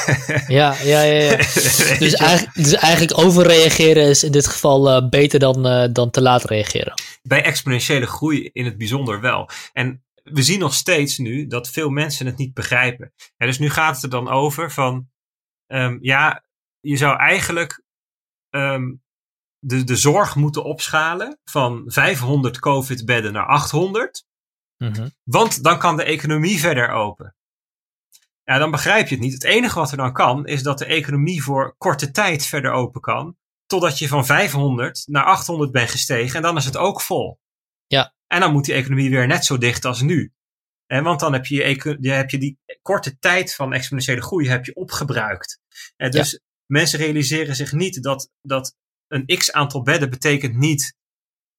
[0.56, 1.36] Ja, ja, ja,
[1.98, 6.22] Dus, eigenlijk, dus eigenlijk overreageren is in dit geval eh, beter dan, eh, dan te
[6.22, 6.94] laat reageren.
[7.22, 9.48] Bij exponentiële groei in het bijzonder wel.
[9.72, 13.12] En we zien nog steeds nu dat veel mensen het niet begrijpen.
[13.36, 15.08] En dus nu gaat het er dan over van,
[15.66, 16.44] ehm, ja,
[16.80, 17.82] je zou eigenlijk
[18.50, 18.92] ehm,
[19.60, 24.24] de, de zorg moeten opschalen van 500 COVID-bedden naar 800.
[24.76, 25.08] Mhm.
[25.24, 27.34] Want dan kan de economie verder open.
[28.42, 29.32] Ja, dan begrijp je het niet.
[29.32, 33.00] Het enige wat er dan kan, is dat de economie voor korte tijd verder open
[33.00, 33.36] kan.
[33.66, 37.40] Totdat je van 500 naar 800 bent gestegen en dan is het ook vol.
[37.86, 38.14] Ja.
[38.26, 40.32] En dan moet die economie weer net zo dicht als nu.
[40.86, 44.64] En want dan heb je, je, heb je die korte tijd van exponentiële groei heb
[44.64, 45.60] je opgebruikt.
[45.96, 48.76] En dus mensen realiseren zich niet dat, dat
[49.10, 50.96] een x aantal bedden betekent niet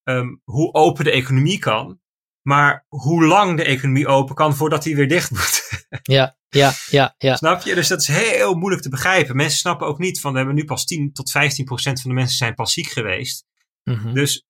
[0.04, 2.00] ehm, hoe open de economie kan.
[2.42, 5.70] Maar hoe lang de economie open kan voordat die weer dicht moet.
[6.02, 7.36] Ja, ja, ja, ja.
[7.36, 7.76] Snap je?
[7.76, 9.36] Dus dat is heel moeilijk te begrijpen.
[9.36, 12.16] Mensen snappen ook niet van we hebben nu pas 10 tot 15 procent van de
[12.16, 13.46] mensen zijn pas ziek geweest.
[13.84, 14.14] Mhm.
[14.14, 14.46] Dus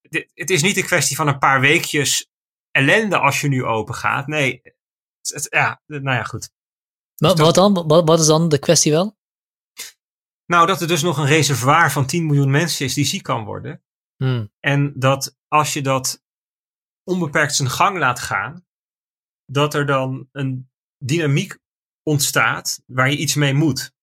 [0.00, 2.28] dit, het is niet een kwestie van een paar weekjes
[2.70, 4.26] ellende als je nu open gaat.
[4.26, 6.50] Nee, het, het- ja, nou ja, goed.
[7.16, 7.74] Wat, wat dan?
[7.86, 9.15] Wat, wat is dan de kwestie wel?
[10.46, 13.44] Nou, dat er dus nog een reservoir van 10 miljoen mensen is die ziek kan
[13.44, 13.82] worden.
[14.16, 14.52] Hmm.
[14.60, 16.22] En dat als je dat
[17.04, 18.66] onbeperkt zijn gang laat gaan,
[19.44, 21.58] dat er dan een dynamiek
[22.02, 23.94] ontstaat waar je iets mee moet.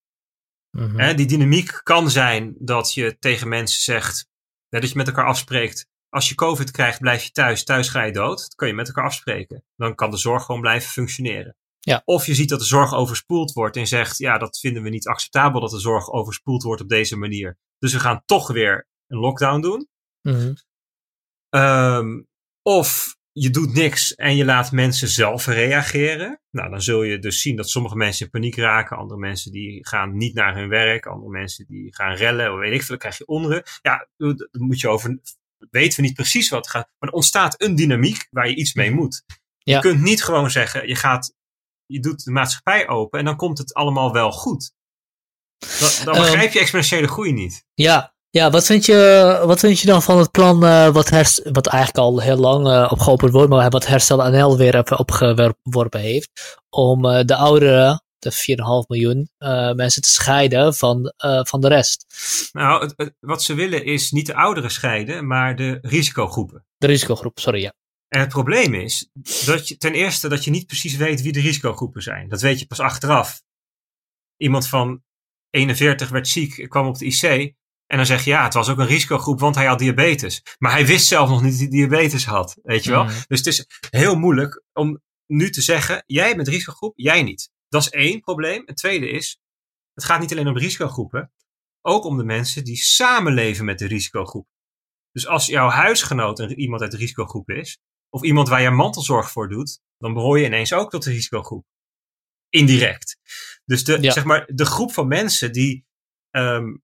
[0.77, 1.15] Mhm.
[1.15, 4.27] Die dynamiek kan zijn dat je tegen mensen zegt,
[4.69, 5.87] dat je met elkaar afspreekt.
[6.09, 7.63] Als je COVID krijgt, blijf je thuis.
[7.63, 8.37] Thuis ga je dood.
[8.39, 9.63] Dat kun je met elkaar afspreken.
[9.75, 11.55] Dan kan de zorg gewoon blijven functioneren.
[11.85, 12.01] Ja.
[12.05, 15.07] Of je ziet dat de zorg overspoeld wordt en zegt, ja, dat vinden we niet
[15.07, 17.57] acceptabel dat de zorg overspoeld wordt op deze manier.
[17.77, 19.87] Dus we gaan toch weer een lockdown doen.
[20.21, 20.53] Mhm.
[21.49, 22.21] Ehm,
[22.61, 26.41] of je doet niks en je laat mensen zelf reageren.
[26.49, 28.97] Nou, dan zul je dus zien dat sommige mensen in paniek raken.
[28.97, 31.05] Andere mensen die gaan niet naar hun werk.
[31.05, 32.53] Andere mensen die gaan rellen.
[32.53, 33.79] Of weet ik veel, dan krijg je onrust.
[33.81, 35.19] Ja, daar moet je over...
[35.69, 36.89] Weten we niet precies wat gaat.
[36.99, 39.23] Maar er ontstaat een dynamiek waar je iets mee moet.
[39.57, 39.75] Ja.
[39.75, 41.35] Je kunt niet gewoon zeggen, je gaat...
[41.85, 44.71] Je doet de maatschappij open en dan komt het allemaal wel goed.
[46.03, 47.65] Dan, Ehm, begrijp je exponentiële groei niet.
[47.73, 51.09] Ja, ja wat, vind je, wat vind je dan van het plan eh, wat,
[51.51, 56.61] wat eigenlijk al heel lang eh, opgeopend wordt, maar wat Herstel NL weer opgeworpen heeft,
[56.69, 59.29] om eh, de ouderen, de 4,5 miljoen
[59.75, 61.13] mensen te scheiden van,
[61.47, 62.05] van de rest.
[62.51, 66.65] Nou, het, het- wat ze willen is niet de ouderen scheiden, maar de risicogroepen.
[66.77, 67.73] De risicogroep, sorry, ja.
[68.13, 69.09] En het probleem is
[69.45, 72.29] dat je ten eerste dat je niet precies weet wie de risicogroepen zijn.
[72.29, 73.43] Dat weet je pas achteraf.
[74.37, 75.03] Iemand van
[75.49, 77.23] 41 werd ziek, kwam op de IC.
[77.85, 80.43] En dan zeg je ja, het was ook een risicogroep, want hij had diabetes.
[80.57, 82.57] Maar hij wist zelf nog niet dat hij diabetes had.
[82.63, 83.03] Weet je wel?
[83.03, 83.21] Mhm.
[83.27, 87.51] Dus het is heel moeilijk om nu te zeggen: jij bent risicogroep, jij niet.
[87.67, 88.63] Dat is één probleem.
[88.65, 89.39] Het tweede is:
[89.93, 91.31] het gaat niet alleen om risicogroepen,
[91.81, 94.47] ook om de mensen die samenleven met de risicogroep.
[95.11, 97.79] Dus als jouw huisgenoot iemand uit de risicogroep is,
[98.13, 101.65] of iemand waar je mantelzorg voor doet, dan behoor je ineens ook tot de risicogroep.
[102.49, 103.17] Indirect.
[103.65, 105.85] Dus de, zeg maar, de groep van mensen die
[106.31, 106.83] um,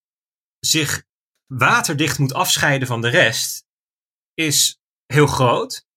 [0.60, 1.04] zich
[1.46, 3.66] waterdicht moet afscheiden van de rest,
[4.34, 5.88] is heel groot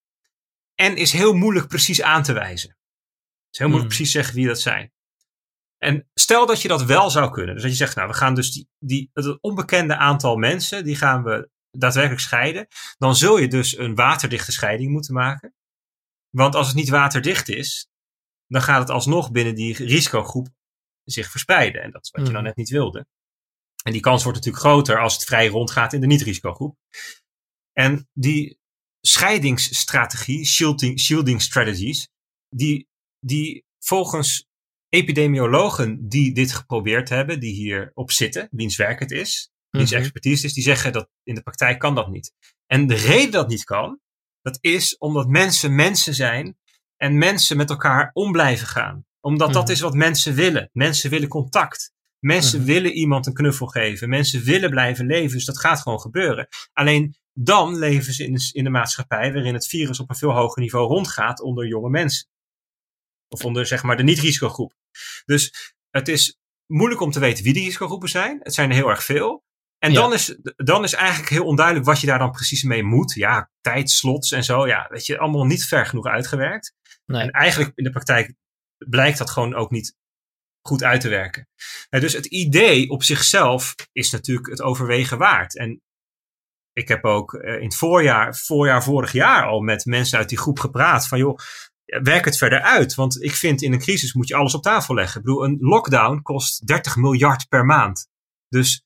[0.74, 2.68] en is heel moeilijk precies aan te wijzen.
[2.68, 3.96] Het is heel moeilijk hmm.
[3.96, 4.92] precies zeggen wie dat zijn.
[5.78, 7.54] En stel dat je dat wel zou kunnen.
[7.54, 10.96] Dus dat je zegt, nou, we gaan dus die, die, het onbekende aantal mensen, die
[10.96, 12.66] gaan we daadwerkelijk scheiden.
[12.98, 15.54] Dan zul je dus een waterdichte scheiding moeten maken.
[16.30, 17.88] Want als het niet waterdicht is,
[18.46, 20.48] dan gaat het alsnog binnen die risicogroep
[21.04, 21.82] zich verspreiden.
[21.82, 23.06] En dat is wat je nou net niet wilde.
[23.84, 26.76] En die kans wordt natuurlijk groter als het vrij rondgaat in de niet-risicogroep.
[27.72, 28.58] En die
[29.00, 32.08] scheidingsstrategie, shielding, shielding strategies,
[32.48, 32.88] die,
[33.20, 34.46] die volgens
[34.88, 40.46] epidemiologen die dit geprobeerd hebben, die hierop zitten, wiens werk het is, wiens mm expertise
[40.46, 42.32] is, die zeggen dat in de praktijk kan dat niet.
[42.66, 44.00] En de reden dat niet kan,
[44.42, 46.56] dat is omdat mensen mensen zijn
[46.96, 49.06] en mensen met elkaar om blijven gaan.
[49.20, 49.72] Omdat dat mhm.
[49.72, 50.70] is wat mensen willen.
[50.72, 51.92] Mensen willen contact.
[52.18, 52.66] Mensen mhm.
[52.66, 54.08] willen iemand een knuffel geven.
[54.08, 55.36] Mensen willen blijven leven.
[55.36, 56.48] Dus dat gaat gewoon gebeuren.
[56.72, 60.32] Alleen dan leven ze in de, in de maatschappij waarin het virus op een veel
[60.32, 62.28] hoger niveau rondgaat onder jonge mensen.
[63.28, 64.74] Of onder zeg maar de niet-risicogroep.
[65.24, 68.40] Dus het is moeilijk om te weten wie die risicogroepen zijn.
[68.42, 69.44] Het zijn er heel erg veel.
[69.82, 73.12] En dan, is, dan is eigenlijk heel onduidelijk wat je daar dan precies mee moet.
[73.12, 74.66] Ja, tijdslots en zo.
[74.66, 76.74] Ja, weet je, allemaal niet ver genoeg uitgewerkt.
[77.06, 77.22] Nee.
[77.22, 78.34] En eigenlijk in de praktijk
[78.78, 79.96] blijkt dat gewoon ook niet
[80.66, 81.48] goed uit te werken.
[81.88, 85.56] dus het idee op zichzelf is natuurlijk het overwegen waard.
[85.56, 85.82] En
[86.72, 90.38] ik heb ook eh, in het voorjaar, voorjaar vorig jaar al met mensen uit die
[90.38, 91.38] groep gepraat van joh,
[91.84, 92.94] werk het verder uit.
[92.94, 95.20] Want ik vind in een crisis moet je alles op tafel leggen.
[95.20, 98.08] Ik bedoel, een lockdown kost 30 miljard per maand.
[98.48, 98.84] Dus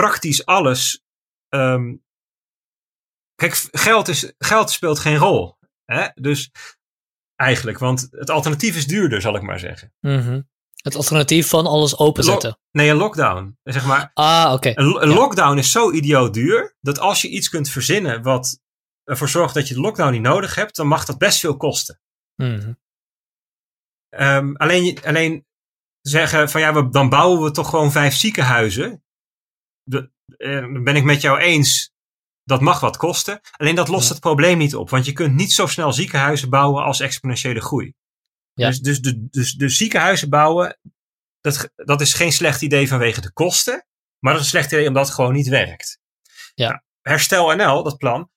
[0.00, 1.02] praktisch alles.
[1.48, 2.04] Um,
[3.34, 5.56] kijk, geld, is, geld speelt geen rol.
[5.84, 6.08] Hè?
[6.14, 6.50] Dus
[7.36, 9.92] eigenlijk, want het alternatief is duurder, zal ik maar zeggen.
[10.00, 10.48] Mm
[10.78, 12.58] Het alternatief van alles openzetten.
[12.70, 13.58] nee, een lockdown.
[13.62, 14.72] Zeg maar, ah, oké.
[14.74, 18.60] Een, lockdown is zo idioot duur dat als je iets kunt verzinnen wat
[19.04, 22.00] ervoor zorgt dat je de lockdown niet nodig hebt, dan mag dat best veel kosten.
[22.36, 22.78] Mm
[24.56, 25.46] alleen, alleen
[26.00, 29.02] zeggen van ja, dan bouwen we toch gewoon vijf ziekenhuizen.
[29.88, 31.92] De, eh, ben ik met jou eens.
[32.44, 33.40] Dat mag wat kosten.
[33.50, 34.90] Alleen dat lost het probleem niet op.
[34.90, 37.94] Want je kunt niet zo snel ziekenhuizen bouwen als exponentiële groei.
[38.52, 38.68] Ja.
[38.68, 40.78] Dus, dus, de, dus de ziekenhuizen bouwen,
[41.40, 43.86] dat, dat is geen slecht idee vanwege de kosten.
[44.18, 45.98] Maar dat is een slecht idee omdat het gewoon niet werkt.
[46.54, 46.68] Ja.
[46.68, 48.30] Nou, Herstel NL, dat plan,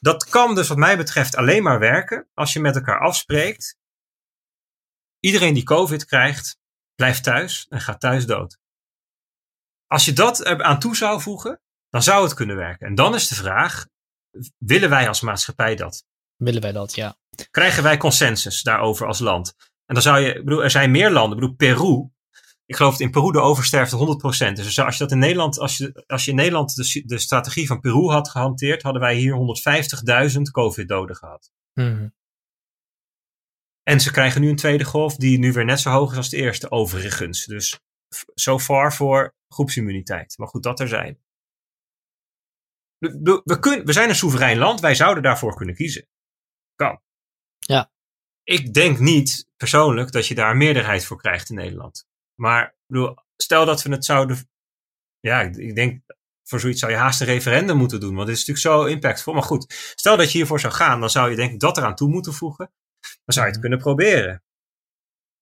[0.00, 3.76] dat kan dus wat mij betreft alleen maar werken als je met elkaar afspreekt.
[5.20, 6.58] Iedereen die COVID krijgt,
[6.94, 8.58] blijft thuis en gaat thuis dood.
[9.86, 11.60] Als je dat aan toe zou voegen,
[11.90, 12.86] dan zou het kunnen werken.
[12.86, 13.86] En dan is de vraag,
[14.58, 16.04] willen wij als maatschappij dat?
[16.36, 17.16] Willen wij dat, ja.
[17.50, 19.54] Krijgen wij consensus daarover als land?
[19.86, 21.38] En dan zou je, ik bedoel, er zijn meer landen.
[21.38, 22.10] Ik bedoel, Peru.
[22.64, 23.96] Ik geloof dat in Peru de oversterfte
[24.50, 24.52] 100%.
[24.52, 27.66] Dus als je dat in Nederland, als je, als je in Nederland de, de strategie
[27.66, 29.34] van Peru had gehanteerd, hadden wij hier
[30.34, 31.50] 150.000 COVID-doden gehad.
[31.72, 32.14] Mm.
[33.82, 36.28] En ze krijgen nu een tweede golf die nu weer net zo hoog is als
[36.28, 37.44] de eerste, overigens.
[37.44, 37.80] Dus
[38.34, 40.38] so far voor groepsimmuniteit.
[40.38, 41.18] Maar goed, dat er zijn.
[42.98, 46.08] We, we, kunnen, we zijn een soeverein land, wij zouden daarvoor kunnen kiezen.
[46.74, 47.00] Kan.
[47.58, 47.90] Ja.
[48.42, 52.06] Ik denk niet persoonlijk dat je daar een meerderheid voor krijgt in Nederland.
[52.34, 54.50] Maar bedoel, stel dat we het zouden.
[55.20, 56.02] Ja, ik, ik denk
[56.42, 58.14] voor zoiets zou je haast een referendum moeten doen.
[58.14, 59.34] Want dit is natuurlijk zo impactvol.
[59.34, 61.94] Maar goed, stel dat je hiervoor zou gaan, dan zou je denk ik dat eraan
[61.94, 62.72] toe moeten voegen.
[63.00, 63.60] Dan zou je het mhm.
[63.60, 64.42] kunnen proberen.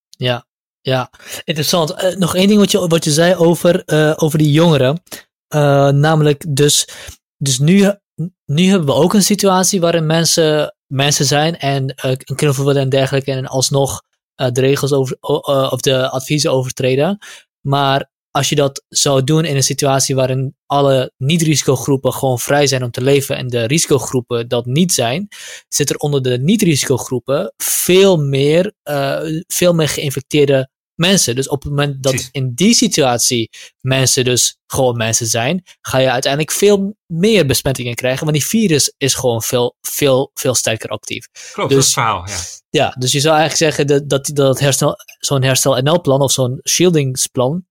[0.09, 0.47] Ja,
[0.85, 1.11] ja,
[1.45, 1.91] interessant.
[1.91, 5.03] Uh, nog één ding wat je, wat je zei over, uh, over die jongeren.
[5.55, 6.89] Uh, namelijk, dus,
[7.37, 7.95] dus nu,
[8.45, 13.33] nu hebben we ook een situatie waarin mensen, mensen zijn en een knuffel en dergelijke
[13.33, 14.03] en alsnog
[14.35, 15.17] de regels over,
[15.71, 17.19] of de adviezen overtreden.
[17.61, 22.83] Maar als je dat zou doen in een situatie waarin alle niet-risicogroepen gewoon vrij zijn
[22.83, 25.29] om te leven en de risicogroepen dat niet zijn,
[25.69, 28.73] zit er onder de niet-risicogroepen veel meer,
[29.47, 31.35] veel meer geïnfecteerde mensen.
[31.35, 33.51] Dus op het moment dat in die situatie
[33.81, 38.95] mensen dus gewoon mensen zijn, ga je uiteindelijk veel meer besmettingen krijgen, want die virus
[38.97, 41.29] is gewoon veel, veel, veel sterker actief.
[41.53, 42.39] Klopt, dus, dat is verhaal, ja.
[42.71, 46.61] Ja, dus je zou eigenlijk zeggen dat, dat, dat herstel, zo'n herstel NL-plan of zo'n
[46.69, 47.67] shieldingsplan,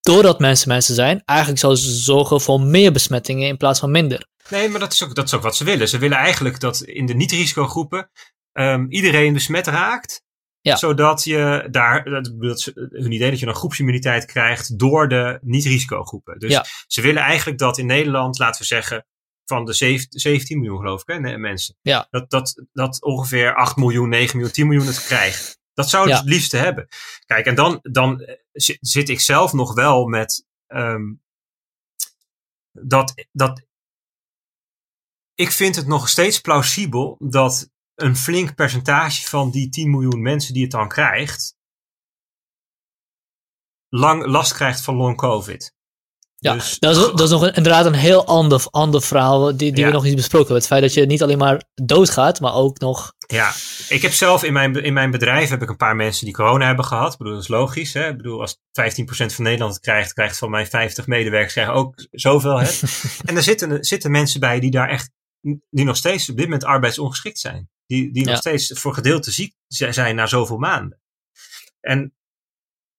[0.00, 4.28] doordat mensen mensen zijn, eigenlijk zou ze zorgen voor meer besmettingen in plaats van minder.
[4.48, 5.88] Nee, maar dat is ook, dat is ook wat ze willen.
[5.88, 8.10] Ze willen eigenlijk dat in de niet-risicogroepen
[8.52, 10.22] um, iedereen besmet raakt.
[10.66, 10.76] Ja.
[10.76, 16.38] Zodat je daar, dat, dat, hun idee dat je een groepsimmuniteit krijgt door de niet-risicogroepen.
[16.38, 16.64] Dus ja.
[16.86, 19.06] ze willen eigenlijk dat in Nederland, laten we zeggen,
[19.44, 19.72] van de
[20.08, 21.76] 17 miljoen, geloof ik, hè, mensen.
[21.82, 22.06] Ja.
[22.10, 25.58] Dat, dat, dat ongeveer 8 miljoen, 9 miljoen, 10 miljoen het krijgt.
[25.74, 26.18] Dat zou ik Ja.
[26.18, 26.88] het liefste hebben.
[27.26, 31.12] Kijk, en dan, dan eh, zit, zit ik zelf nog wel met ehm,
[32.72, 33.62] dat, dat.
[35.34, 40.54] Ik vind het nog steeds plausibel dat een flink percentage van die 10 miljoen mensen
[40.54, 41.54] die het dan krijgt,
[43.88, 45.74] lang last krijgt van long COVID.
[46.38, 49.72] Ja, Dus- dat, is, dat is nog een- inderdaad een heel ander, ander verhaal die,
[49.72, 49.86] die Ja.
[49.86, 50.56] we nog niet besproken hebben.
[50.56, 53.12] Het feit dat je niet alleen maar doodgaat, maar ook nog...
[53.26, 53.52] Ja,
[53.88, 56.66] ik heb zelf in mijn, in mijn bedrijf heb ik een paar mensen die corona
[56.66, 57.12] hebben gehad.
[57.12, 57.92] Ik bedoel, dat is logisch.
[57.92, 58.08] Hè?
[58.08, 62.06] Ik bedoel, als 15% van Nederland het krijgt, krijgt van mijn 50 medewerkers krijgen ook
[62.10, 62.58] zoveel.
[62.60, 62.68] Hè?
[63.28, 65.10] en er zitten, zitten mensen bij die daar echt,
[65.70, 67.70] die nog steeds op dit moment arbeidsongeschikt zijn.
[67.86, 71.00] Die, die nog steeds voor gedeelte ziek zijn na zoveel maanden.
[71.80, 72.14] En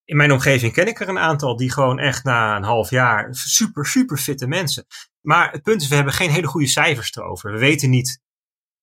[0.05, 3.35] in mijn omgeving ken ik er een aantal die gewoon echt na een half jaar
[3.35, 4.85] super, super fitte mensen.
[5.21, 7.51] Maar het punt is, we hebben geen hele goede cijfers erover.
[7.51, 8.21] We weten niet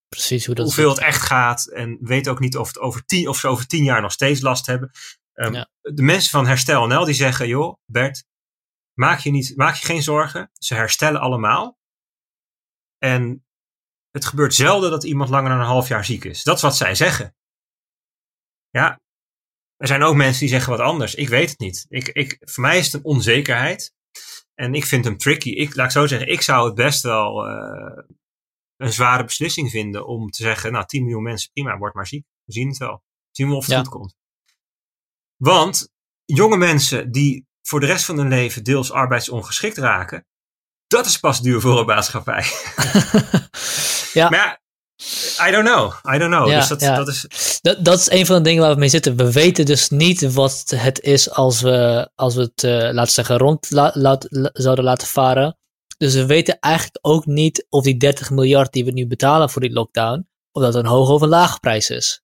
[0.09, 1.67] Precies hoe dat hoeveel het echt gaat.
[1.67, 4.13] En we weten ook niet of, het over tien, of ze over tien jaar nog
[4.13, 4.91] steeds last hebben.
[5.33, 5.69] Ehm, Ja.
[5.81, 8.25] De mensen van Herstel NL die zeggen, joh, Bert,
[8.93, 10.51] maak je, niet, maak je geen zorgen.
[10.53, 11.79] Ze herstellen allemaal.
[13.05, 13.45] En
[14.11, 16.43] het gebeurt zelden dat iemand langer dan een half jaar ziek is.
[16.43, 17.35] Dat is wat zij zeggen.
[18.71, 19.01] Ja,
[19.77, 21.15] er zijn ook mensen die zeggen wat anders.
[21.15, 21.87] Ik weet het niet.
[21.89, 23.93] Ik, ik, voor mij is het een onzekerheid.
[24.55, 25.49] En ik vind hem tricky.
[25.51, 28.05] Ik, laat ik zo zeggen, ik zou het best wel eh,
[28.77, 32.27] een zware beslissing vinden om te zeggen, nou 10 miljoen mensen, prima, word maar ziek.
[32.45, 33.03] We zien het wel.
[33.31, 33.79] Zien we of het Ja.
[33.79, 34.15] goed komt.
[35.37, 35.89] Want
[36.25, 40.27] jonge mensen die voor de rest van hun leven deels arbeidsongeschikt raken,
[40.95, 42.45] dat is pas duur voor een maatschappij.
[44.13, 44.29] Ja.
[44.29, 46.15] Maar ja, I don't know.
[46.15, 46.49] I don't know.
[46.49, 46.97] Ja, dus dat, ja.
[46.97, 49.17] dat is, Dat, dat is een van de dingen waar we mee zitten.
[49.17, 53.37] We weten dus niet wat het is als we, als we het, eh, laten zeggen,
[53.39, 55.59] rond la- laat- la- zouden laten varen.
[55.99, 59.61] Dus we weten eigenlijk ook niet of die 30 miljard die we nu betalen voor
[59.63, 62.23] die lockdown, of dat een hoge of een lage prijs is.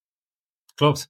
[0.74, 1.08] klopt.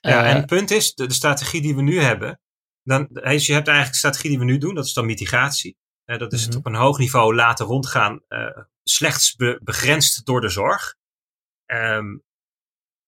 [0.00, 2.40] Ja, Eh, en het punt is, de, de strategie die we nu hebben,
[2.82, 5.76] dan, dus je hebt eigenlijk de strategie die we nu doen, dat is dan mitigatie.
[6.10, 6.58] Eh, dat is het Mhm.
[6.58, 10.94] op een hoog niveau laten rondgaan, eh, slechts be- begrensd door de zorg.
[11.66, 12.18] Ehm,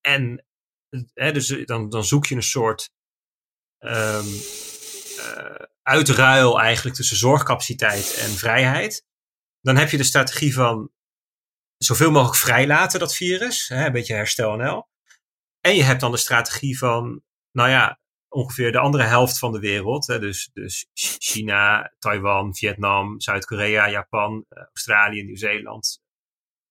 [0.00, 0.46] en
[1.14, 2.90] hè, dus dan, dan zoek je een soort
[3.78, 4.26] ehm,
[5.18, 9.04] eh, uitruil eigenlijk tussen zorgcapaciteit en vrijheid.
[9.60, 10.90] Dan heb je de strategie van
[11.76, 13.68] zoveel mogelijk vrijlaten, dat virus.
[13.68, 14.88] Hè, een beetje herstel NL.
[15.60, 18.00] En je hebt dan de strategie van, nou ja,
[18.32, 20.06] ongeveer de andere helft van de wereld.
[20.06, 20.86] Hè, dus, dus
[21.18, 26.00] China, Taiwan, Vietnam, Zuid-Korea, Japan, eh, Australië, Nieuw-Zeeland,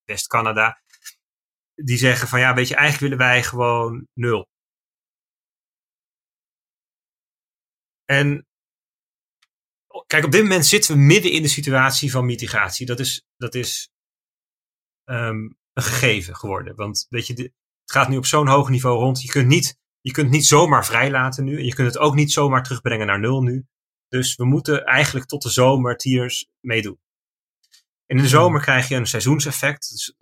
[0.04, 0.82] West-Canada.
[1.76, 4.50] Die zeggen van ja, weet je, eigenlijk willen wij gewoon nul.
[8.06, 8.48] En
[10.08, 12.86] kijk, op dit moment zitten we midden in de situatie van mitigatie.
[12.86, 13.90] Dat is, dat is
[15.04, 16.76] ehm, een gegeven geworden.
[16.76, 17.52] Want weet je, het
[17.92, 19.22] gaat nu op zo'n hoog niveau rond.
[19.22, 21.58] Je kunt niet, je kunt niet zomaar vrijlaten nu.
[21.58, 23.66] En je kunt het ook niet zomaar terugbrengen naar nul nu.
[24.08, 27.00] Dus we moeten eigenlijk tot de zomer tiers meedoen.
[28.06, 29.92] En in de zomer krijg je een seizoenseffect.
[29.92, 30.16] Is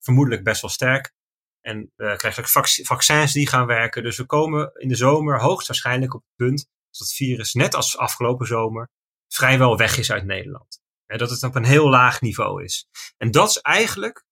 [0.00, 1.14] vermoedelijk best wel sterk.
[1.60, 4.02] En we krijgen ook vac- vaccins die gaan werken.
[4.02, 6.58] Dus we komen in de zomer hoogstwaarschijnlijk op het punt
[6.90, 8.90] dat het virus, net als afgelopen zomer,
[9.28, 10.80] vrijwel weg is uit Nederland.
[11.06, 12.88] En dat het op een heel laag niveau is.
[13.16, 14.24] En dat is eigenlijk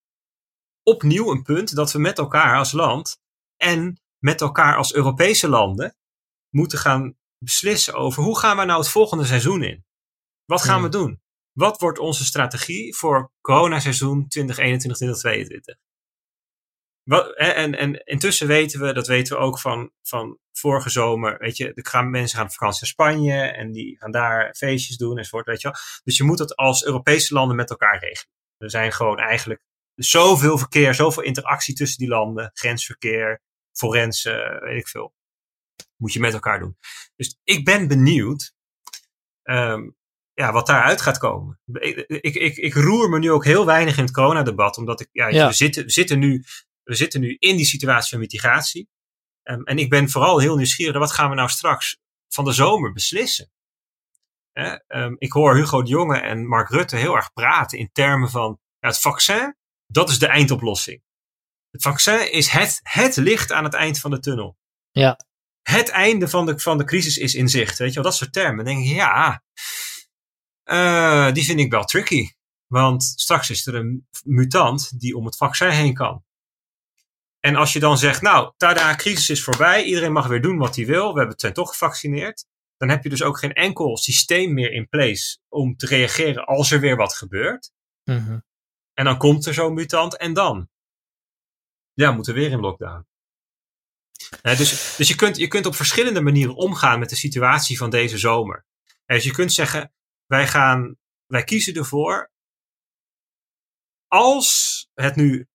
[0.82, 3.18] opnieuw een punt dat we met elkaar als land
[3.56, 5.96] en met elkaar als Europese landen
[6.48, 9.84] moeten gaan beslissen over hoe gaan we nou het volgende seizoen in?
[10.44, 11.22] Wat gaan we doen?
[11.52, 14.38] Wat wordt onze strategie voor coronaseizoen 2021-2022?
[17.02, 21.56] Wat, en, en intussen weten we, dat weten we ook van, van vorige zomer, weet
[21.56, 25.18] je, de gaan, mensen gaan op vakantie naar Spanje en die gaan daar feestjes doen
[25.18, 25.76] enzovoort, weet je wel.
[26.04, 28.32] Dus je moet het als Europese landen met elkaar regelen.
[28.56, 29.64] Er zijn gewoon eigenlijk
[29.94, 33.42] zoveel verkeer, zoveel interactie tussen die landen, grensverkeer,
[33.76, 35.14] forensen, weet ik veel.
[35.96, 36.76] Moet je met elkaar doen.
[37.16, 38.54] Dus ik ben benieuwd
[39.42, 39.90] ehm,
[40.34, 41.60] ja, wat daaruit gaat komen.
[41.72, 45.08] Ik, ik, ik, ik roer me nu ook heel weinig in het coronadebat, omdat ik,
[45.12, 45.46] ja, Ja.
[45.46, 46.44] We, zitten, we, zitten nu,
[46.82, 48.88] we zitten nu in die situatie van mitigatie.
[49.42, 51.98] Ehm, en ik ben vooral heel nieuwsgierig, wat gaan we nou straks
[52.28, 53.52] van de zomer beslissen?
[54.52, 58.60] Ehm, ik hoor Hugo de Jonge en Mark Rutte heel erg praten in termen van
[58.78, 59.56] ja, het vaccin,
[59.86, 61.02] dat is de eindoplossing.
[61.74, 64.56] Het vaccin is het, het licht aan het eind van de tunnel.
[64.90, 65.18] Ja.
[65.62, 67.78] Het einde van de, van de crisis is in zicht.
[67.78, 68.64] Weet je wel, dat soort termen.
[68.64, 69.42] Dan denk ik, ja,
[70.62, 72.28] eh, die vind ik wel tricky.
[72.66, 76.24] Want straks is er een mutant die om het vaccin heen kan.
[77.40, 79.84] En als je dan zegt, nou, tada, crisis is voorbij.
[79.84, 81.12] Iedereen mag weer doen wat hij wil.
[81.12, 82.46] We hebben zijn toch gevaccineerd.
[82.76, 86.70] Dan heb je dus ook geen enkel systeem meer in place om te reageren als
[86.70, 87.72] er weer wat gebeurt.
[88.04, 88.38] Mhm.
[88.92, 90.68] En dan komt er zo'n mutant en dan?
[91.94, 93.06] Ja, moeten we weer in lockdown.
[94.42, 98.18] dus dus je, kunt, je kunt op verschillende manieren omgaan met de situatie van deze
[98.18, 98.64] zomer.
[99.06, 99.92] dus je kunt zeggen,
[100.26, 100.96] wij, gaan,
[101.26, 102.30] wij kiezen ervoor,
[104.08, 105.48] als het nu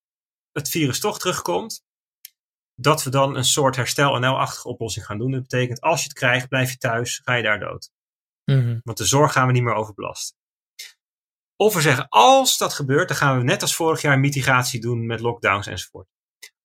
[0.52, 1.84] het virus toch terugkomt,
[2.74, 5.30] dat we dan een soort herstel-NL-achtige oplossing gaan doen.
[5.30, 7.90] Dat betekent, als je het krijgt, blijf je thuis, ga je daar dood.
[8.44, 8.78] Mhm.
[8.82, 10.36] Want de zorg gaan we niet meer overbelasten.
[11.56, 15.06] Of we zeggen, als dat gebeurt, dan gaan we net als vorig jaar mitigatie doen
[15.06, 16.08] met lockdowns enzovoort.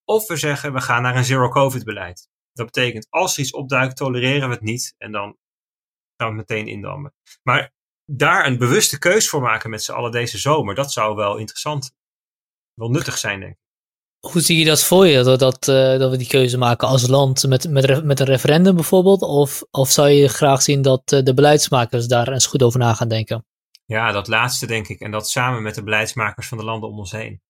[0.05, 2.29] Of we zeggen, we gaan naar een zero-covid-beleid.
[2.53, 5.37] Dat betekent, als er iets opduikt, tolereren we het niet en dan
[6.17, 7.13] gaan we het meteen indammen.
[7.43, 7.73] Maar
[8.05, 11.91] daar een bewuste keus voor maken met z'n allen deze zomer, dat zou wel interessant,
[12.73, 13.63] wel nuttig zijn, denk ik.
[14.31, 17.07] Hoe zie je dat voor je, dat, dat, eh, dat we die keuze maken als
[17.07, 19.21] land met, met, met een referendum bijvoorbeeld?
[19.21, 22.93] Of, of zou je graag zien dat eh, de beleidsmakers daar eens goed over na
[22.93, 23.45] gaan denken?
[23.85, 24.99] Ja, dat laatste denk ik.
[24.99, 27.41] En dat samen met de beleidsmakers van de landen om ons heen.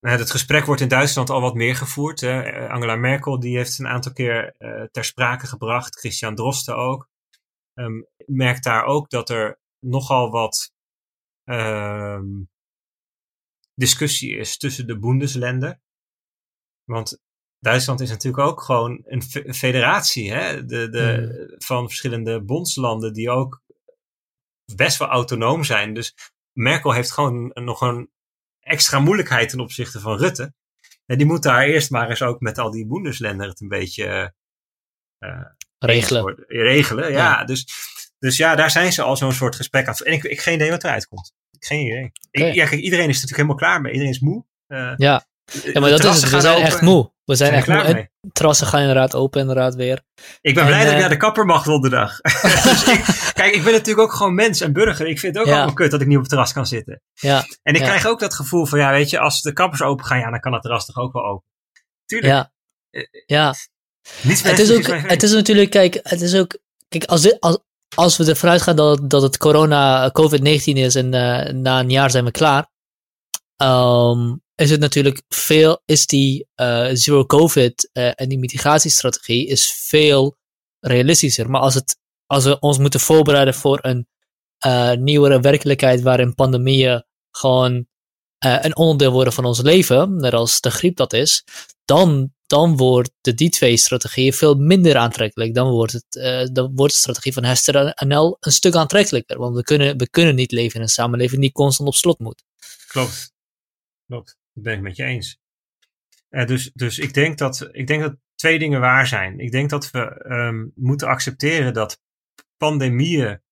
[0.00, 2.20] Het gesprek wordt in Duitsland al wat meer gevoerd.
[2.20, 2.68] Hè.
[2.68, 5.98] Angela Merkel die heeft een aantal keer uh, ter sprake gebracht.
[5.98, 7.08] Christian Drosten ook.
[7.74, 10.72] Um, merkt daar ook dat er nogal wat
[11.44, 12.48] um,
[13.74, 15.80] discussie is tussen de Bundesländer.
[16.84, 17.20] Want
[17.58, 19.22] Duitsland is natuurlijk ook gewoon een
[19.54, 20.64] federatie hè?
[20.64, 21.58] De, de, mm.
[21.58, 23.62] van verschillende bondslanden die ook
[24.76, 25.94] best wel autonoom zijn.
[25.94, 26.14] Dus
[26.52, 28.10] Merkel heeft gewoon nog een
[28.68, 30.54] extra moeilijkheid ten opzichte van Rutte.
[31.06, 34.34] En die moet daar eerst maar eens ook met al die Bundesländer het een beetje
[35.18, 35.44] uh,
[35.78, 36.44] regelen.
[36.46, 37.44] regelen, ja.
[37.44, 37.66] Dus,
[38.18, 39.94] dus ja, daar zijn ze al zo'n soort gesprek aan.
[39.94, 41.32] En ik, ik geen idee wat eruit komt.
[41.58, 42.12] Geen idee.
[42.30, 43.92] Ik, ja, kijk, iedereen is natuurlijk helemaal klaar mee.
[43.92, 44.44] Iedereen is moe.
[44.68, 45.27] Uh, ja.
[45.72, 46.30] Ja, maar dat is het.
[46.30, 47.12] We zijn echt moe.
[47.24, 48.10] We zijn, echt moe.
[48.32, 50.02] Terrassen gaan inderdaad open inderdaad weer.
[50.40, 52.20] Ik ben blij dat ik eh, naar de kapper mag donderdag.
[52.20, 55.06] dus ik, kijk, ik ben natuurlijk ook gewoon mens en burger.
[55.06, 55.56] Ik vind het ook ja.
[55.56, 57.02] allemaal kut dat ik niet op het terras kan zitten.
[57.14, 57.44] Ja.
[57.62, 60.18] En ik krijg ook dat gevoel van, ja, weet je, als de kappers open gaan,
[60.18, 61.46] ja, dan kan het terras toch ook wel open.
[62.04, 62.32] Tuurlijk.
[62.32, 62.52] Ja.
[63.26, 63.54] Ja.
[64.22, 66.58] Niets het is ook, het is natuurlijk, kijk, het is ook,
[66.88, 67.58] kijk, als, dit, als,
[67.96, 72.10] als we ervan uitgaan dat, dat het corona, COVID-19 is en uh, na een jaar
[72.10, 72.70] zijn we klaar,
[73.62, 79.72] um, is het natuurlijk veel, is die uh, zero COVID uh, en die mitigatiestrategie is
[79.72, 80.36] veel
[80.80, 81.50] realistischer.
[81.50, 84.08] Maar als, het, als we ons moeten voorbereiden voor een
[84.66, 87.86] uh, nieuwere werkelijkheid waarin pandemieën gewoon
[88.38, 91.44] een onderdeel worden van ons leven, net als de griep dat is,
[91.84, 95.54] dan dan wordt de die twee strategieën veel minder aantrekkelijk.
[95.54, 96.12] Dan wordt, het,
[96.54, 99.38] dan wordt de strategie van Hester NL een stuk aantrekkelijker.
[99.38, 102.42] Want we kunnen, we kunnen niet leven in een samenleving die constant op slot moet.
[102.86, 103.32] Klopt.
[104.06, 104.37] Klopt.
[104.58, 105.40] Dat ben ik met je eens.
[106.30, 109.38] Uh, dus dus ik, denk dat, ik denk dat twee dingen waar zijn.
[109.38, 112.00] Ik denk dat we um, moeten accepteren dat
[112.56, 113.42] pandemieën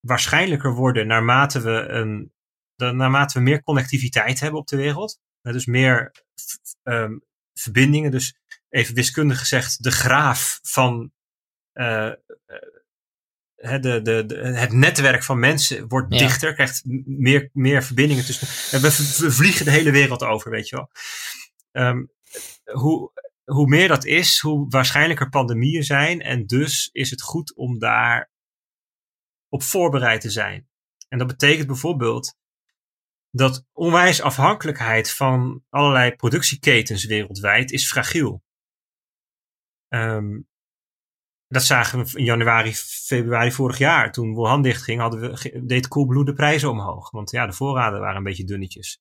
[0.00, 2.32] waarschijnlijker worden naarmate we, een,
[2.76, 5.20] naarmate we meer connectiviteit hebben op de wereld.
[5.42, 6.12] Uh, dus meer
[6.82, 8.10] um, verbindingen.
[8.10, 8.36] Dus
[8.68, 11.12] even wiskundig gezegd, de graaf van
[11.74, 12.12] uh,
[13.58, 18.76] de, de, de, het netwerk van mensen wordt dichter, krijgt meer, meer verbindingen tussen.
[18.76, 20.90] En we, we, vliegen de hele wereld over, weet je wel.
[21.86, 22.10] Um,
[22.64, 23.12] hoe,
[23.44, 26.20] hoe meer dat is, hoe waarschijnlijker pandemieën zijn.
[26.20, 28.30] En dus is het goed om daar
[29.48, 30.68] op voorbereid te zijn.
[31.08, 32.36] En dat betekent bijvoorbeeld
[33.30, 38.42] dat onwijs afhankelijkheid van allerlei productieketens wereldwijd is fragiel.
[39.88, 40.47] Um,
[41.48, 44.12] dat zagen we in januari, februari vorig jaar.
[44.12, 47.10] Toen Wuhan dichtging, hadden we, deed Coolblue de prijzen omhoog.
[47.10, 49.00] Want ja, de voorraden waren een beetje dunnetjes.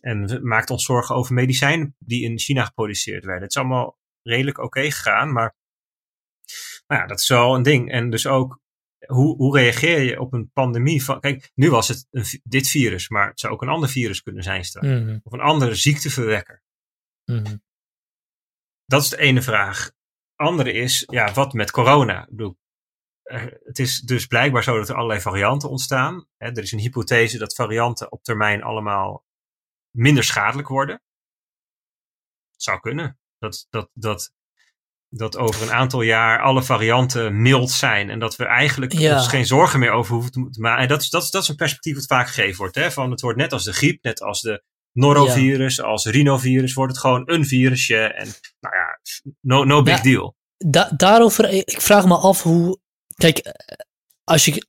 [0.00, 3.42] En we maakten ons zorgen over medicijnen die in China geproduceerd werden.
[3.42, 5.56] Het is allemaal redelijk oké gegaan, maar
[6.86, 7.90] nou ja, dat is wel een ding.
[7.90, 8.60] En dus ook
[9.06, 11.04] hoe, hoe reageer je op een pandemie?
[11.04, 14.22] Van, kijk, nu was het een, dit virus, maar het zou ook een ander virus
[14.22, 14.86] kunnen zijn straks.
[14.86, 15.18] Mhm.
[15.22, 16.62] Of een andere ziekteverwekker.
[17.24, 17.62] Mm
[18.84, 19.90] Dat is de ene vraag.
[20.38, 22.22] Andere is, ja, wat met corona?
[22.22, 22.56] Ik bedoel,
[23.64, 26.26] het is dus blijkbaar zo dat er allerlei varianten ontstaan.
[26.36, 29.24] er is een hypothese dat varianten op termijn allemaal
[29.90, 31.02] minder schadelijk worden.
[32.52, 33.18] Het zou kunnen.
[33.38, 34.32] Dat, dat, dat
[35.10, 38.10] dat over een aantal jaar alle varianten mild zijn.
[38.10, 40.82] En dat we eigenlijk ons geen zorgen meer over hoeven te maken.
[40.82, 42.74] En dat is, dat, is, dat is een perspectief dat vaak gegeven wordt.
[42.74, 42.90] Hè?
[42.90, 44.62] Van het wordt net als de griep, net als de
[44.92, 47.98] norovirus, als rhinovirus, wordt het gewoon een virusje.
[47.98, 48.28] En
[48.60, 48.87] nou ja,
[49.40, 50.34] no, no big deal.
[50.96, 52.78] daarover, ik vraag me af hoe.
[53.14, 53.52] Kijk,
[54.24, 54.66] als je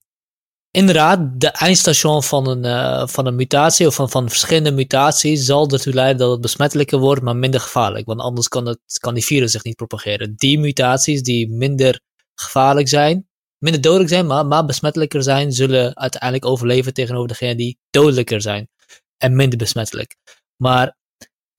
[0.71, 5.69] inderdaad, de eindstation van een, uh, van een mutatie of van, van verschillende mutaties zal
[5.69, 8.05] ertoe leiden dat het besmettelijker wordt, maar minder gevaarlijk.
[8.05, 10.33] Want anders kan, het, kan die virus zich niet propageren.
[10.35, 12.01] Die mutaties die minder
[12.35, 17.77] gevaarlijk zijn, minder dodelijk zijn, maar, maar besmettelijker zijn, zullen uiteindelijk overleven tegenover degene die
[17.89, 18.69] dodelijker zijn
[19.17, 20.15] en minder besmettelijk.
[20.55, 20.97] Maar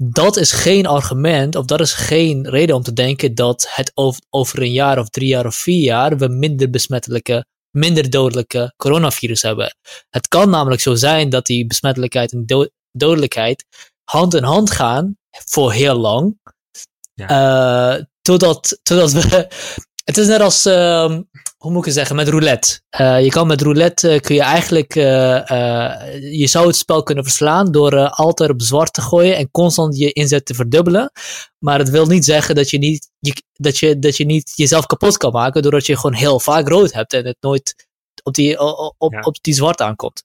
[0.02, 4.22] dat is geen argument, of dat is geen reden om te denken dat het over,
[4.31, 9.43] over een jaar of drie jaar of vier jaar we minder besmettelijke, minder dodelijke coronavirus
[9.43, 9.77] hebben.
[10.10, 13.64] Het kan namelijk zo zijn dat die besmettelijkheid en dodelijkheid
[14.05, 16.39] hand in hand gaan voor heel lang.
[17.14, 17.97] Ja.
[17.97, 19.48] Uh, totdat, totdat we.
[20.05, 21.18] Het is net als, uh,
[21.56, 22.80] hoe moet ik het zeggen, met roulette.
[23.00, 27.72] Uh, je kan met roulette, uh, kun je eigenlijk, je zou het spel kunnen verslaan
[27.72, 31.12] door altijd op zwart te gooien en constant je inzet te verdubbelen.
[31.58, 34.86] Maar het wil niet zeggen dat je niet, je, dat je, dat je niet jezelf
[34.86, 37.88] kapot kan maken doordat je gewoon heel vaak rood hebt en het nooit
[38.22, 40.24] op die, op, op, op die zwart aankomt.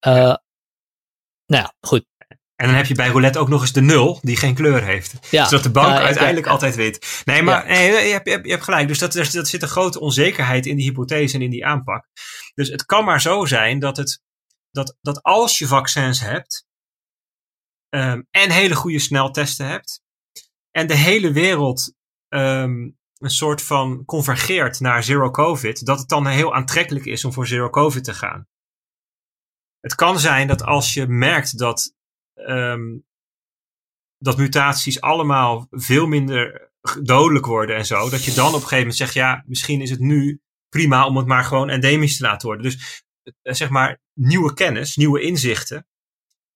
[0.00, 0.38] nou
[1.46, 2.04] ja, goed.
[2.56, 5.14] En dan heb je bij roulette ook nog eens de nul, die geen kleur heeft.
[5.30, 5.44] Ja.
[5.44, 7.22] Zodat de bank uiteindelijk altijd wint.
[7.24, 8.88] Nee, maar nee, je, hebt, je, hebt, je hebt gelijk.
[8.88, 12.06] Dus dat, er, dat zit een grote onzekerheid in die hypothese en in die aanpak.
[12.54, 14.22] Dus het kan maar zo zijn dat, het,
[14.70, 16.66] dat, dat als je vaccins hebt.
[17.88, 20.02] Um, en hele goede sneltesten hebt.
[20.70, 21.94] En de hele wereld
[22.28, 25.86] um, een soort van convergeert naar zero covid.
[25.86, 28.46] Dat het dan heel aantrekkelijk is om voor zero covid te gaan.
[29.80, 31.94] Het kan zijn dat als je merkt dat
[32.36, 33.04] um,
[34.18, 36.70] dat mutaties allemaal veel minder
[37.02, 38.10] dodelijk worden en zo.
[38.10, 41.16] Dat je dan op een gegeven moment zegt, ja, misschien is het nu prima om
[41.16, 42.64] het maar gewoon endemisch te laten worden.
[42.64, 45.86] Dus eh, zeg maar nieuwe kennis, nieuwe inzichten.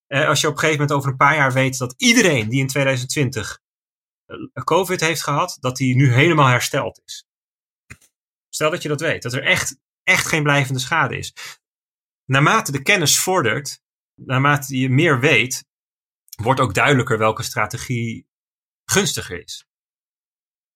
[0.07, 2.61] Eh, als je op een gegeven moment over een paar jaar weet dat iedereen die
[2.61, 3.61] in 2020
[4.24, 7.24] eh, COVID heeft gehad, dat die nu helemaal hersteld is.
[8.48, 11.35] Stel dat je dat weet, dat er echt, echt geen blijvende schade is.
[12.24, 13.82] Naarmate de kennis vordert,
[14.15, 15.65] naarmate je meer weet,
[16.42, 18.28] wordt ook duidelijker welke strategie
[18.84, 19.64] gunstiger is.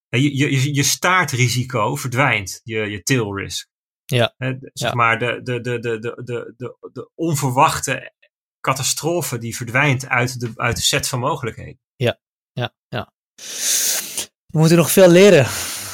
[0.07, 3.67] Je, je, je staartrisico verdwijnt, je, je tail risk.
[4.05, 4.35] Ja.
[4.73, 8.13] zeg maar, de, de, de, de, de, de, de onverwachte
[8.61, 11.79] catastrofe die verdwijnt uit de, uit de set van mogelijkheden.
[11.95, 12.19] Ja,
[12.51, 13.13] ja, ja.
[14.45, 15.47] We moeten nog veel leren.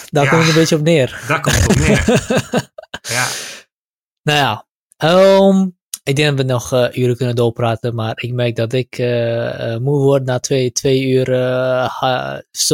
[0.09, 1.23] Daar ja, komt het een beetje op neer.
[1.27, 2.05] Daar komt het op neer.
[3.17, 3.27] ja.
[4.21, 4.65] Nou ja,
[5.11, 8.97] um, ik denk dat we nog uh, uren kunnen doorpraten, maar ik merk dat ik
[8.97, 11.25] uh, moe word na twee, twee uur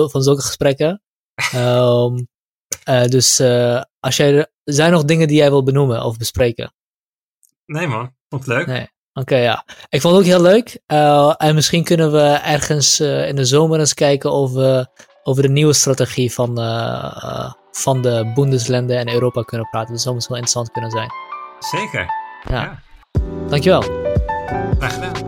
[0.10, 1.02] van zulke gesprekken.
[1.56, 2.28] um,
[3.16, 3.41] dus
[3.99, 6.74] als jij, er zijn nog dingen die jij wil benoemen of bespreken?
[7.66, 8.68] Nee man, vond het leuk.
[8.68, 8.90] Nee.
[9.14, 9.66] Oké, ja.
[9.90, 10.80] Ik vond het ook heel leuk.
[11.38, 14.88] en misschien kunnen we ergens in de zomer eens kijken of we
[15.24, 16.56] over de nieuwe strategie van,
[17.72, 19.91] van de Bundesländer en Europa kunnen praten.
[19.94, 21.10] Dat zou misschien wel interessant kunnen zijn.
[21.60, 22.10] Zeker.
[22.49, 22.86] ja.
[23.49, 23.84] Dankjewel.
[24.80, 25.27] Graag gedaan.